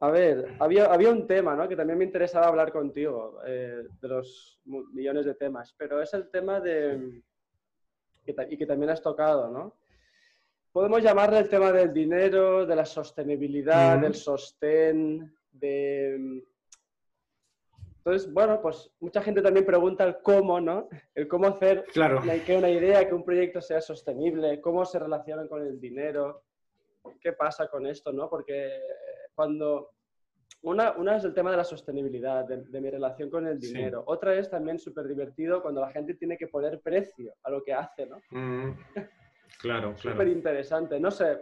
a 0.00 0.10
ver, 0.10 0.56
había, 0.58 0.86
había 0.86 1.10
un 1.10 1.28
tema 1.28 1.54
¿no? 1.54 1.68
que 1.68 1.76
también 1.76 1.96
me 1.96 2.06
interesaba 2.06 2.48
hablar 2.48 2.72
contigo, 2.72 3.38
eh, 3.46 3.86
de 4.00 4.08
los 4.08 4.60
millones 4.64 5.26
de 5.26 5.34
temas, 5.36 5.72
pero 5.78 6.02
es 6.02 6.12
el 6.12 6.28
tema 6.28 6.58
de, 6.58 7.22
y 8.26 8.56
que 8.56 8.66
también 8.66 8.90
has 8.90 9.00
tocado, 9.00 9.48
¿no? 9.48 9.76
Podemos 10.72 11.00
llamarle 11.00 11.38
el 11.38 11.48
tema 11.48 11.70
del 11.70 11.92
dinero, 11.92 12.66
de 12.66 12.74
la 12.74 12.84
sostenibilidad, 12.84 13.98
del 13.98 14.14
sostén, 14.14 15.36
de... 15.52 16.42
Entonces, 18.04 18.32
bueno, 18.32 18.62
pues 18.62 18.90
mucha 19.00 19.20
gente 19.20 19.42
también 19.42 19.66
pregunta 19.66 20.04
el 20.04 20.22
cómo, 20.22 20.58
¿no? 20.58 20.88
El 21.14 21.28
cómo 21.28 21.48
hacer 21.48 21.84
claro. 21.92 22.22
que 22.46 22.56
una 22.56 22.70
idea, 22.70 23.06
que 23.06 23.14
un 23.14 23.24
proyecto 23.24 23.60
sea 23.60 23.82
sostenible, 23.82 24.58
cómo 24.62 24.86
se 24.86 24.98
relaciona 24.98 25.46
con 25.46 25.66
el 25.66 25.78
dinero, 25.78 26.44
qué 27.20 27.34
pasa 27.34 27.68
con 27.68 27.86
esto, 27.86 28.12
¿no? 28.12 28.28
Porque 28.28 28.70
cuando... 29.34 29.90
Una, 30.62 30.92
una 30.92 31.16
es 31.16 31.24
el 31.24 31.32
tema 31.32 31.50
de 31.50 31.56
la 31.56 31.64
sostenibilidad, 31.64 32.44
de, 32.44 32.80
mi 32.80 32.90
relación 32.90 33.30
con 33.30 33.46
el 33.46 33.58
dinero. 33.58 34.02
Otra 34.06 34.34
es 34.34 34.50
también 34.50 34.78
súper 34.78 35.08
divertido 35.08 35.62
cuando 35.62 35.80
la 35.80 35.90
gente 35.90 36.14
tiene 36.14 36.36
que 36.36 36.48
poner 36.48 36.80
precio 36.80 37.32
a 37.44 37.50
lo 37.50 37.62
que 37.62 37.72
hace, 37.72 38.04
¿no? 38.04 38.18
Claro, 38.28 39.94
claro. 39.94 39.96
Súper 39.96 40.28
interesante. 40.28 41.00
No 41.00 41.10
sé, 41.10 41.40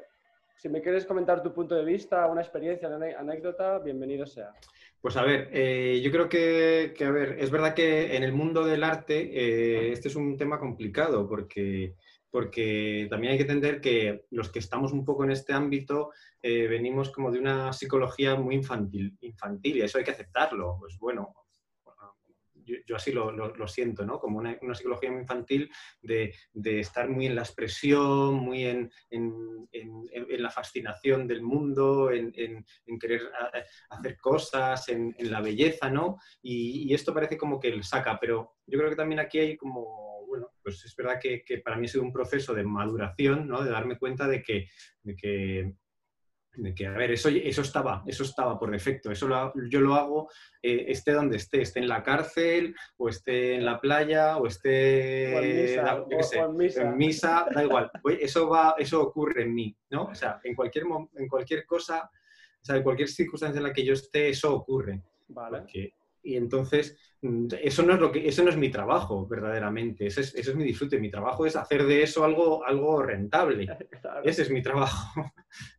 si 0.56 0.68
me 0.68 0.80
quieres 0.80 1.04
comentar 1.04 1.42
tu 1.42 1.52
punto 1.52 1.74
de 1.74 1.84
vista, 1.84 2.26
una 2.26 2.42
experiencia, 2.42 2.88
una 2.88 3.18
anécdota, 3.18 3.78
bienvenido 3.78 4.24
sea. 4.26 4.52
Pues 5.00 5.16
a 5.16 5.22
ver, 5.22 5.48
eh, 5.52 6.00
yo 6.02 6.10
creo 6.10 6.28
que, 6.28 6.92
a 7.00 7.10
ver, 7.10 7.36
es 7.38 7.50
verdad 7.50 7.74
que 7.74 8.16
en 8.16 8.24
el 8.24 8.32
mundo 8.32 8.64
del 8.64 8.82
arte 8.82 9.30
eh, 9.32 9.92
este 9.92 10.08
es 10.08 10.16
un 10.16 10.36
tema 10.36 10.58
complicado 10.58 11.28
porque, 11.28 11.94
porque 12.30 13.06
también 13.08 13.32
hay 13.32 13.38
que 13.38 13.42
entender 13.42 13.80
que 13.80 14.24
los 14.30 14.50
que 14.50 14.58
estamos 14.58 14.92
un 14.92 15.04
poco 15.04 15.22
en 15.22 15.30
este 15.30 15.52
ámbito 15.52 16.10
eh, 16.42 16.66
venimos 16.66 17.10
como 17.10 17.30
de 17.30 17.38
una 17.38 17.72
psicología 17.72 18.34
muy 18.34 18.56
infantil, 18.56 19.16
infantil 19.20 19.76
y 19.76 19.82
eso 19.82 19.98
hay 19.98 20.04
que 20.04 20.10
aceptarlo. 20.10 20.76
Pues 20.80 20.98
bueno, 20.98 21.32
yo, 22.86 22.96
así 22.96 23.12
lo, 23.12 23.68
siento, 23.68 24.04
¿no? 24.04 24.18
Como 24.18 24.38
una, 24.38 24.58
psicología 24.74 25.10
muy 25.10 25.22
infantil 25.22 25.70
de, 26.02 26.34
estar 26.80 27.08
muy 27.08 27.26
en 27.26 27.34
la 27.34 27.42
expresión, 27.42 28.34
muy 28.34 28.64
en, 28.64 28.90
la 29.72 30.50
fascinación 30.50 31.26
del 31.26 31.42
mundo, 31.42 32.10
en, 32.10 32.32
querer 33.00 33.22
hacer 33.90 34.18
cosas, 34.18 34.88
en, 34.88 35.14
la 35.18 35.40
belleza, 35.40 35.90
¿no? 35.90 36.18
Y, 36.42 36.92
esto 36.94 37.14
parece 37.14 37.36
como 37.36 37.60
que 37.60 37.68
el 37.68 37.84
saca, 37.84 38.18
pero 38.20 38.56
yo 38.66 38.78
creo 38.78 38.90
que 38.90 38.96
también 38.96 39.20
aquí 39.20 39.38
hay 39.38 39.56
como, 39.56 40.26
bueno, 40.26 40.50
pues 40.62 40.84
es 40.84 40.94
verdad 40.96 41.20
que, 41.20 41.42
para 41.64 41.76
mí 41.76 41.86
ha 41.86 41.88
sido 41.88 42.04
un 42.04 42.12
proceso 42.12 42.54
de 42.54 42.64
maduración, 42.64 43.48
¿no? 43.48 43.62
De 43.62 43.70
darme 43.70 43.98
cuenta 43.98 44.26
de 44.26 44.42
que, 44.42 44.68
de 45.02 45.16
que 45.16 45.72
de 46.58 46.74
que, 46.74 46.86
a 46.86 46.90
ver, 46.90 47.12
eso, 47.12 47.28
eso 47.28 47.62
estaba, 47.62 48.02
eso 48.06 48.24
estaba 48.24 48.58
por 48.58 48.70
defecto, 48.70 49.12
eso 49.12 49.52
yo 49.70 49.80
lo 49.80 49.94
hago, 49.94 50.28
eh, 50.60 50.86
esté 50.88 51.12
donde 51.12 51.36
esté, 51.36 51.62
esté 51.62 51.78
en 51.78 51.88
la 51.88 52.02
cárcel, 52.02 52.74
o 52.96 53.08
esté 53.08 53.54
en 53.54 53.64
la 53.64 53.80
playa, 53.80 54.38
o 54.38 54.46
esté 54.46 55.36
en, 55.36 56.56
misa, 56.96 57.46
da 57.54 57.62
igual, 57.62 57.90
eso, 58.20 58.48
va, 58.48 58.74
eso 58.76 59.00
ocurre 59.00 59.44
en 59.44 59.54
mí, 59.54 59.76
¿no? 59.90 60.06
O 60.06 60.14
sea, 60.14 60.40
en 60.42 60.56
cualquier, 60.56 60.84
en 61.14 61.28
cualquier 61.28 61.64
cosa, 61.64 62.10
o 62.60 62.64
sea, 62.64 62.76
en 62.76 62.82
cualquier 62.82 63.08
circunstancia 63.08 63.58
en 63.58 63.64
la 63.64 63.72
que 63.72 63.84
yo 63.84 63.94
esté, 63.94 64.30
eso 64.30 64.54
ocurre. 64.54 65.00
Vale. 65.28 65.64
y 66.22 66.36
entonces, 66.36 66.96
eso 67.20 67.82
no 67.82 67.94
es, 67.94 68.00
lo 68.00 68.12
que, 68.12 68.28
eso 68.28 68.44
no 68.44 68.50
es 68.50 68.56
mi 68.56 68.70
trabajo, 68.70 69.26
verdaderamente. 69.26 70.06
Eso 70.06 70.20
es, 70.20 70.34
eso 70.34 70.50
es 70.50 70.56
mi 70.56 70.64
disfrute. 70.64 71.00
Mi 71.00 71.10
trabajo 71.10 71.46
es 71.46 71.56
hacer 71.56 71.84
de 71.84 72.02
eso 72.02 72.24
algo, 72.24 72.64
algo 72.64 73.02
rentable. 73.02 73.66
Ese 74.24 74.42
es 74.42 74.50
mi 74.50 74.62
trabajo. 74.62 75.32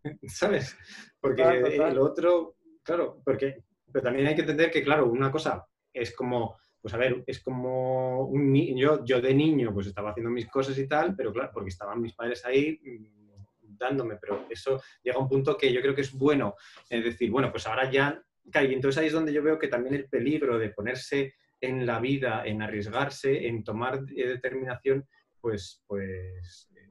¿Sabes? 0.28 0.78
Porque 1.20 1.44
el 1.44 1.98
otro, 1.98 2.56
claro, 2.84 3.22
porque 3.24 3.64
pero 3.92 4.04
también 4.04 4.28
hay 4.28 4.36
que 4.36 4.42
entender 4.42 4.72
que, 4.72 4.84
claro, 4.84 5.08
una 5.08 5.32
cosa 5.32 5.66
es 5.94 6.16
como, 6.16 6.58
pues 6.82 6.94
a 6.94 6.98
ver, 6.98 7.24
es 7.26 7.42
como 7.42 8.26
un 8.26 8.52
niño, 8.52 9.04
yo 9.04 9.22
de 9.22 9.34
niño 9.34 9.74
pues 9.74 9.88
estaba 9.88 10.12
haciendo 10.12 10.32
mis 10.32 10.48
cosas 10.48 10.78
y 10.78 10.88
tal, 10.88 11.16
pero 11.16 11.34
claro, 11.34 11.52
porque 11.54 11.70
estaban 11.70 12.02
mis 12.02 12.14
padres 12.14 12.46
ahí 12.46 12.80
mm, 12.84 13.78
dándome, 13.78 14.18
pero 14.18 14.46
eso 14.50 14.82
llega 15.04 15.18
a 15.18 15.22
un 15.22 15.30
punto 15.30 15.58
que 15.58 15.72
yo 15.72 15.82
creo 15.82 15.96
que 15.96 16.02
es 16.02 16.14
bueno, 16.14 16.56
es 16.90 17.04
decir, 17.04 17.32
bueno, 17.32 17.52
pues 17.52 17.66
ahora 17.68 17.90
ya 17.90 18.22
y 18.54 18.74
entonces 18.74 18.97
ahí 19.00 19.08
es 19.08 19.14
donde 19.14 19.34
yo 19.34 19.43
veo 19.43 19.60
que 19.60 19.68
también 19.68 19.95
el 19.95 20.10
peligro 20.10 20.58
de 20.58 20.70
ponerse 20.70 21.34
en 21.62 21.86
la 21.86 22.00
vida, 22.00 22.43
en 22.45 22.62
arriesgarse, 22.62 23.47
en 23.47 23.64
tomar 23.64 24.02
eh, 24.16 24.28
determinación, 24.28 25.08
pues, 25.39 25.84
pues, 25.88 26.70
eh, 26.76 26.89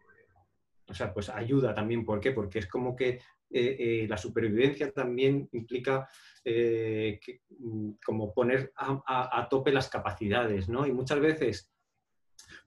o 0.86 0.94
sea, 0.94 1.12
pues 1.12 1.28
ayuda 1.28 1.74
también. 1.74 2.04
¿Por 2.04 2.20
qué? 2.20 2.32
Porque 2.32 2.60
es 2.60 2.66
como 2.66 2.94
que 2.94 3.20
eh, 3.50 4.06
la 4.08 4.18
supervivencia 4.18 4.92
también 4.92 5.48
implica 5.52 6.08
mm, 6.44 7.92
como 8.04 8.32
poner 8.34 8.72
a, 8.76 9.46
tope 9.50 9.72
las 9.72 9.88
capacidades, 9.88 10.68
¿no? 10.68 10.86
Y 10.86 10.92
muchas 10.92 11.20
veces 11.20 11.70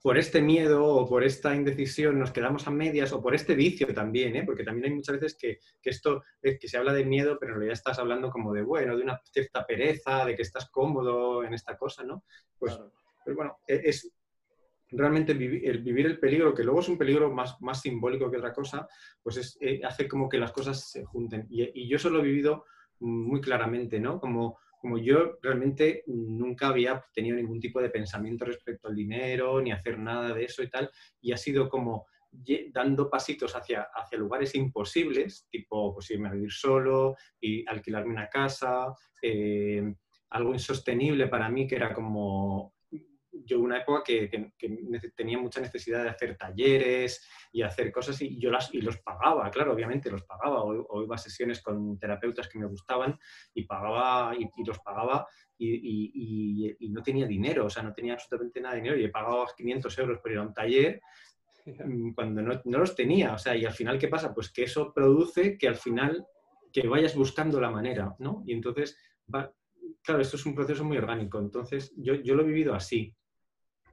por 0.01 0.17
este 0.17 0.41
miedo 0.41 0.85
o 0.85 1.07
por 1.07 1.23
esta 1.23 1.55
indecisión 1.55 2.19
nos 2.19 2.31
quedamos 2.31 2.67
a 2.67 2.71
medias 2.71 3.11
o 3.13 3.21
por 3.21 3.35
este 3.35 3.55
vicio 3.55 3.93
también, 3.93 4.35
¿eh? 4.35 4.43
porque 4.45 4.63
también 4.63 4.85
hay 4.85 4.95
muchas 4.95 5.19
veces 5.19 5.37
que, 5.37 5.59
esto, 5.83 6.23
es 6.41 6.59
que 6.59 6.67
se 6.67 6.77
habla 6.77 6.93
de 6.93 7.05
miedo, 7.05 7.37
pero 7.39 7.53
en 7.53 7.59
realidad 7.59 7.73
estás 7.73 7.99
hablando 7.99 8.29
como 8.29 8.53
de, 8.53 8.61
bueno, 8.61 8.97
de 8.97 9.03
una 9.03 9.19
cierta 9.31 9.65
pereza, 9.65 10.25
de 10.25 10.35
que 10.35 10.41
estás 10.41 10.69
cómodo 10.69 11.43
en 11.43 11.53
esta 11.53 11.77
cosa, 11.77 12.03
¿no? 12.03 12.23
Pues, 12.57 12.79
pues 13.23 13.35
bueno, 13.35 13.57
e, 13.67 13.81
es 13.85 14.11
realmente 14.89 15.31
el, 15.31 15.37
vivir 15.37 16.05
el 16.05 16.19
peligro, 16.19 16.53
que 16.53 16.63
luego 16.63 16.81
es 16.81 16.89
un 16.89 16.97
peligro 16.97 17.31
más, 17.31 17.61
más 17.61 17.81
simbólico 17.81 18.29
que 18.29 18.37
otra 18.37 18.53
cosa, 18.53 18.87
pues 19.23 19.37
es, 19.37 19.57
eh, 19.61 19.81
hace 19.83 20.07
como 20.07 20.27
que 20.27 20.37
las 20.37 20.51
cosas 20.51 20.89
se 20.89 21.05
junten. 21.05 21.47
Y, 21.49 21.83
y 21.83 21.87
yo 21.87 21.95
eso 21.95 22.09
lo 22.09 22.19
he 22.19 22.23
vivido 22.23 22.65
muy 22.99 23.41
claramente, 23.41 23.99
¿no? 23.99 24.19
Como 24.19 24.59
como 24.81 24.97
yo 24.97 25.37
realmente 25.41 26.03
nunca 26.07 26.69
había 26.69 27.05
tenido 27.13 27.37
ningún 27.37 27.59
tipo 27.59 27.79
de 27.79 27.91
pensamiento 27.91 28.45
respecto 28.45 28.87
al 28.87 28.95
dinero, 28.95 29.61
ni 29.61 29.71
hacer 29.71 29.99
nada 29.99 30.33
de 30.33 30.43
eso 30.43 30.63
y 30.63 30.69
tal, 30.69 30.89
y 31.21 31.31
ha 31.31 31.37
sido 31.37 31.69
como 31.69 32.07
dando 32.73 33.09
pasitos 33.09 33.55
hacia, 33.55 33.89
hacia 33.93 34.17
lugares 34.17 34.55
imposibles, 34.55 35.47
tipo 35.51 35.93
pues 35.93 36.09
irme 36.11 36.29
a 36.29 36.33
vivir 36.33 36.51
solo 36.51 37.15
y 37.39 37.67
alquilarme 37.67 38.13
una 38.13 38.27
casa, 38.27 38.87
eh, 39.21 39.93
algo 40.31 40.53
insostenible 40.53 41.27
para 41.27 41.49
mí 41.49 41.67
que 41.67 41.75
era 41.75 41.93
como 41.93 42.73
yo 43.31 43.59
una 43.59 43.77
época 43.77 44.03
que, 44.03 44.51
tenía 45.15 45.37
mucha 45.37 45.61
necesidad 45.61 46.03
de 46.03 46.09
hacer 46.09 46.37
talleres 46.37 47.27
y 47.51 47.61
hacer 47.61 47.91
cosas 47.91 48.21
y 48.21 48.39
yo 48.39 48.51
las, 48.51 48.73
y 48.73 48.81
los 48.81 48.97
pagaba, 48.97 49.49
claro, 49.49 49.73
obviamente 49.73 50.11
los 50.11 50.23
pagaba, 50.23 50.63
o, 50.63 51.03
iba 51.03 51.15
a 51.15 51.19
sesiones 51.19 51.61
con 51.61 51.97
terapeutas 51.97 52.47
que 52.47 52.59
me 52.59 52.67
gustaban 52.67 53.17
y 53.53 53.63
pagaba 53.63 54.35
y, 54.35 54.49
los 54.65 54.79
pagaba 54.79 55.27
y, 55.57 56.89
no 56.89 57.01
tenía 57.01 57.25
dinero, 57.25 57.65
o 57.65 57.69
sea, 57.69 57.83
no 57.83 57.93
tenía 57.93 58.13
absolutamente 58.13 58.61
nada 58.61 58.75
de 58.75 58.81
dinero 58.81 58.99
y 58.99 59.05
he 59.05 59.09
pagado 59.09 59.45
500 59.55 59.97
euros 59.99 60.19
por 60.19 60.31
ir 60.31 60.37
a 60.37 60.43
un 60.43 60.53
taller 60.53 61.01
mm, 61.65 62.13
cuando 62.13 62.41
no, 62.41 62.61
no 62.65 62.79
los 62.79 62.95
tenía, 62.95 63.33
o 63.33 63.37
sea, 63.37 63.55
y 63.55 63.65
al 63.65 63.73
final, 63.73 63.97
¿qué 63.97 64.07
pasa? 64.07 64.33
Pues 64.33 64.51
que 64.51 64.63
eso 64.63 64.93
produce 64.93 65.57
que 65.57 65.67
al 65.67 65.75
final 65.75 66.25
que 66.71 66.87
vayas 66.87 67.15
buscando 67.15 67.59
la 67.59 67.69
manera, 67.69 68.15
¿no? 68.19 68.43
Y 68.45 68.53
entonces, 68.53 68.97
claro, 70.03 70.21
esto 70.21 70.37
es 70.37 70.45
un 70.45 70.55
proceso 70.55 70.83
muy 70.83 70.97
orgánico, 70.97 71.39
entonces 71.39 71.93
yo, 71.97 72.15
yo 72.15 72.35
lo 72.35 72.43
he 72.43 72.47
vivido 72.47 72.73
así, 72.73 73.15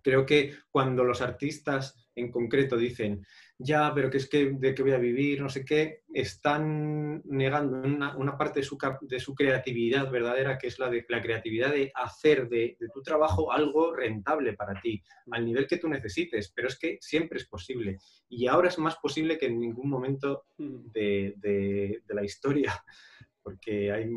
Creo 0.03 0.27
que 0.27 0.55
cuando 0.71 1.05
los 1.05 1.21
artistas 1.21 2.09
en 2.15 2.31
concreto 2.31 2.77
dicen, 2.77 3.25
ya, 3.59 3.93
pero 3.95 4.11
que 4.11 4.19
es 4.19 4.29
que 4.29 4.53
de 4.53 4.75
qué 4.75 4.83
voy 4.83 4.93
a 4.93 4.99
vivir, 4.99 5.41
no 5.41 5.49
sé 5.49 5.65
qué, 5.65 6.03
están 6.13 7.23
negando 7.25 7.79
una, 8.17 8.37
parte 8.37 8.61
de 8.61 8.65
su, 8.65 8.79
de 9.03 9.21
su, 9.21 9.35
creatividad 9.35 10.11
verdadera, 10.11 10.59
que 10.59 10.69
es 10.69 10.79
la 10.79 10.89
de 10.89 11.05
la 11.09 11.21
creatividad 11.21 11.73
de 11.73 11.91
hacer 11.95 12.49
de, 12.49 12.77
tu 12.93 13.03
trabajo 13.03 13.53
algo 13.53 13.95
rentable 13.95 14.53
para 14.53 14.81
ti, 14.81 15.03
al 15.31 15.45
nivel 15.45 15.67
que 15.67 15.79
tú 15.79 15.89
necesites, 15.89 16.53
pero 16.55 16.69
es 16.69 16.79
que 16.79 16.99
siempre 17.01 17.39
es 17.39 17.47
posible. 17.47 17.99
Y 18.29 18.47
ahora 18.47 18.69
es 18.69 18.79
más 18.79 18.97
posible 18.97 19.39
que 19.39 19.47
en 19.47 19.59
ningún 19.59 19.89
momento 19.89 20.45
mm. 20.59 20.91
de, 20.93 21.35
de 21.37 22.15
la 22.15 22.25
historia, 22.25 22.73
porque, 23.43 23.91
hay, 23.91 24.09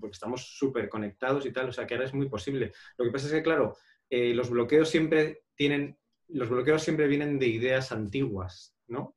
porque 0.00 0.14
estamos 0.14 0.56
súper 0.56 0.88
conectados 0.88 1.46
y 1.46 1.52
tal, 1.52 1.68
o 1.68 1.72
sea 1.72 1.86
que 1.86 1.94
ahora 1.94 2.06
es 2.06 2.14
muy 2.14 2.28
posible. 2.28 2.72
Lo 2.96 3.04
que 3.04 3.10
pasa 3.10 3.26
es 3.26 3.32
que, 3.32 3.42
claro, 3.42 3.76
eh, 4.14 4.34
los 4.34 4.50
bloqueos 4.50 4.90
siempre 4.90 5.44
tienen, 5.54 5.96
los 6.28 6.50
bloqueos 6.50 6.82
siempre 6.82 7.06
vienen 7.06 7.38
de 7.38 7.46
ideas 7.46 7.92
antiguas, 7.92 8.76
¿no? 8.86 9.16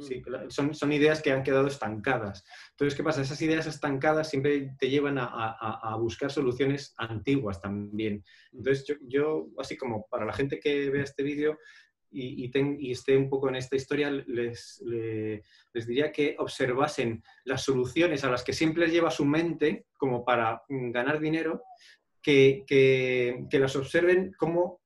Sí, 0.00 0.22
mm. 0.26 0.48
son, 0.48 0.74
son, 0.74 0.90
ideas 0.90 1.20
que 1.20 1.32
han 1.32 1.42
quedado 1.42 1.66
estancadas. 1.66 2.42
Entonces, 2.70 2.96
¿qué 2.96 3.04
pasa? 3.04 3.20
Esas 3.20 3.42
ideas 3.42 3.66
estancadas 3.66 4.30
siempre 4.30 4.74
te 4.78 4.88
llevan 4.88 5.18
a, 5.18 5.26
a, 5.26 5.96
buscar 5.96 6.32
soluciones 6.32 6.94
antiguas 6.96 7.60
también. 7.60 8.24
Mm. 8.52 8.56
Entonces, 8.56 8.86
yo, 8.86 8.94
yo, 9.02 9.48
así 9.58 9.76
como 9.76 10.06
para 10.06 10.24
la 10.24 10.32
gente 10.32 10.58
que 10.58 10.88
vea 10.88 11.02
este 11.02 11.22
vídeo 11.22 11.58
y, 12.10 12.50
y, 12.78 12.92
esté 12.92 13.18
un 13.18 13.28
poco 13.28 13.50
en 13.50 13.56
esta 13.56 13.76
historia, 13.76 14.10
les, 14.10 14.80
les, 14.82 15.86
diría 15.86 16.10
que 16.10 16.36
observasen 16.38 17.22
las 17.44 17.62
soluciones 17.62 18.24
a 18.24 18.30
las 18.30 18.42
que 18.42 18.54
siempre 18.54 18.88
lleva 18.88 19.10
su 19.10 19.26
mente 19.26 19.86
como 19.98 20.24
para 20.24 20.62
mm, 20.68 20.90
ganar 20.90 21.20
dinero 21.20 21.62
que, 22.26 23.46
las 23.52 23.76
observen 23.76 24.32
como, 24.38 24.80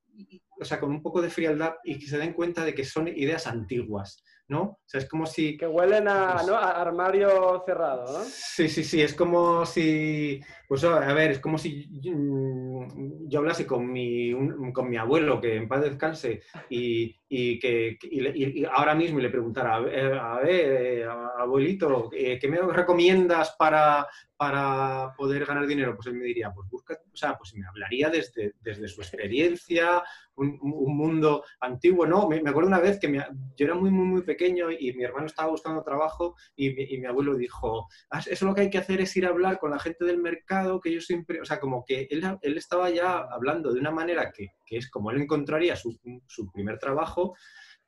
o 0.59 0.65
sea, 0.65 0.79
con 0.79 0.91
un 0.91 1.01
poco 1.01 1.21
de 1.21 1.29
frialdad 1.29 1.73
y 1.83 1.97
que 1.97 2.05
se 2.07 2.17
den 2.19 2.33
cuenta 2.33 2.63
de 2.63 2.73
que 2.75 2.83
son 2.85 3.07
ideas 3.07 3.47
antiguas, 3.47 4.23
¿no? 4.47 4.61
O 4.61 4.79
sea, 4.85 4.99
es 4.99 5.07
como 5.09 5.25
si... 5.25 5.57
Que 5.57 5.65
huelen 5.67 6.07
a, 6.07 6.33
Pues- 6.35 6.47
¿no? 6.47 6.55
a 6.55 6.79
armario 6.81 7.63
cerrado, 7.65 8.05
¿no? 8.19 8.23
Sí, 8.25 8.69
sí, 8.69 8.83
sí, 8.83 9.01
es 9.01 9.13
como 9.15 9.65
si, 9.65 10.39
pues 10.67 10.83
a 10.83 11.13
ver, 11.13 11.31
es 11.31 11.39
como 11.39 11.57
si 11.57 11.87
mm, 12.03 13.27
yo 13.29 13.39
hablase 13.39 13.65
con 13.65 13.91
mi, 13.91 14.33
un- 14.33 14.71
con 14.71 14.89
mi 14.89 14.97
abuelo, 14.97 15.41
que 15.41 15.55
en 15.55 15.67
paz 15.67 15.81
descanse, 15.81 16.41
y, 16.69 17.15
y 17.33 17.57
que 17.59 17.97
y 18.03 18.61
y- 18.61 18.65
ahora 18.65 18.93
mismo 18.93 19.19
le 19.19 19.29
preguntara, 19.29 19.75
a 19.75 19.79
ver, 19.79 20.43
eh, 20.43 21.05
abuelito, 21.05 22.09
eh, 22.11 22.37
¿qué 22.37 22.47
me 22.49 22.59
recomiendas 22.61 23.55
para, 23.57 24.05
para 24.35 25.13
poder 25.15 25.45
ganar 25.45 25.65
dinero? 25.65 25.95
Pues 25.95 26.07
él 26.07 26.15
me 26.15 26.25
diría, 26.25 26.51
pues 26.53 26.67
busca, 26.69 26.93
o 27.11 27.15
sea, 27.15 27.37
pues 27.37 27.53
me 27.55 27.65
hablaría 27.65 28.09
desde, 28.09 28.53
desde 28.59 28.89
su 28.89 28.99
experiencia, 29.01 30.03
un, 30.35 30.57
un 30.61 30.97
mundo 30.97 31.45
antiguo, 31.61 32.05
¿no? 32.05 32.27
Me, 32.27 32.41
me 32.41 32.49
acuerdo 32.49 32.67
una 32.67 32.79
vez 32.81 32.99
que 32.99 33.07
mi- 33.07 33.19
yo 33.19 33.65
era 33.65 33.75
muy, 33.75 33.91
muy, 33.91 34.05
muy 34.07 34.21
pequeño 34.23 34.69
y 34.69 34.91
mi 34.93 35.03
hermano 35.05 35.27
estaba 35.27 35.51
buscando 35.51 35.83
trabajo 35.83 36.35
y 36.55 36.71
mi, 36.73 36.83
y 36.83 36.97
mi 36.97 37.05
abuelo 37.05 37.35
dijo, 37.35 37.87
"Ah, 38.09 38.21
eso 38.29 38.45
lo 38.45 38.53
que 38.53 38.61
hay 38.61 38.69
que 38.69 38.77
hacer 38.79 38.99
es 38.99 39.15
ir 39.15 39.25
a 39.25 39.29
hablar 39.29 39.57
con 39.57 39.71
la 39.71 39.79
gente 39.79 40.03
del 40.03 40.17
mercado, 40.17 40.81
que 40.81 40.91
yo 40.91 40.99
siempre, 40.99 41.39
o 41.39 41.45
sea, 41.45 41.59
como 41.61 41.85
que 41.85 42.07
él, 42.09 42.23
él 42.41 42.57
estaba 42.57 42.89
ya 42.89 43.19
hablando 43.19 43.71
de 43.73 43.79
una 43.79 43.91
manera 43.91 44.31
que, 44.33 44.47
que 44.71 44.77
es 44.77 44.89
como 44.89 45.11
él 45.11 45.21
encontraría 45.21 45.75
su, 45.75 45.99
su 46.27 46.49
primer 46.49 46.79
trabajo, 46.79 47.35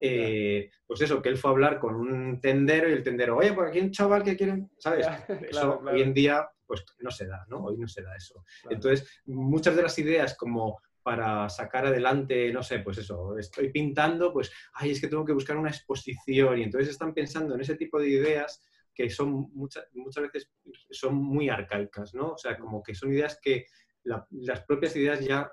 eh, 0.02 0.70
pues 0.86 1.00
eso, 1.00 1.22
que 1.22 1.30
él 1.30 1.38
fue 1.38 1.50
a 1.50 1.54
hablar 1.54 1.80
con 1.80 1.96
un 1.96 2.42
tendero 2.42 2.90
y 2.90 2.92
el 2.92 3.04
tendero, 3.04 3.38
oye, 3.38 3.54
por 3.54 3.68
aquí 3.68 3.78
hay 3.80 3.86
un 3.86 3.92
chaval 3.92 4.22
que 4.22 4.36
quiere, 4.36 4.68
¿sabes? 4.78 5.08
Eso 5.30 5.50
claro, 5.50 5.82
hoy 5.90 6.02
en 6.02 6.14
día, 6.14 6.46
pues 6.68 6.84
no 7.00 7.10
se 7.10 7.26
da, 7.26 7.46
¿no? 7.48 7.64
Hoy 7.64 7.78
no 7.78 7.88
se 7.88 8.02
da 8.02 8.14
eso. 8.18 8.44
Entonces, 8.70 9.22
muchas 9.28 9.78
de 9.78 9.84
las 9.84 9.98
ideas 10.00 10.36
como 10.36 10.82
para 11.04 11.48
sacar 11.48 11.86
adelante, 11.86 12.52
no 12.52 12.62
sé, 12.64 12.80
pues 12.80 12.98
eso, 12.98 13.38
estoy 13.38 13.72
pintando, 13.72 14.34
pues, 14.34 14.52
ay, 14.74 14.92
es 14.92 15.00
que 15.00 15.08
tengo 15.08 15.24
que 15.24 15.32
buscar 15.34 15.56
una 15.56 15.70
exposición 15.70 16.60
y 16.60 16.64
entonces 16.64 16.90
están 16.90 17.14
pensando 17.14 17.56
en 17.56 17.62
ese 17.62 17.76
tipo 17.78 17.98
de 17.98 18.10
ideas 18.10 18.62
que 18.94 19.10
son 19.10 19.50
muchas, 19.54 19.86
muchas 19.94 20.24
veces 20.24 20.52
son 20.92 21.16
muy 21.16 21.48
arcaicas, 21.48 22.14
¿no? 22.14 22.34
O 22.34 22.38
sea, 22.38 22.58
como 22.58 22.84
que 22.84 22.94
son 22.94 23.14
ideas 23.14 23.40
que 23.42 23.68
la- 24.04 24.28
las 24.32 24.62
propias 24.66 24.94
ideas 24.98 25.22
ya 25.26 25.50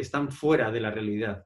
están 0.00 0.30
fuera 0.30 0.70
de 0.70 0.80
la 0.80 0.90
realidad. 0.90 1.44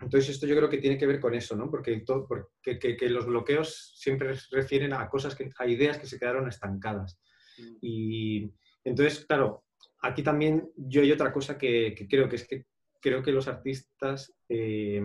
Entonces, 0.00 0.30
esto 0.30 0.46
yo 0.46 0.56
creo 0.56 0.68
que 0.68 0.78
tiene 0.78 0.98
que 0.98 1.06
ver 1.06 1.20
con 1.20 1.34
eso, 1.34 1.54
¿no? 1.56 1.70
Porque, 1.70 2.00
to- 2.00 2.26
porque 2.26 2.78
que, 2.78 2.96
que 2.96 3.08
los 3.08 3.24
bloqueos 3.24 3.92
siempre 3.96 4.36
se 4.36 4.56
refieren 4.56 4.92
a 4.92 5.08
cosas, 5.08 5.34
que, 5.36 5.48
a 5.56 5.66
ideas 5.66 5.98
que 5.98 6.06
se 6.06 6.18
quedaron 6.18 6.48
estancadas. 6.48 7.20
Mm. 7.58 7.76
Y 7.80 8.52
entonces, 8.84 9.24
claro, 9.26 9.64
aquí 10.00 10.22
también 10.22 10.68
yo 10.76 11.02
hay 11.02 11.12
otra 11.12 11.32
cosa 11.32 11.56
que, 11.56 11.94
que 11.96 12.08
creo 12.08 12.28
que 12.28 12.36
es 12.36 12.48
que 12.48 12.66
creo 13.00 13.22
que 13.22 13.32
los 13.32 13.48
artistas, 13.48 14.32
eh, 14.48 15.02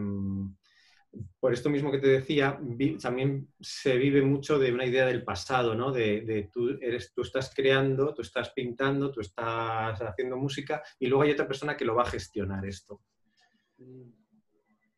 por 1.39 1.53
esto 1.53 1.69
mismo 1.69 1.91
que 1.91 1.99
te 1.99 2.07
decía, 2.07 2.59
también 3.01 3.49
se 3.59 3.97
vive 3.97 4.21
mucho 4.21 4.59
de 4.59 4.71
una 4.71 4.85
idea 4.85 5.05
del 5.05 5.23
pasado, 5.23 5.75
¿no? 5.75 5.91
De, 5.91 6.21
de 6.21 6.49
tú, 6.51 6.77
eres, 6.81 7.13
tú 7.13 7.21
estás 7.21 7.53
creando, 7.55 8.13
tú 8.13 8.21
estás 8.21 8.51
pintando, 8.51 9.11
tú 9.11 9.21
estás 9.21 10.01
haciendo 10.01 10.37
música 10.37 10.81
y 10.99 11.07
luego 11.07 11.23
hay 11.23 11.31
otra 11.31 11.47
persona 11.47 11.77
que 11.77 11.85
lo 11.85 11.95
va 11.95 12.03
a 12.03 12.11
gestionar 12.11 12.65
esto. 12.65 13.01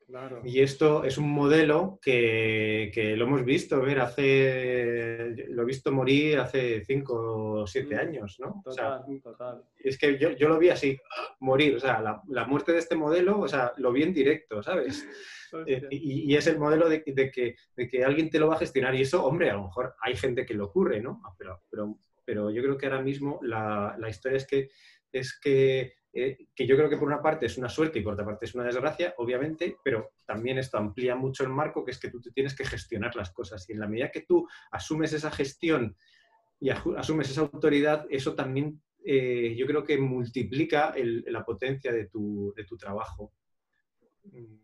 Claro. 0.09 0.41
Y 0.43 0.61
esto 0.61 1.03
es 1.03 1.19
un 1.19 1.29
modelo 1.31 1.99
que, 2.01 2.89
que 2.93 3.15
lo 3.15 3.25
hemos 3.25 3.45
visto 3.45 3.79
ver 3.79 3.99
hace, 3.99 5.35
lo 5.49 5.61
he 5.61 5.65
visto 5.65 5.91
morir 5.91 6.39
hace 6.39 6.83
cinco 6.83 7.61
o 7.61 7.67
siete 7.67 7.95
Mm, 7.95 7.99
años, 7.99 8.37
¿no? 8.39 8.63
O 8.65 8.71
sea, 8.71 8.97
Total, 9.01 9.21
total. 9.21 9.63
es 9.77 9.97
que 9.99 10.17
yo, 10.17 10.31
yo 10.31 10.49
lo 10.49 10.57
vi 10.57 10.69
así, 10.69 10.97
morir, 11.39 11.75
o 11.75 11.79
sea, 11.79 12.01
la, 12.01 12.21
la 12.27 12.45
muerte 12.45 12.71
de 12.71 12.79
este 12.79 12.95
modelo, 12.95 13.39
o 13.39 13.47
sea, 13.47 13.71
lo 13.77 13.91
vi 13.91 14.01
en 14.03 14.13
directo, 14.13 14.63
¿sabes? 14.63 15.05
Eh, 15.65 15.81
y, 15.89 16.31
y 16.31 16.35
es 16.37 16.45
el 16.45 16.59
modelo 16.59 16.87
de, 16.87 17.01
de 17.07 17.31
que, 17.31 17.55
de 17.75 17.87
que 17.87 18.03
alguien 18.03 18.29
te 18.29 18.37
lo 18.37 18.47
va 18.49 18.53
a 18.53 18.59
gestionar 18.59 18.93
y 18.93 19.01
eso, 19.01 19.25
hombre, 19.25 19.49
a 19.49 19.55
lo 19.55 19.63
mejor 19.63 19.95
hay 19.99 20.15
gente 20.15 20.45
que 20.45 20.53
lo 20.53 20.65
ocurre, 20.65 21.01
¿no? 21.01 21.23
Ah, 21.25 21.33
Pero, 21.39 21.63
pero, 21.71 21.97
pero 22.23 22.51
yo 22.51 22.61
creo 22.61 22.77
que 22.77 22.85
ahora 22.85 23.01
mismo 23.01 23.39
la, 23.41 23.95
la 23.97 24.09
historia 24.09 24.37
es 24.37 24.45
que, 24.45 24.69
es 25.11 25.39
que, 25.39 25.93
eh, 26.13 26.37
que 26.55 26.65
yo 26.65 26.75
creo 26.75 26.89
que 26.89 26.97
por 26.97 27.07
una 27.07 27.21
parte 27.21 27.45
es 27.45 27.57
una 27.57 27.69
suerte 27.69 27.99
y 27.99 28.01
por 28.01 28.13
otra 28.13 28.25
parte 28.25 28.45
es 28.45 28.55
una 28.55 28.63
desgracia, 28.63 29.13
obviamente, 29.17 29.77
pero 29.83 30.11
también 30.25 30.57
esto 30.57 30.77
amplía 30.77 31.15
mucho 31.15 31.43
el 31.43 31.49
marco, 31.49 31.83
que 31.85 31.91
es 31.91 31.99
que 31.99 32.09
tú 32.09 32.19
te 32.19 32.31
tienes 32.31 32.55
que 32.55 32.65
gestionar 32.65 33.15
las 33.15 33.31
cosas 33.31 33.69
y 33.69 33.73
en 33.73 33.79
la 33.79 33.87
medida 33.87 34.09
que 34.11 34.21
tú 34.21 34.47
asumes 34.71 35.13
esa 35.13 35.29
gestión 35.31 35.95
y 36.59 36.69
asumes 36.71 37.29
esa 37.29 37.41
autoridad, 37.41 38.05
eso 38.09 38.35
también 38.35 38.81
eh, 39.05 39.55
yo 39.55 39.65
creo 39.65 39.83
que 39.83 39.97
multiplica 39.97 40.89
el- 40.89 41.23
la 41.27 41.45
potencia 41.45 41.91
de 41.93 42.07
tu, 42.07 42.53
de 42.55 42.65
tu 42.65 42.75
trabajo. 42.77 43.31
Mm, 44.25 44.57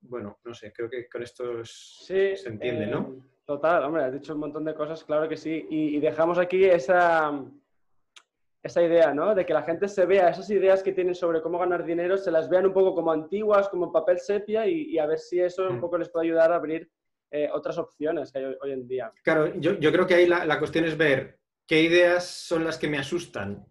Bueno, 0.00 0.38
no 0.44 0.54
sé, 0.54 0.72
creo 0.72 0.88
que 0.88 1.08
con 1.08 1.22
esto 1.22 1.60
es- 1.60 2.04
Sí, 2.06 2.36
se 2.36 2.48
entiende, 2.48 2.84
eh, 2.84 2.88
¿no? 2.88 3.16
Total, 3.44 3.82
hombre, 3.84 4.04
has 4.04 4.12
dicho 4.12 4.34
un 4.34 4.40
montón 4.40 4.64
de 4.64 4.74
cosas, 4.74 5.02
claro 5.04 5.28
que 5.28 5.36
sí. 5.36 5.66
Y, 5.70 5.96
y 5.96 6.00
dejamos 6.00 6.38
aquí 6.38 6.64
esa, 6.64 7.44
esa 8.66 8.82
idea, 8.82 9.12
¿no? 9.14 9.34
De 9.34 9.44
que 9.46 9.52
la 9.54 9.62
gente 9.62 9.88
se 9.88 10.04
vea 10.06 10.28
esas 10.28 10.48
ideas 10.50 10.82
que 10.82 10.92
tienen 10.92 11.14
sobre 11.14 11.40
cómo 11.42 11.58
ganar 11.58 11.84
dinero, 11.84 12.16
se 12.18 12.30
las 12.30 12.48
vean 12.48 12.66
un 12.66 12.72
poco 12.72 12.94
como 12.94 13.10
antiguas, 13.12 13.68
como 13.68 13.90
papel 13.92 14.18
sepia, 14.18 14.66
y, 14.66 14.90
y 14.90 14.98
a 14.98 15.06
ver 15.06 15.18
si 15.18 15.40
eso 15.40 15.68
un 15.68 15.76
Mm. 15.76 15.80
poco 15.80 15.98
les 15.98 16.08
puede 16.10 16.26
ayudar 16.26 16.52
a 16.52 16.56
abrir 16.56 16.90
eh, 17.30 17.48
otras 17.52 17.76
opciones 17.78 18.30
que 18.30 18.38
hay 18.38 18.44
hoy, 18.44 18.56
hoy 18.62 18.72
en 18.72 18.86
día. 18.86 19.12
Claro, 19.22 19.52
yo, 19.56 19.72
yo 19.78 19.90
creo 19.92 20.06
que 20.06 20.14
ahí 20.14 20.26
la, 20.26 20.44
la 20.44 20.58
cuestión 20.58 20.84
es 20.84 20.96
ver 20.96 21.38
qué 21.66 21.82
ideas 21.82 22.24
son 22.24 22.64
las 22.64 22.78
que 22.78 22.88
me 22.88 22.98
asustan. 22.98 23.66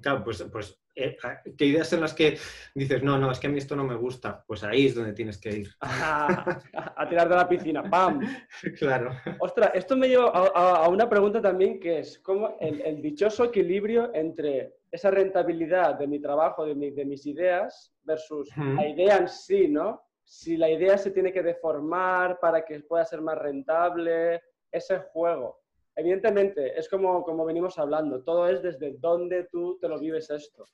Claro, 0.00 0.22
pues, 0.24 0.42
pues 0.52 0.80
eh, 0.94 1.16
qué 1.56 1.66
ideas 1.66 1.88
son 1.88 2.00
las 2.00 2.14
que 2.14 2.38
dices, 2.74 3.02
no, 3.02 3.18
no, 3.18 3.30
es 3.30 3.40
que 3.40 3.46
a 3.46 3.50
mí 3.50 3.58
esto 3.58 3.74
no 3.76 3.84
me 3.84 3.94
gusta. 3.96 4.44
Pues 4.46 4.62
ahí 4.64 4.86
es 4.86 4.94
donde 4.94 5.12
tienes 5.12 5.38
que 5.38 5.50
ir. 5.58 5.68
a, 5.80 6.58
a 6.96 7.08
tirar 7.08 7.28
de 7.28 7.34
la 7.36 7.48
piscina, 7.48 7.82
¡pam! 7.90 8.20
claro. 8.78 9.10
Ostras, 9.40 9.70
esto 9.74 9.96
me 9.96 10.08
lleva 10.08 10.28
a, 10.30 10.46
a- 10.54 10.84
a 10.84 10.88
una 10.88 11.08
pregunta 11.08 11.40
también 11.40 11.80
que 11.80 12.00
es 12.00 12.18
cómo 12.20 12.56
el, 12.60 12.80
el 12.82 13.02
dichoso 13.02 13.44
equilibrio 13.44 14.10
entre 14.14 14.76
esa 14.90 15.10
rentabilidad 15.10 15.94
de 15.96 16.06
mi 16.06 16.20
trabajo, 16.20 16.64
de, 16.64 16.74
mi- 16.74 16.90
de 16.92 17.04
mis 17.04 17.26
ideas, 17.26 17.92
versus 18.04 18.48
la 18.76 18.86
idea 18.88 19.16
en 19.16 19.28
sí, 19.28 19.68
¿no? 19.68 20.02
Si 20.22 20.56
la 20.56 20.70
idea 20.70 20.96
se 20.96 21.10
tiene 21.10 21.32
que 21.32 21.42
deformar 21.42 22.38
para 22.40 22.64
que 22.64 22.80
pueda 22.80 23.04
ser 23.04 23.20
más 23.20 23.36
rentable, 23.36 24.40
ese 24.70 24.98
juego. 25.12 25.63
Evidentemente, 25.96 26.78
es 26.78 26.88
como, 26.88 27.22
como 27.22 27.44
venimos 27.44 27.78
hablando, 27.78 28.22
todo 28.22 28.48
es 28.48 28.62
desde 28.62 28.94
dónde 28.98 29.44
tú 29.50 29.78
te 29.80 29.88
lo 29.88 29.98
vives 29.98 30.28
esto. 30.30 30.64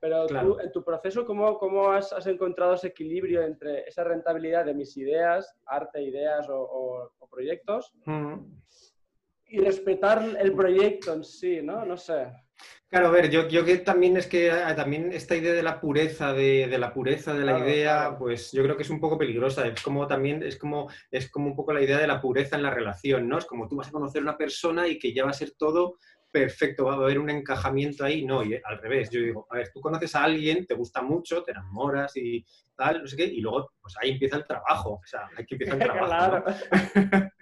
Pero 0.00 0.26
Claro. 0.26 0.54
tú, 0.54 0.60
en 0.60 0.72
tu 0.72 0.82
proceso, 0.84 1.24
¿cómo, 1.26 1.58
cómo 1.58 1.90
has, 1.90 2.12
has 2.12 2.26
encontrado 2.26 2.74
ese 2.74 2.88
equilibrio 2.88 3.42
entre 3.42 3.88
esa 3.88 4.04
rentabilidad 4.04 4.64
de 4.66 4.74
mis 4.74 4.96
ideas, 4.96 5.54
arte, 5.66 6.02
ideas 6.02 6.48
o, 6.48 6.58
o- 6.60 7.10
o 7.18 7.26
proyectos, 7.28 7.92
Mm. 8.04 8.34
y 9.46 9.58
respetar 9.60 10.22
el 10.38 10.54
proyecto 10.54 11.12
en 11.12 11.24
sí, 11.24 11.60
¿no? 11.62 11.84
No 11.84 11.96
sé. 11.96 12.26
Claro, 12.88 13.08
a 13.08 13.10
ver, 13.10 13.28
yo, 13.28 13.48
yo 13.48 13.64
que 13.64 13.78
también 13.78 14.16
es 14.16 14.26
que 14.28 14.52
ah, 14.52 14.74
también 14.76 15.10
esta 15.12 15.34
idea 15.34 15.52
de 15.52 15.62
la 15.64 15.80
pureza, 15.80 16.32
de, 16.32 16.68
de 16.68 16.78
la 16.78 16.92
pureza 16.94 17.32
de 17.34 17.44
la 17.44 17.56
Claro, 17.56 17.68
idea, 17.68 17.96
claro. 18.02 18.18
pues 18.18 18.52
yo 18.52 18.62
creo 18.62 18.76
que 18.76 18.84
es 18.84 18.90
un 18.90 19.00
poco 19.00 19.18
peligrosa. 19.18 19.66
Es 19.66 19.82
como 19.82 20.06
también, 20.06 20.42
es 20.44 20.56
como, 20.56 20.88
es 21.10 21.28
como 21.30 21.46
un 21.48 21.56
poco 21.56 21.72
la 21.72 21.82
idea 21.82 21.98
de 21.98 22.06
la 22.06 22.20
pureza 22.20 22.54
en 22.56 22.62
la 22.62 22.70
relación, 22.70 23.28
¿no? 23.28 23.38
Es 23.38 23.46
como 23.46 23.66
tú 23.68 23.76
vas 23.76 23.88
a 23.88 23.92
conocer 23.92 24.20
a 24.20 24.24
una 24.24 24.36
persona 24.38 24.86
y 24.86 24.98
que 24.98 25.12
ya 25.12 25.24
va 25.24 25.30
a 25.30 25.34
ser 25.34 25.52
todo 25.58 25.96
perfecto, 26.30 26.84
va 26.84 26.92
a 26.94 26.96
haber 26.96 27.18
un 27.18 27.30
encajamiento 27.30 28.04
ahí. 28.04 28.24
No, 28.24 28.44
y 28.44 28.54
al 28.62 28.78
revés, 28.78 29.10
yo 29.10 29.20
digo, 29.20 29.46
a 29.50 29.56
ver, 29.56 29.70
tú 29.72 29.80
conoces 29.80 30.14
a 30.14 30.22
alguien, 30.24 30.64
te 30.66 30.74
gusta 30.74 31.02
mucho, 31.02 31.42
te 31.42 31.50
enamoras 31.50 32.16
y 32.16 32.44
tal, 32.76 33.02
no 33.02 33.06
sé 33.08 33.16
qué, 33.16 33.24
y 33.24 33.40
luego, 33.40 33.72
pues 33.80 33.94
ahí 34.00 34.10
empieza 34.12 34.36
el 34.36 34.46
trabajo. 34.46 35.00
O 35.02 35.06
sea, 35.06 35.28
hay 35.36 35.44
que 35.46 35.56
empezar 35.56 35.74
el 35.74 35.82
trabajo. 35.92 36.44
¿no? 36.46 37.30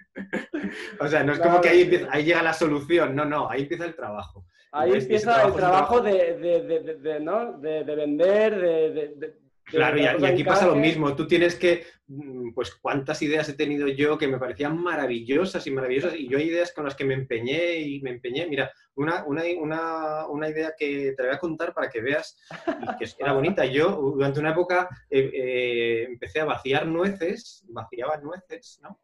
O 0.99 1.07
sea, 1.07 1.23
no 1.23 1.33
es 1.33 1.39
como 1.39 1.61
que 1.61 1.81
empieza- 1.81 2.07
ahí 2.11 2.23
llega 2.23 2.41
la 2.43 2.53
solución, 2.53 3.15
no, 3.15 3.25
no, 3.25 3.49
ahí 3.49 3.63
empieza 3.63 3.85
el 3.85 3.95
trabajo. 3.95 4.45
Ahí 4.73 4.91
empieza 4.93 5.43
el 5.43 5.53
trabajo 5.53 6.01
de, 6.01 6.37
de- 6.37 6.97
de- 6.97 7.19
¿no? 7.19 7.53
de, 7.59 7.83
de 7.83 7.95
vender, 7.95 8.59
de... 8.59 9.33
Claro, 9.65 9.97
y, 9.97 10.05
aquí 10.05 10.43
pasa 10.43 10.67
lo 10.67 10.75
mismo. 10.75 11.15
Tú 11.15 11.25
tienes 11.25 11.55
que, 11.55 11.85
mm, 12.07 12.53
pues, 12.53 12.75
cuántas 12.75 13.21
ideas 13.21 13.47
he 13.47 13.53
tenido 13.53 13.87
yo 13.87 14.17
que 14.17 14.27
me 14.27 14.37
parecían 14.37 14.77
maravillosas 14.77 15.65
y 15.65 15.71
maravillosas, 15.71 16.15
y 16.15 16.27
yo 16.27 16.37
hay 16.37 16.45
ideas 16.49 16.73
con 16.73 16.83
las 16.83 16.95
que 16.95 17.05
me 17.05 17.13
empeñé 17.13 17.75
y 17.77 18.01
me 18.01 18.09
empeñé. 18.09 18.45
Mira, 18.47 18.71
una, 18.95 19.23
una, 19.25 19.43
una, 19.57 20.27
una 20.27 20.49
idea 20.49 20.73
que 20.77 21.13
te 21.15 21.23
voy 21.23 21.31
a 21.33 21.39
contar 21.39 21.73
para 21.73 21.89
que 21.89 22.01
veas 22.01 22.37
y 22.67 22.97
que 22.97 23.09
era 23.19 23.31
bonita. 23.33 23.65
Yo, 23.65 23.89
durante 24.15 24.39
una 24.41 24.51
época, 24.51 24.89
eh, 25.09 25.31
eh, 25.33 26.03
empecé 26.09 26.41
a 26.41 26.45
vaciar 26.45 26.85
nueces, 26.85 27.63
vaciaba 27.69 28.17
nueces, 28.17 28.79
¿no? 28.83 28.99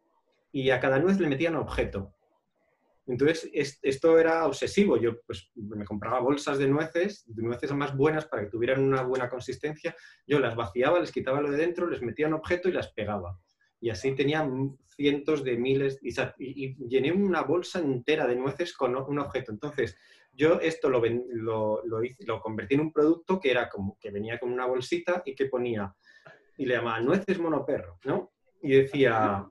Y 0.52 0.72
a 0.72 0.80
cada 0.80 1.00
nuez 1.00 1.20
le 1.20 1.28
metía 1.30 1.52
un 1.52 1.56
objeto. 1.58 2.14
Entonces, 3.10 3.50
es- 3.54 3.80
esto 3.82 4.18
era 4.20 4.46
obsesivo. 4.46 4.96
Yo 4.98 5.20
pues, 5.24 5.50
me 5.56 5.84
compraba 5.84 6.20
bolsas 6.20 6.58
de 6.60 6.68
nueces, 6.68 7.24
de 7.26 7.42
nueces 7.44 7.72
más 7.74 7.96
buenas 7.98 8.26
para 8.28 8.44
que 8.44 8.50
tuvieran 8.50 8.84
una 8.84 9.02
buena 9.02 9.30
consistencia. 9.30 9.96
Yo 10.28 10.40
las 10.40 10.56
vaciaba, 10.56 11.00
les 11.00 11.12
quitaba 11.12 11.42
lo 11.42 11.50
de 11.52 11.58
dentro, 11.58 11.90
les 11.90 12.02
metía 12.02 12.28
un 12.28 12.34
objeto 12.36 12.70
y 12.70 12.74
las 12.74 12.94
pegaba. 12.94 13.40
Y 13.82 13.90
así 13.90 14.14
tenía 14.14 14.48
cientos 14.96 15.44
de 15.44 15.58
miles, 15.58 16.00
y, 16.04 16.10
y- 16.40 16.76
llené 16.88 17.12
una 17.12 17.42
bolsa 17.42 17.80
entera 17.80 18.28
de 18.28 18.36
nueces 18.36 18.74
con 18.74 18.96
un 18.96 19.20
objeto. 19.20 19.52
Entonces, 19.52 19.98
yo 20.34 20.60
esto 20.60 20.90
lo 20.90 21.02
convertí 22.42 22.76
en 22.76 22.82
un 22.82 22.92
producto 22.94 23.40
que 23.40 23.52
era 23.52 23.70
como 23.70 23.98
que 24.00 24.12
venía 24.12 24.40
con 24.40 24.52
una 24.52 24.66
bolsita 24.66 25.24
y 25.26 25.34
que 25.36 25.46
ponía, 25.48 25.94
y 26.58 26.66
le 26.66 26.76
llamaba 26.76 27.00
nueces 27.00 27.40
monoperro, 27.40 28.00
¿no? 28.06 28.32
Y 28.62 28.74
decía, 28.74 29.50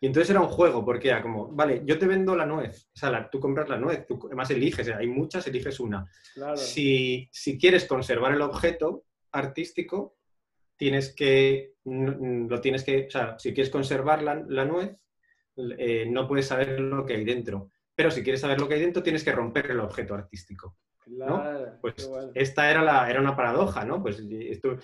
Y 0.00 0.06
entonces 0.06 0.30
era 0.30 0.40
un 0.40 0.48
juego, 0.48 0.84
porque 0.84 1.08
era 1.08 1.22
como, 1.22 1.48
vale, 1.48 1.82
yo 1.84 1.98
te 1.98 2.06
vendo 2.06 2.36
la 2.36 2.46
nuez, 2.46 2.88
o 2.94 2.98
sea, 2.98 3.28
tú 3.28 3.40
compras 3.40 3.68
la 3.68 3.78
nuez, 3.78 4.06
tú 4.06 4.20
además 4.26 4.50
eliges, 4.50 4.88
hay 4.88 5.08
muchas, 5.08 5.46
eliges 5.48 5.80
una. 5.80 6.06
Si, 6.54 7.28
si 7.32 7.58
quieres 7.58 7.84
conservar 7.84 8.32
el 8.32 8.42
objeto 8.42 9.04
artístico, 9.32 10.16
tienes 10.76 11.12
que, 11.14 11.74
lo 11.84 12.60
tienes 12.60 12.84
que, 12.84 13.06
o 13.06 13.10
sea, 13.10 13.38
si 13.38 13.52
quieres 13.52 13.70
conservar 13.70 14.22
la, 14.22 14.36
la 14.48 14.64
nuez, 14.64 14.96
eh, 15.56 16.06
no 16.08 16.28
puedes 16.28 16.46
saber 16.46 16.78
lo 16.78 17.04
que 17.04 17.14
hay 17.14 17.24
dentro. 17.24 17.70
Pero 17.94 18.12
si 18.12 18.22
quieres 18.22 18.40
saber 18.40 18.60
lo 18.60 18.68
que 18.68 18.74
hay 18.74 18.80
dentro, 18.80 19.02
tienes 19.02 19.24
que 19.24 19.32
romper 19.32 19.72
el 19.72 19.80
objeto 19.80 20.14
artístico. 20.14 20.76
Pues 21.80 22.10
esta 22.34 22.70
era, 22.70 22.82
la, 22.82 23.10
era 23.10 23.20
una 23.20 23.36
paradoja, 23.36 23.84
¿no? 23.84 24.02
Pues 24.02 24.20
esto, 24.20 24.76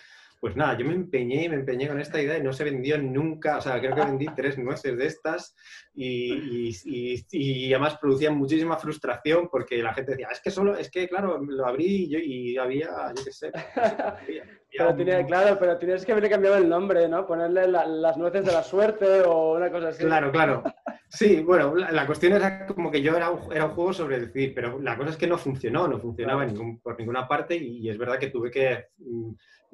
pues 0.45 0.57
nada, 0.57 0.77
yo 0.77 0.85
me 0.85 0.93
empeñé 0.93 1.45
y 1.45 1.49
me 1.49 1.55
empeñé 1.55 1.89
con 1.89 1.99
esta 1.99 2.21
idea 2.21 2.37
y 2.37 2.43
no 2.43 2.53
se 2.53 2.65
vendió 2.65 2.99
nunca, 2.99 3.57
o 3.57 3.61
sea, 3.63 3.81
creo 3.81 3.95
que 3.95 4.05
vendí 4.05 4.27
tres 4.37 4.59
nueces 4.59 4.97
de 4.99 5.07
estas 5.07 5.57
y, 5.95 6.71
y, 6.85 7.73
además 7.73 7.97
producían 7.99 8.37
muchísima 8.37 8.77
frustración 8.77 9.49
porque 9.49 9.79
la 9.79 9.95
gente 9.95 10.13
decía, 10.13 10.29
es 10.31 10.41
que 10.43 10.51
solo, 10.51 10.77
es 10.77 10.91
que 10.91 11.09
claro, 11.09 11.43
lo 11.43 11.67
abrí 11.67 11.87
y, 11.87 12.09
yo, 12.11 12.19
y 12.19 12.59
había, 12.59 12.91
yo 13.17 13.25
qué 13.25 13.33
sé. 13.33 13.53
pero 14.77 14.95
tenía, 14.95 15.25
claro, 15.25 15.57
pero 15.59 15.79
tienes 15.79 16.05
que 16.05 16.13
haberle 16.13 16.31
cambiado 16.31 16.57
el 16.57 16.69
nombre, 16.69 17.09
¿no? 17.09 17.27
Ponerle 17.27 17.69
las 17.69 18.17
nueces 18.17 18.45
de 18.45 18.53
la 18.53 18.63
suerte 18.63 19.23
o 19.23 19.57
una 19.57 19.71
cosa 19.71 19.89
así. 19.89 20.05
Claro, 20.05 20.31
claro. 20.33 20.63
Sí, 21.09 21.43
bueno, 21.43 21.75
la, 21.77 22.07
cuestión 22.07 22.33
era 22.33 22.67
como 22.67 22.91
que 22.91 23.01
yo 23.01 23.17
era 23.17 23.31
un, 23.31 23.53
era 23.53 23.67
un 23.67 23.73
juego 23.73 23.93
sobre 23.93 24.19
decir, 24.19 24.53
pero 24.53 24.81
la 24.81 24.97
cosa 24.97 25.11
es 25.11 25.17
que 25.17 25.29
no 25.29 25.39
funcionó, 25.39 25.87
no 25.87 26.01
funcionaba 26.01 26.45
por 26.83 26.99
ninguna 26.99 27.29
parte 27.29 27.57
y, 27.57 27.89
es 27.89 27.97
verdad 27.97 28.19
que 28.19 28.31
tuve 28.31 28.51
que... 28.51 28.89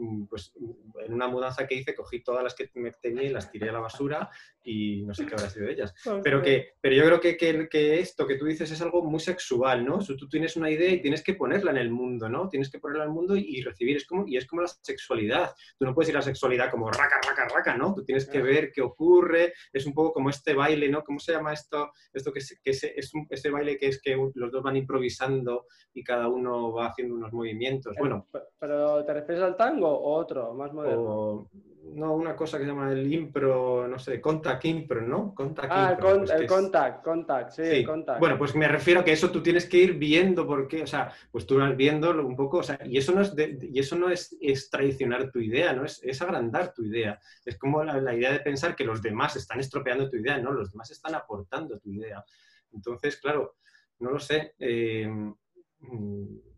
Mm, 0.01 0.11
Mm, 0.11 0.27
pues 0.27 0.53
en 1.07 1.13
una 1.13 1.29
mudanza 1.29 1.67
que 1.67 1.75
hice 1.75 1.95
cogí 1.95 2.23
todas 2.23 2.43
las 2.43 2.55
que 2.55 2.71
me 2.75 2.91
tenía 2.93 3.23
y 3.25 3.29
las 3.29 3.51
tiré 3.51 3.69
a 3.69 3.73
la 3.73 3.81
basura 3.81 4.31
y 4.63 5.03
no 5.03 5.15
sé 5.15 5.27
qué 5.27 5.35
habrá 5.35 5.51
sido 5.51 5.67
de 5.67 5.73
ellas. 5.73 5.95
Pero, 6.25 6.43
que, 6.43 6.75
pero 6.81 6.95
yo 6.95 7.05
creo 7.05 7.21
que, 7.21 7.37
que, 7.37 7.69
que, 7.69 8.01
esto 8.01 8.27
que 8.27 8.37
tú 8.37 8.45
dices 8.45 8.71
es 8.71 8.81
algo 8.83 9.03
muy 9.03 9.21
sexual, 9.21 9.85
¿no? 9.85 9.99
tú 9.99 10.29
tienes 10.29 10.57
una 10.57 10.71
idea 10.71 10.91
y 10.91 11.01
tienes 11.01 11.23
que 11.23 11.35
ponerla 11.35 11.71
en 11.71 11.79
el 11.79 11.91
mundo, 11.91 12.29
¿no? 12.29 12.49
Tienes 12.49 12.71
que 12.71 12.79
ponerla 12.79 13.05
en 13.05 13.11
el 13.11 13.15
mundo 13.15 13.37
y, 13.37 13.63
recibir, 13.63 13.97
es 13.97 14.07
como, 14.07 14.27
y 14.27 14.37
es 14.37 14.47
como 14.47 14.63
la 14.63 14.69
sexualidad. 14.69 15.55
Tú 15.79 15.87
no 15.87 15.95
puedes 15.95 16.11
ir 16.11 16.17
a 16.17 16.19
la 16.19 16.25
sexualidad 16.25 16.71
como 16.71 16.91
raca, 16.91 17.21
raca, 17.27 17.49
raca, 17.49 17.77
¿no? 17.77 17.95
Tú 17.95 18.05
tienes 18.05 18.29
que 18.29 18.43
ver 18.43 18.73
qué 18.73 18.83
ocurre, 18.83 19.55
es 19.73 19.87
un 19.87 19.95
poco 19.95 20.13
como 20.13 20.31
este 20.31 20.55
baile, 20.55 20.89
¿no? 20.89 21.03
¿Cómo 21.03 21.19
se 21.19 21.33
llama 21.33 21.53
esto? 21.53 21.93
Esto 22.13 22.33
que, 22.33 22.41
es, 22.41 22.61
que 22.63 22.71
es, 22.71 22.85
es 22.85 23.15
un, 23.15 23.27
ese 23.31 23.51
baile 23.51 23.79
que 23.79 23.87
es 23.87 24.01
que 24.01 24.17
los 24.35 24.53
dos 24.53 24.63
van 24.63 24.77
improvisando 24.77 25.67
y 25.95 26.03
cada 26.05 26.29
uno 26.29 26.73
va 26.73 26.89
haciendo 26.89 27.15
unos 27.15 27.33
movimientos. 27.33 27.95
Bueno. 27.99 28.27
¿Pero 28.59 29.05
te 29.05 29.15
refieres 29.15 29.43
al 29.43 29.57
tango? 29.57 29.90
Otro, 29.99 30.55
más 30.55 30.73
moderno. 30.73 31.49
no, 31.95 32.15
una 32.15 32.37
cosa 32.37 32.59
que 32.59 32.65
se 32.65 32.71
llama 32.71 32.93
el 32.93 33.13
impro, 33.13 33.89
no 33.89 33.99
sé, 33.99 34.21
contact 34.21 34.65
impro, 34.65 35.01
¿no? 35.01 35.35
Contact 35.35 35.73
ah, 35.73 35.91
impro, 35.93 36.15
el, 36.15 36.25
pues 36.25 36.47
contact, 36.47 37.05
contact, 37.05 37.51
sí, 37.53 37.85
contact. 37.85 38.21
Bueno, 38.21 38.39
pues 38.39 38.55
me 38.55 38.69
refiero 38.69 39.01
a 39.01 39.05
que 39.05 39.13
eso 39.13 39.31
tú 39.31 39.43
tienes 39.43 39.67
que 39.67 39.79
ir 39.79 39.95
viendo 39.95 40.47
porque, 40.47 40.83
o 40.83 40.87
sea, 40.87 41.13
pues 41.31 41.47
tú 41.47 41.59
vas 41.59 41.77
viendo 41.77 42.11
un 42.25 42.37
poco, 42.37 42.59
o 42.59 42.63
sea, 42.63 42.79
y 42.85 42.99
eso 42.99 43.13
no 43.13 43.23
es, 43.23 43.35
y 43.37 43.79
eso 43.79 43.97
no 43.97 44.11
es, 44.11 44.37
es 44.41 44.71
traicionar 44.71 45.31
tu 45.31 45.41
idea, 45.41 45.73
¿no? 45.73 45.85
Es, 45.85 46.01
es 46.03 46.21
agrandar 46.23 46.73
tu 46.73 46.85
idea. 46.85 47.19
Es 47.45 47.59
como 47.59 47.83
la, 47.83 48.01
la, 48.01 48.15
idea 48.15 48.33
de 48.33 48.41
pensar 48.41 48.77
que 48.77 48.85
los 48.85 49.03
demás 49.03 49.37
están 49.37 49.61
estropeando 49.61 50.09
tu 50.09 50.17
idea, 50.17 50.39
¿no? 50.39 50.53
Los 50.53 50.71
demás 50.71 50.91
están 50.91 51.15
aportando 51.15 51.79
tu 51.79 51.91
idea. 51.91 52.25
Entonces, 52.73 53.17
claro, 53.17 53.57
no 54.01 54.11
lo 54.11 54.19
sé. 54.19 54.55
Eh, 54.59 55.07
mm, 55.81 56.50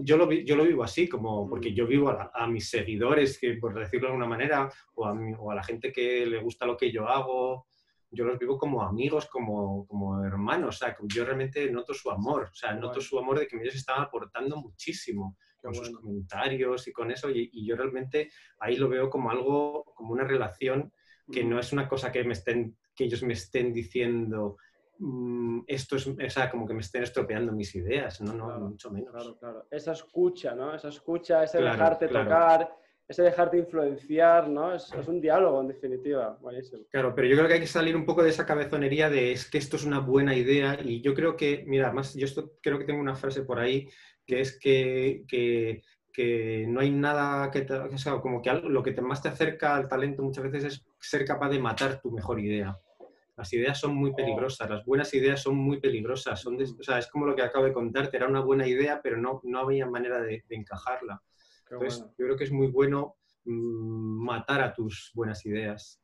yo 0.00 0.16
lo, 0.16 0.30
yo 0.30 0.56
lo 0.56 0.64
vivo 0.64 0.82
así, 0.82 1.08
como 1.08 1.48
porque 1.48 1.72
yo 1.72 1.86
vivo 1.86 2.10
a, 2.10 2.46
mis 2.46 2.68
seguidores, 2.68 3.38
que, 3.38 3.54
por 3.54 3.74
decirlo 3.74 4.08
de 4.08 4.12
alguna 4.12 4.28
manera, 4.28 4.70
o 4.94 5.06
a, 5.06 5.12
o 5.38 5.50
a, 5.50 5.54
la 5.54 5.62
gente 5.62 5.92
que 5.92 6.26
le 6.26 6.40
gusta 6.40 6.66
lo 6.66 6.76
que 6.76 6.90
yo 6.90 7.08
hago, 7.08 7.66
yo 8.10 8.24
los 8.24 8.38
vivo 8.38 8.58
como 8.58 8.82
amigos, 8.82 9.26
como, 9.26 9.86
como 9.86 10.24
hermanos, 10.24 10.76
o 10.76 10.78
sea, 10.78 10.96
yo 11.02 11.24
realmente 11.24 11.70
noto 11.70 11.94
su 11.94 12.10
amor, 12.10 12.48
o 12.50 12.54
sea, 12.54 12.74
noto 12.74 13.00
su 13.00 13.18
amor 13.18 13.38
de 13.38 13.46
que 13.46 13.56
ellos 13.56 13.74
están 13.74 14.02
aportando 14.02 14.56
muchísimo 14.56 15.36
con 15.60 15.74
sus 15.74 15.90
comentarios 15.90 16.88
y 16.88 16.92
con 16.92 17.10
eso, 17.10 17.30
y, 17.30 17.50
yo 17.64 17.76
realmente 17.76 18.30
ahí 18.58 18.76
lo 18.76 18.88
veo 18.88 19.08
como 19.08 19.30
algo, 19.30 19.84
como 19.94 20.12
una 20.12 20.24
relación 20.24 20.92
que 21.30 21.44
no 21.44 21.60
es 21.60 21.72
una 21.72 21.88
cosa 21.88 22.10
que 22.10 22.24
me 22.24 22.32
estén, 22.32 22.76
que 22.96 23.04
ellos 23.04 23.22
me 23.22 23.34
estén 23.34 23.72
diciendo, 23.72 24.56
Mm, 24.56 24.69
esto 25.66 25.96
es, 25.96 26.06
o 26.06 26.14
sea, 26.28 26.50
como 26.50 26.66
que 26.66 26.74
me 26.74 26.80
estén 26.80 27.02
estropeando 27.02 27.52
mis 27.52 27.74
ideas, 27.74 28.20
no, 28.20 28.34
no, 28.34 28.58
mucho 28.60 28.90
menos. 28.90 29.12
Claro, 29.12 29.38
claro. 29.38 29.66
Esa 29.70 29.92
escucha, 29.92 30.54
¿no? 30.54 30.74
Esa 30.74 30.88
escucha, 30.88 31.42
ese 31.42 31.62
dejarte 31.62 32.08
tocar, 32.08 32.70
ese 33.08 33.22
dejarte 33.22 33.56
influenciar, 33.58 34.48
¿no? 34.48 34.74
Es, 34.74 34.92
un 35.08 35.20
diálogo, 35.20 35.62
en 35.62 35.68
definitiva. 35.68 36.38
Claro, 36.90 37.14
pero 37.14 37.28
yo 37.28 37.36
creo 37.36 37.48
que 37.48 37.54
hay 37.54 37.60
que 37.60 37.66
salir 37.66 37.96
un 37.96 38.04
poco 38.04 38.22
de 38.22 38.30
esa 38.30 38.44
cabezonería 38.44 39.08
de 39.08 39.32
es 39.32 39.50
que 39.50 39.58
esto 39.58 39.76
es 39.76 39.84
una 39.84 40.00
buena 40.00 40.36
idea 40.36 40.78
y 40.82 41.00
yo 41.00 41.14
creo 41.14 41.36
que, 41.36 41.64
mira, 41.66 41.92
más 41.92 42.14
yo 42.14 42.26
esto, 42.26 42.52
creo 42.60 42.78
que 42.78 42.84
tengo 42.84 43.00
una 43.00 43.16
frase 43.16 43.42
por 43.42 43.58
ahí 43.58 43.88
que 44.26 44.40
es 44.40 44.58
que, 44.58 45.24
que, 45.26 45.82
que 46.12 46.66
no 46.68 46.80
hay 46.80 46.90
nada 46.90 47.50
que, 47.50 47.62
te, 47.62 47.74
o 47.74 47.98
sea, 47.98 48.20
como 48.20 48.42
que 48.42 48.52
lo 48.52 48.82
que 48.82 48.92
más 49.00 49.22
te 49.22 49.28
acerca 49.28 49.74
al 49.74 49.88
talento 49.88 50.22
muchas 50.22 50.44
veces 50.44 50.64
es 50.64 50.84
ser 51.00 51.24
capaz 51.24 51.48
de 51.48 51.58
matar 51.58 52.00
tu 52.00 52.12
mejor 52.12 52.38
idea. 52.38 52.78
Las 53.40 53.54
ideas 53.54 53.80
son 53.80 53.94
muy 53.94 54.10
oh. 54.10 54.14
peligrosas, 54.14 54.68
las 54.68 54.84
buenas 54.84 55.14
ideas 55.14 55.40
son 55.40 55.56
muy 55.56 55.80
peligrosas. 55.80 56.38
Son 56.38 56.58
o 56.60 56.82
sea, 56.82 56.98
es 56.98 57.06
como 57.06 57.24
lo 57.24 57.34
que 57.34 57.40
acabo 57.40 57.64
de 57.64 57.72
contarte, 57.72 58.18
era 58.18 58.28
una 58.28 58.42
buena 58.42 58.66
idea, 58.66 59.00
pero 59.02 59.16
no, 59.16 59.40
no 59.44 59.60
había 59.60 59.86
manera 59.86 60.20
de, 60.20 60.44
encajarla. 60.50 61.22
Entonces, 61.70 62.04
yo 62.18 62.26
creo 62.26 62.36
que 62.36 62.44
es 62.44 62.52
muy 62.52 62.66
bueno 62.66 63.16
mm, 63.44 64.24
matar 64.26 64.60
a 64.60 64.74
tus 64.74 65.10
buenas 65.14 65.46
ideas. 65.46 66.02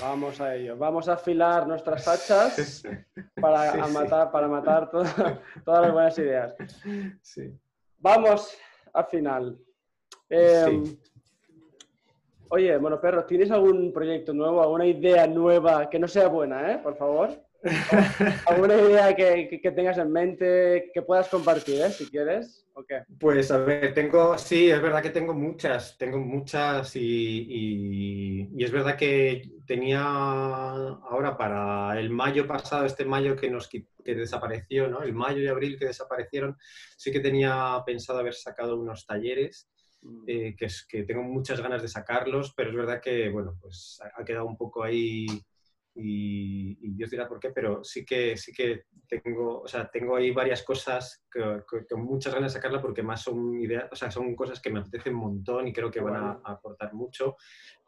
Vamos 0.00 0.40
a 0.40 0.56
ello. 0.56 0.76
Vamos 0.76 1.08
a 1.08 1.12
afilar 1.12 1.68
nuestras 1.68 2.08
hachas 2.08 2.82
para, 3.40 3.86
matar, 3.86 4.32
para 4.32 4.48
matar 4.48 4.90
todas 5.64 5.82
las 5.82 5.92
buenas 5.92 6.18
ideas. 6.18 6.56
Vamos 7.98 8.58
al 8.92 9.06
final. 9.06 9.56
Eh, 10.28 10.82
Oye, 12.50 12.76
bueno, 12.78 13.00
perro, 13.00 13.24
¿tienes 13.24 13.50
algún 13.50 13.92
proyecto 13.92 14.32
nuevo, 14.32 14.62
alguna 14.62 14.86
idea 14.86 15.26
nueva 15.26 15.90
que 15.90 15.98
no 15.98 16.08
sea 16.08 16.28
buena, 16.28 16.72
eh? 16.72 16.78
Por 16.78 16.96
favor. 16.96 17.30
¿Alguna 18.46 18.76
idea 18.76 19.14
que, 19.16 19.60
tengas 19.74 19.98
en 19.98 20.12
mente 20.12 20.90
que 20.94 21.02
puedas 21.02 21.28
compartir, 21.28 21.80
eh, 21.80 21.90
si 21.90 22.08
quieres? 22.08 22.64
¿O 22.74 22.84
Pues 23.18 23.50
a 23.50 23.58
ver, 23.58 23.92
tengo, 23.92 24.38
sí, 24.38 24.70
es 24.70 24.80
verdad 24.80 25.02
que 25.02 25.10
tengo 25.10 25.34
muchas, 25.34 25.98
tengo 25.98 26.18
muchas 26.18 26.94
y, 26.94 28.48
es 28.56 28.70
verdad 28.70 28.96
que 28.96 29.42
tenía 29.66 30.02
ahora 30.04 31.36
para 31.36 31.98
el 31.98 32.10
mayo 32.10 32.46
pasado, 32.46 32.86
este 32.86 33.04
mayo 33.04 33.34
que 33.34 33.50
nos 33.50 33.68
que 33.68 34.14
desapareció, 34.14 34.88
¿no? 34.88 35.02
El 35.02 35.12
mayo 35.12 35.42
y 35.42 35.48
abril 35.48 35.78
que 35.78 35.86
desaparecieron, 35.86 36.56
sí 36.96 37.12
que 37.12 37.20
tenía 37.20 37.82
pensado 37.84 38.20
haber 38.20 38.34
sacado 38.34 38.78
unos 38.80 39.04
talleres. 39.04 39.68
Eh, 40.26 40.54
que, 40.56 40.66
es, 40.66 40.86
que 40.86 41.02
tengo 41.02 41.22
muchas 41.22 41.60
ganas 41.60 41.82
de 41.82 41.88
sacarlos, 41.88 42.54
pero 42.56 42.70
es 42.70 42.76
verdad 42.76 43.00
que, 43.00 43.28
bueno, 43.30 43.58
pues 43.60 44.00
ha, 44.16 44.24
quedado 44.24 44.46
un 44.46 44.56
poco 44.56 44.84
ahí 44.84 45.26
y, 45.94 46.78
y, 46.80 46.90
Dios 46.92 47.10
dirá 47.10 47.26
por 47.26 47.40
qué, 47.40 47.50
pero 47.50 47.82
sí 47.82 48.04
que, 48.04 48.36
sí 48.36 48.52
que 48.52 48.84
tengo, 49.08 49.62
o 49.62 49.66
sea, 49.66 49.90
tengo 49.90 50.14
ahí 50.14 50.30
varias 50.30 50.62
cosas 50.62 51.24
que, 51.30 51.62
con 51.90 52.04
muchas 52.04 52.32
ganas 52.32 52.52
de 52.52 52.58
sacarlas 52.58 52.80
porque 52.80 53.02
más 53.02 53.22
son 53.22 53.58
ideas, 53.58 53.88
o 53.90 53.96
sea, 53.96 54.10
son 54.10 54.36
cosas 54.36 54.60
que 54.60 54.70
me 54.70 54.78
apetecen 54.78 55.14
un 55.14 55.20
montón 55.20 55.66
y 55.66 55.72
creo 55.72 55.90
que 55.90 56.00
van 56.00 56.16
a, 56.16 56.40
a 56.44 56.52
aportar 56.52 56.94
mucho. 56.94 57.36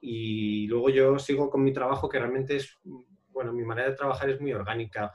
Y 0.01 0.67
luego 0.67 0.91
yo 0.91 1.19
sigo 1.19 1.49
con 1.49 1.63
mi 1.63 1.73
trabajo 1.73 2.09
que 2.09 2.19
realmente 2.19 2.57
es, 2.57 2.77
bueno, 3.29 3.53
mi 3.53 3.63
manera 3.63 3.89
de 3.89 3.97
trabajar 3.97 4.29
es 4.31 4.41
muy 4.41 4.53
orgánica. 4.53 5.13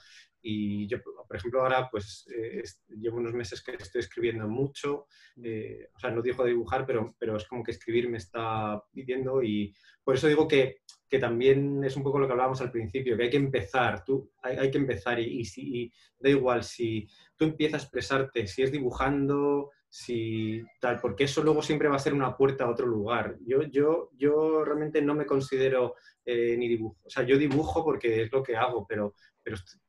Y 0.48 0.86
yo, 0.86 1.00
por 1.02 1.36
ejemplo, 1.36 1.62
ahora 1.62 1.90
pues 1.90 2.28
eh, 2.32 2.62
llevo 3.02 3.18
unos 3.18 3.34
meses 3.34 3.64
que 3.64 3.72
estoy 3.72 4.02
escribiendo 4.02 4.48
mucho, 4.48 5.08
eh, 5.42 5.90
o 5.96 6.00
sea, 6.00 6.12
no 6.12 6.22
dejo 6.22 6.44
de 6.44 6.52
dibujar, 6.52 6.86
pero, 6.86 7.16
pero 7.18 7.36
es 7.36 7.48
como 7.48 7.64
que 7.64 7.72
escribir 7.72 8.08
me 8.08 8.20
está 8.20 8.80
pidiendo 8.94 9.42
y 9.42 9.74
por 10.04 10.14
eso 10.14 10.28
digo 10.28 10.48
que, 10.48 10.82
que 11.10 11.18
también 11.18 11.84
es 11.84 11.98
un 11.98 12.04
poco 12.04 12.20
lo 12.20 12.28
que 12.28 12.34
hablábamos 12.34 12.62
al 12.62 12.72
principio, 12.72 13.18
que 13.18 13.24
hay 13.24 13.30
que 13.32 13.38
empezar, 13.38 14.04
tú, 14.06 14.32
hay, 14.44 14.58
hay 14.58 14.70
que 14.70 14.78
empezar 14.78 15.20
y, 15.20 15.40
y, 15.40 15.46
si, 15.46 15.92
da 16.20 16.30
igual 16.30 16.64
si 16.64 17.08
tú 17.36 17.46
empiezas 17.46 17.82
a 17.82 17.84
expresarte, 17.86 18.46
si 18.46 18.62
es 18.62 18.72
dibujando, 18.72 19.72
si 19.90 20.62
tal, 20.80 21.00
porque 21.00 21.24
eso 21.24 21.42
luego 21.42 21.64
siempre 21.64 21.88
va 21.88 21.96
a 21.96 22.00
ser 22.00 22.14
una 22.14 22.38
puerta 22.38 22.66
a 22.66 22.70
otro 22.70 22.86
lugar. 22.86 23.38
Yo, 23.48 23.64
yo, 23.64 24.12
yo 24.16 24.64
realmente 24.64 25.02
no 25.02 25.16
me 25.16 25.26
considero 25.26 25.96
eh, 26.24 26.56
ni 26.56 26.68
dibujo, 26.68 26.98
o 27.04 27.10
sea, 27.10 27.24
yo 27.24 27.36
dibujo 27.36 27.84
porque 27.84 28.22
es 28.22 28.32
lo 28.32 28.44
que 28.44 28.56
hago, 28.56 28.86
pero, 28.88 29.16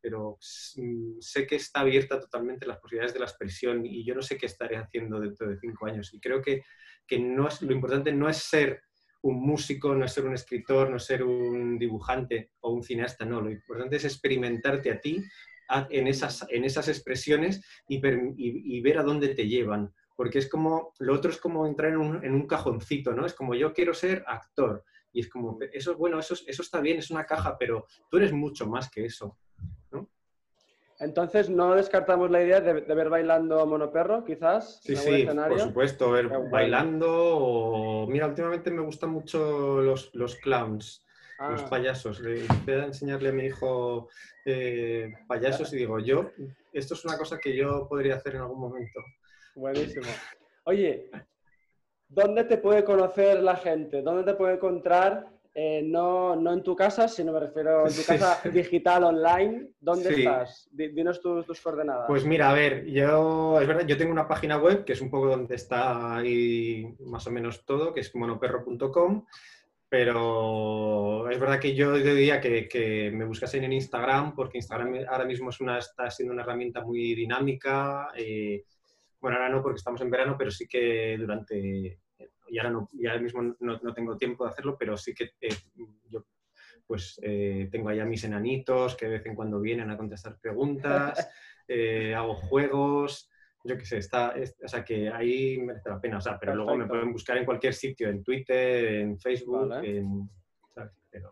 pero, 0.01 0.39
mm, 0.77 1.21
sé 1.21 1.47
que 1.47 1.57
está 1.57 1.81
abierta 1.81 2.21
totalmente 2.21 2.67
las 2.67 2.79
posibilidades 2.79 3.15
de 3.15 3.21
la 3.21 3.27
expresión 3.27 3.87
y 3.87 4.05
yo 4.05 4.15
no 4.15 4.23
sé 4.23 4.37
qué 4.37 4.47
estaré 4.47 4.77
haciendo 4.77 5.19
dentro 5.19 5.49
de 5.49 5.59
cinco 5.59 5.87
años. 5.87 6.13
Y 6.13 6.21
creo 6.21 6.43
que, 6.43 6.63
que 7.07 7.19
no 7.19 7.49
es, 7.49 7.63
lo 7.63 7.73
importante 7.73 8.13
no 8.13 8.29
es 8.29 8.39
ser 8.39 8.83
un 9.23 9.41
músico, 9.41 9.95
no 9.95 10.05
es 10.05 10.13
ser 10.13 10.27
un 10.27 10.35
escritor, 10.35 10.91
no 10.91 10.99
ser 10.99 11.23
un 11.23 11.79
dibujante 11.79 12.53
o 12.61 12.73
un 12.73 12.83
cineasta, 12.83 13.25
no, 13.25 13.41
lo 13.41 13.51
importante 13.51 13.97
es 13.97 14.05
experimentarte 14.05 14.91
a 14.91 15.01
ti 15.01 15.23
en 15.91 16.07
esas, 16.07 16.47
en 16.49 16.65
esas 16.65 16.89
expresiones 16.89 17.61
y, 17.89 18.01
y, 18.37 18.81
ver 18.83 18.99
a 18.99 19.03
dónde 19.03 19.35
te 19.35 19.49
llevan. 19.49 19.93
Porque 20.15 20.39
es 20.39 20.49
como, 20.49 20.95
lo 21.01 21.15
otro 21.15 21.31
es 21.31 21.39
como 21.39 21.67
entrar 21.67 21.93
en 21.93 21.99
un, 21.99 22.25
en 22.25 22.35
un 22.35 22.47
cajoncito, 22.47 23.13
¿no? 23.13 23.27
Es 23.27 23.35
como 23.35 23.55
yo 23.55 23.75
quiero 23.75 23.93
ser 23.93 24.25
actor 24.27 24.85
Y 25.13 25.21
es 25.21 25.29
como, 25.29 25.59
eso, 25.73 25.97
bueno, 25.97 26.19
eso, 26.19 26.35
eso 26.47 26.63
está 26.63 26.81
bien, 26.81 26.99
es 26.99 27.11
una 27.11 27.27
caja, 27.27 27.59
pero 27.59 27.87
tú 28.09 28.17
eres 28.17 28.33
mucho 28.33 28.67
más 28.67 28.91
que 28.91 29.05
eso. 29.05 29.37
Entonces, 30.99 31.51
¿no 31.51 31.75
descartamos 31.75 32.31
la 32.31 32.43
idea 32.43 32.61
de, 32.61 32.73
ver 32.73 33.11
bailando 33.11 33.61
a 33.61 33.67
Monoperro, 33.67 34.25
quizás? 34.25 34.81
Sí, 34.83 34.97
sí, 34.97 35.27
por 35.27 35.61
supuesto, 35.61 36.11
ver 36.11 36.29
bailando 36.51 37.07
o... 37.11 38.07
Mira, 38.07 38.27
últimamente 38.27 38.71
me 38.71 38.81
gustan 38.81 39.11
mucho 39.11 39.83
los, 39.83 40.15
los 40.15 40.37
clowns, 40.37 41.05
los 41.39 41.63
ah. 41.63 41.69
payasos. 41.69 42.21
Le 42.21 42.47
voy 42.65 42.75
a 42.75 42.85
enseñarle 42.87 43.29
a 43.29 43.33
mi 43.33 43.45
hijo 43.45 44.09
eh, 44.47 45.13
payasos 45.27 45.71
y 45.75 45.77
digo, 45.77 45.99
yo, 45.99 46.31
esto 46.73 46.95
es 46.95 47.05
una 47.05 47.19
cosa 47.19 47.39
que 47.39 47.55
yo 47.55 47.87
podría 47.89 48.17
hacer 48.17 48.37
en 48.37 48.43
algún 48.43 48.61
momento. 48.61 49.01
Buenísimo. 49.55 50.07
Oye, 50.65 51.11
¿dónde 52.09 52.45
te 52.45 52.57
puede 52.57 52.85
conocer 52.85 53.43
la 53.43 53.57
gente? 53.57 54.01
¿Dónde 54.01 54.25
te 54.25 54.37
puede 54.37 54.55
encontrar 54.55 55.36
eh, 55.59 55.81
no, 55.83 56.35
en 56.53 56.63
tu 56.63 56.77
casa, 56.77 57.09
sino 57.09 57.33
me 57.33 57.41
refiero 57.41 57.87
en 57.89 57.95
tu 57.95 58.05
casa 58.05 58.43
digital, 58.51 59.05
online. 59.05 59.69
¿Dónde 59.81 60.11
estás? 60.11 60.69
Dinos 60.71 61.23
tus, 61.23 61.47
tus, 61.47 61.63
coordenadas. 61.63 62.05
Pues 62.07 62.27
mira, 62.27 62.51
a 62.51 62.53
ver, 62.53 62.85
yo, 62.85 63.59
es 63.59 63.67
verdad, 63.67 63.87
yo 63.87 63.97
tengo 63.97 64.13
una 64.13 64.29
página 64.29 64.59
web 64.59 64.85
que 64.85 64.93
es 64.93 65.01
un 65.01 65.09
poco 65.09 65.29
donde 65.29 65.55
está 65.55 66.17
ahí 66.17 66.95
más 67.07 67.27
o 67.27 67.31
menos 67.31 67.65
todo, 67.65 67.95
que 67.95 68.01
es 68.01 68.15
monoperro.com, 68.15 69.25
pero 69.89 71.31
es 71.31 71.41
verdad 71.41 71.59
que 71.59 71.75
yo 71.75 71.95
diría 71.95 72.39
que, 72.39 72.69
que, 72.69 73.11
me 73.11 73.25
buscasen 73.25 73.65
en 73.65 73.73
Instagram, 73.73 74.35
porque 74.35 74.59
Instagram 74.59 75.07
ahora 75.09 75.25
mismo 75.25 75.49
es 75.49 75.59
una, 75.63 75.79
está 75.79 76.11
siendo 76.11 76.35
una 76.35 76.43
herramienta 76.43 76.83
muy 76.83 77.15
dinámica. 77.15 78.11
Eh, 78.15 78.63
bueno, 79.19 79.39
ahora 79.39 79.49
no 79.49 79.63
porque 79.63 79.79
estamos 79.79 80.03
en 80.03 80.11
verano, 80.11 80.37
pero 80.37 80.51
sí 80.51 80.69
que 80.69 81.17
durante 81.19 82.01
y 82.49 82.59
ahora, 82.59 82.71
no, 82.71 82.89
y 82.93 83.07
ahora 83.07 83.21
mismo 83.21 83.43
no, 83.43 83.79
no, 83.83 83.95
tengo 83.95 84.17
tiempo 84.17 84.45
de 84.45 84.51
hacerlo, 84.51 84.77
pero 84.79 84.97
sí 84.97 85.15
que 85.15 85.33
eh, 85.41 85.55
yo 86.09 86.25
pues 86.87 87.19
eh, 87.23 87.69
tengo 87.71 87.89
allá 87.89 88.05
mis 88.05 88.25
enanitos 88.25 88.95
que 88.95 89.07
de 89.07 89.13
vez 89.13 89.27
en 89.27 89.35
cuando 89.35 89.61
vienen 89.61 89.91
a 89.91 89.97
contestar 89.97 90.39
preguntas, 90.41 91.29
eh, 91.69 92.15
hago 92.15 92.35
juegos, 92.35 93.29
yo 93.65 93.77
qué 93.77 93.85
sé, 93.85 93.99
está, 93.99 94.35
o 94.65 94.69
sea 94.69 94.85
que 94.85 95.09
ahí 95.09 95.59
merece 95.59 95.91
la 95.91 96.01
pena, 96.01 96.19
o 96.19 96.21
sea, 96.21 96.39
pero 96.39 96.55
luego 96.55 96.77
me 96.77 96.87
pueden 96.87 97.13
buscar 97.13 97.37
en 97.37 97.45
cualquier 97.45 97.75
sitio, 97.75 98.09
en 98.09 98.23
Twitter, 98.23 99.01
en 99.01 99.19
Facebook, 99.19 99.73
en, 99.83 100.31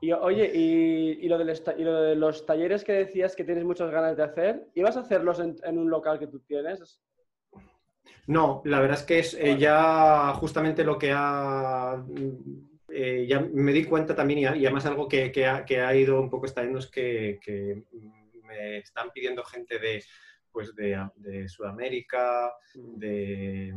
Y 0.00 0.12
oye, 0.12 0.50
y, 0.52 1.28
lo 1.28 1.40
y, 1.40 1.84
lo 1.84 2.02
de 2.02 2.16
los 2.16 2.44
talleres 2.44 2.82
que 2.82 2.92
decías 2.92 3.36
que 3.36 3.44
tienes 3.44 3.64
muchas 3.64 3.90
ganas 3.90 4.16
de 4.16 4.24
hacer, 4.24 4.66
¿ibas 4.74 4.96
a 4.96 5.00
hacerlos 5.00 5.38
en, 5.38 5.56
en 5.62 5.78
un 5.78 5.88
local 5.88 6.18
que 6.18 6.26
tú 6.26 6.40
tienes? 6.40 7.00
No, 8.26 8.62
la 8.64 8.80
verdad 8.80 8.98
es 8.98 9.04
que 9.04 9.18
es 9.18 9.34
eh, 9.34 9.56
ya 9.58 10.32
justamente 10.34 10.84
lo 10.84 10.98
que 10.98 11.12
ha... 11.14 12.02
Eh, 12.88 13.26
ya 13.28 13.40
me 13.40 13.72
di 13.72 13.84
cuenta 13.84 14.14
también 14.14 14.38
y, 14.38 14.44
además 14.46 14.86
algo 14.86 15.08
que, 15.08 15.32
ha, 15.46 15.96
ido 15.96 16.20
un 16.20 16.30
poco 16.30 16.46
estallando 16.46 16.78
es 16.78 16.86
que, 16.86 17.40
me 18.44 18.78
están 18.78 19.10
pidiendo 19.10 19.42
gente 19.42 19.78
de, 19.78 20.04
pues 20.52 20.74
de, 20.76 21.48
Sudamérica, 21.48 22.52
mm. 22.74 22.98
de, 22.98 23.74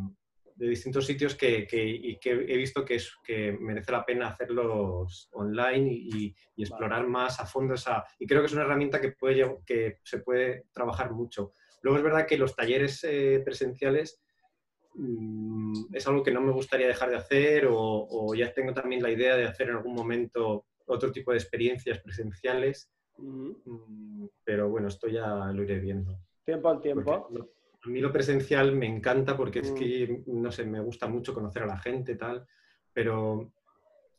distintos 0.55 1.05
sitios 1.05 1.36
que, 1.36 1.67
y 1.71 2.17
que 2.19 2.32
he 2.32 2.57
visto 2.57 2.86
que, 2.86 2.95
es, 2.95 3.11
que 3.23 3.53
merece 3.59 3.91
la 3.91 4.05
pena 4.05 4.28
hacerlos 4.28 5.30
online 5.32 5.91
y, 5.91 6.36
explorar 6.55 7.07
más 7.07 7.39
a 7.39 7.45
fondo 7.45 7.73
esa... 7.73 8.05
Y 8.19 8.28
creo 8.28 8.41
que 8.41 8.47
es 8.47 8.53
una 8.53 8.63
herramienta 8.63 9.01
que, 9.01 9.11
puede, 9.11 9.57
que 9.65 9.99
se 10.03 10.19
puede 10.19 10.65
trabajar 10.71 11.11
mucho. 11.11 11.53
Luego 11.82 11.97
es 11.97 12.03
verdad 12.03 12.28
que 12.28 12.38
los 12.38 12.55
talleres 12.55 13.03
eh, 13.03 13.41
presenciales 13.43 14.19
Mm, 14.97 15.93
es 15.93 16.07
algo 16.07 16.23
que 16.23 16.32
no 16.32 16.41
me 16.41 16.51
gustaría 16.51 16.88
dejar 16.88 17.11
de 17.11 17.17
hacer 17.17 17.67
o, 17.69 18.34
ya 18.34 18.51
tengo 18.51 18.73
también 18.73 19.03
la 19.03 19.11
idea 19.11 19.38
de 19.38 19.45
hacer 19.45 19.69
en 19.69 19.75
algún 19.75 19.93
momento 19.93 20.65
otro 20.88 21.11
tipo 21.11 21.32
de 21.32 21.38
experiencias 21.38 21.99
presenciales. 21.99 22.91
Mm, 23.17 24.25
pero 24.43 24.69
bueno, 24.69 24.88
esto 24.88 25.07
ya 25.07 25.51
lo 25.53 25.63
iré 25.63 25.80
viendo. 25.80 26.19
Tiempo 26.43 26.69
al 26.69 26.82
tiempo. 26.82 27.30
a 27.84 27.89
mí 27.89 27.99
lo 27.99 28.11
presencial 28.11 28.75
me 28.75 28.88
encanta 28.88 29.38
porque 29.38 29.59
es 29.59 29.71
mm. 29.71 29.75
que, 29.75 30.23
no 30.28 30.51
sé, 30.51 30.65
me 30.65 30.82
gusta 30.82 31.07
mucho 31.07 31.34
conocer 31.34 31.63
a 31.63 31.67
la 31.67 31.78
gente 31.78 32.15
tal, 32.15 32.47
pero 32.91 33.51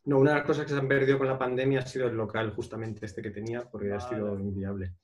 no, 0.04 0.18
una 0.18 0.30
de 0.30 0.36
las 0.38 0.46
cosas 0.46 0.64
que 0.64 0.72
se 0.72 0.78
han 0.78 0.88
perdido 0.88 1.18
con 1.18 1.26
la 1.26 1.38
pandemia 1.38 1.80
ha 1.80 1.86
sido 1.86 2.06
el 2.06 2.16
local, 2.16 2.52
justamente 2.52 3.04
este 3.04 3.20
que 3.20 3.30
tenía, 3.30 3.68
porque 3.68 3.92
ha 3.92 4.00
sido 4.00 4.38
inviable. 4.38 4.94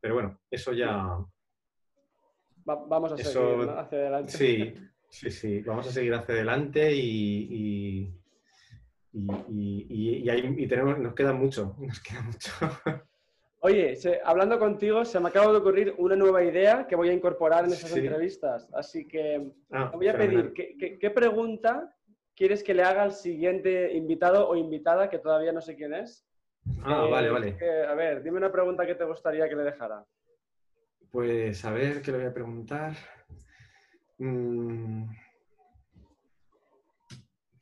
Pero 0.00 0.14
bueno, 0.14 0.40
eso 0.50 0.72
ya... 0.72 1.18
vamos 2.64 3.12
a 3.12 3.16
seguir 3.16 3.68
hacia 3.70 3.98
adelante. 3.98 4.32
Sí, 4.32 4.74
Sí, 5.10 5.30
sí, 5.30 5.60
vamos 5.62 5.88
a 5.88 5.90
seguir 5.90 6.14
hacia 6.14 6.34
adelante 6.34 6.92
y, 6.94 8.14
y, 9.12 10.66
tenemos, 10.68 10.98
nos 11.00 11.14
queda 11.14 11.32
mucho, 11.32 11.74
nos 11.80 12.00
queda 12.00 12.22
mucho. 12.22 12.52
Oye, 13.62 13.98
hablando 14.24 14.58
contigo, 14.58 15.04
se 15.04 15.20
me 15.20 15.28
acaba 15.28 15.52
de 15.52 15.58
ocurrir 15.58 15.94
una 15.98 16.16
nueva 16.16 16.42
idea 16.42 16.86
que 16.86 16.96
voy 16.96 17.10
a 17.10 17.12
incorporar 17.12 17.64
en 17.64 17.72
esas 17.72 17.94
entrevistas. 17.94 18.68
Así 18.72 19.06
que 19.06 19.52
ah, 19.72 19.90
te 19.90 19.96
voy 19.96 20.08
a 20.08 20.16
pedir, 20.16 20.54
¿qué, 20.54 21.10
pregunta 21.10 21.94
quieres 22.34 22.62
que 22.62 22.72
le 22.72 22.84
haga 22.84 23.02
al 23.02 23.12
siguiente 23.12 23.92
invitado 23.92 24.48
o 24.48 24.56
invitada, 24.56 25.10
que 25.10 25.18
todavía 25.18 25.52
no 25.52 25.60
sé 25.60 25.76
quién 25.76 25.92
es? 25.92 26.24
Ah, 26.84 27.06
vale, 27.10 27.28
eh, 27.28 27.30
vale. 27.30 27.56
a 27.86 27.94
ver, 27.94 28.22
dime 28.22 28.38
una 28.38 28.52
pregunta 28.52 28.86
que 28.86 28.94
te 28.94 29.04
gustaría 29.04 29.48
que 29.48 29.56
le 29.56 29.64
dejara. 29.64 30.06
Pues 31.10 31.64
a 31.64 31.72
ver, 31.72 32.02
¿qué 32.02 32.12
le 32.12 32.18
voy 32.18 32.26
a 32.26 32.34
preguntar? 32.34 32.94
Mm. 34.18 35.10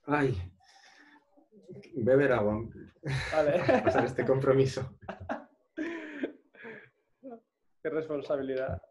Ay, 0.04 0.36
beber 1.94 2.32
agua. 2.32 2.68
Vale. 3.32 3.62
Pasar 3.84 4.04
este 4.04 4.24
compromiso. 4.24 4.98
Qué 7.82 7.90
responsabilidad. 7.90 8.82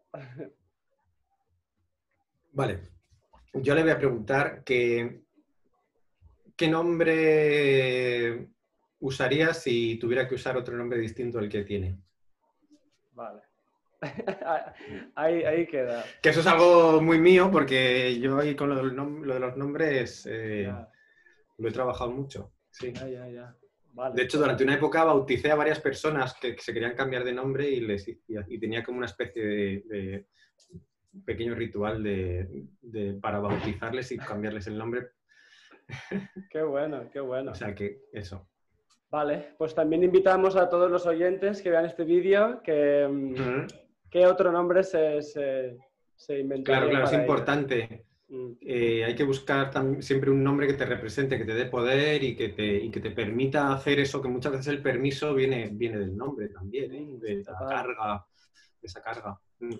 Vale. 2.52 2.80
Yo 3.54 3.74
le 3.74 3.82
voy 3.82 3.90
a 3.90 3.98
preguntar 3.98 4.64
que, 4.64 5.24
qué 6.56 6.68
nombre 6.68 8.48
usaría 9.00 9.54
si 9.54 9.98
tuviera 9.98 10.26
que 10.26 10.34
usar 10.34 10.56
otro 10.56 10.76
nombre 10.76 10.98
distinto 10.98 11.38
al 11.38 11.48
que 11.48 11.64
tiene. 11.64 12.00
Vale. 13.12 13.47
ahí, 15.14 15.66
queda. 15.66 16.04
Que 16.22 16.28
eso 16.28 16.40
es 16.40 16.46
algo 16.46 17.00
muy 17.00 17.18
mío 17.18 17.50
porque 17.50 18.18
yo 18.20 18.38
ahí 18.38 18.54
con 18.54 18.68
lo, 18.68 18.76
de 18.76 19.40
los 19.40 19.56
nombres 19.56 20.26
eh, 20.30 20.72
lo 21.58 21.68
he 21.68 21.72
trabajado 21.72 22.10
mucho. 22.12 22.52
Sí. 22.70 22.92
de 22.92 24.22
hecho, 24.22 24.38
durante 24.38 24.62
una 24.62 24.74
época 24.74 25.04
bauticé 25.04 25.50
a 25.50 25.56
varias 25.56 25.80
personas 25.80 26.34
que, 26.40 26.56
se 26.58 26.72
querían 26.72 26.94
cambiar 26.94 27.24
de 27.24 27.32
nombre 27.32 27.68
y, 27.68 27.80
les, 27.80 28.06
y, 28.08 28.58
tenía 28.58 28.84
como 28.84 28.98
una 28.98 29.06
especie 29.06 29.42
de, 29.42 30.26
pequeño 31.24 31.54
ritual 31.54 32.02
de, 32.02 33.18
para 33.20 33.40
bautizarles 33.40 34.12
y 34.12 34.18
cambiarles 34.18 34.68
el 34.68 34.78
nombre. 34.78 35.08
Qué 36.50 36.62
bueno, 36.62 37.08
qué 37.10 37.20
bueno. 37.20 37.52
O 37.52 37.54
sea 37.54 37.74
que 37.74 38.02
eso. 38.12 38.46
Vale, 39.10 39.54
pues 39.56 39.74
también 39.74 40.04
invitamos 40.04 40.54
a 40.54 40.68
todos 40.68 40.90
los 40.90 41.06
oyentes 41.06 41.62
que 41.62 41.70
vean 41.70 41.86
este 41.86 42.04
vídeo 42.04 42.60
que, 42.62 43.08
mm, 43.08 43.87
¿Qué 44.10 44.26
otro 44.26 44.52
nombre 44.52 44.82
se, 44.82 45.22
se, 45.22 45.76
se 46.16 46.62
Claro, 46.64 46.88
claro, 46.88 47.04
es 47.04 47.12
importante. 47.12 48.04
Mm. 48.28 48.52
Eh, 48.60 49.04
hay 49.04 49.14
que 49.14 49.24
buscar 49.24 49.70
siempre 50.00 50.30
un 50.30 50.44
nombre 50.44 50.66
que 50.66 50.74
te 50.74 50.84
represente, 50.84 51.38
que 51.38 51.44
te 51.44 51.54
dé 51.54 51.66
poder 51.66 52.22
y 52.22 52.36
que 52.36 52.50
te, 52.50 52.76
y 52.76 52.90
que 52.90 53.00
te 53.00 53.10
permita 53.10 53.72
hacer 53.72 53.98
eso, 54.00 54.20
que 54.20 54.28
muchas 54.28 54.52
veces 54.52 54.68
el 54.68 54.82
permiso 54.82 55.34
viene, 55.34 55.70
viene 55.72 55.98
del 55.98 56.16
nombre 56.16 56.48
también, 56.48 56.94
¿eh? 56.94 57.06
de 57.18 57.42
la 57.42 57.66
carga, 57.66 58.26
de 58.80 58.86
esa 58.86 59.02
carga. 59.02 59.38
Mm. 59.60 59.74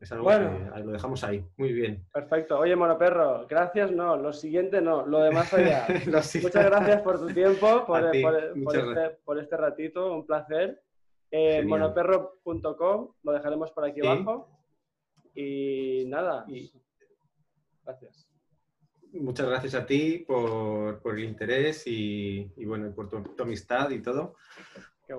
Es 0.00 0.12
algo 0.12 0.24
bueno, 0.24 0.72
que 0.74 0.80
lo 0.80 0.92
dejamos 0.92 1.24
ahí. 1.24 1.42
Muy 1.56 1.72
bien. 1.72 2.04
Perfecto. 2.12 2.58
Oye, 2.58 2.76
Monoperro, 2.76 3.46
gracias, 3.48 3.90
no. 3.90 4.16
Lo 4.16 4.32
siguiente 4.32 4.82
no, 4.82 5.06
lo 5.06 5.20
demás 5.20 5.52
allá. 5.54 5.86
Muchas 6.06 6.66
gracias 6.66 7.00
por 7.00 7.18
tu 7.18 7.28
tiempo, 7.28 7.86
por, 7.86 8.10
por, 8.10 8.14
este, 8.14 9.18
por, 9.24 9.38
este, 9.38 9.56
ratito, 9.56 10.14
un 10.14 10.26
placer. 10.26 10.82
Eh, 11.30 11.62
monoperro.com, 11.64 13.14
lo 13.22 13.32
dejaremos 13.32 13.70
por 13.72 13.84
aquí 13.84 14.06
abajo. 14.06 14.48
Y 15.34 16.04
nada, 16.06 16.46
gracias. 17.84 18.28
Muchas 19.12 19.46
gracias 19.46 19.74
a 19.74 19.86
ti 19.86 20.24
por, 20.26 21.00
el 21.04 21.24
interés 21.24 21.86
y, 21.86 22.52
bueno, 22.64 22.94
por 22.94 23.08
tu, 23.08 23.42
amistad 23.42 23.90
y 23.90 24.00
todo. 24.02 24.34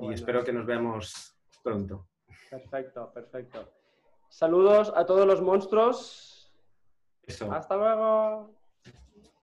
Y 0.02 0.14
espero 0.14 0.44
que 0.44 0.54
nos 0.54 0.66
veamos 0.66 1.38
pronto. 1.64 2.08
Perfecto, 2.50 3.12
perfecto. 3.14 3.72
Saludos 4.30 4.92
a 4.96 5.06
todos 5.06 5.26
los 5.26 5.42
monstruos. 5.42 6.54
Hasta 7.50 7.76
luego. 7.76 8.57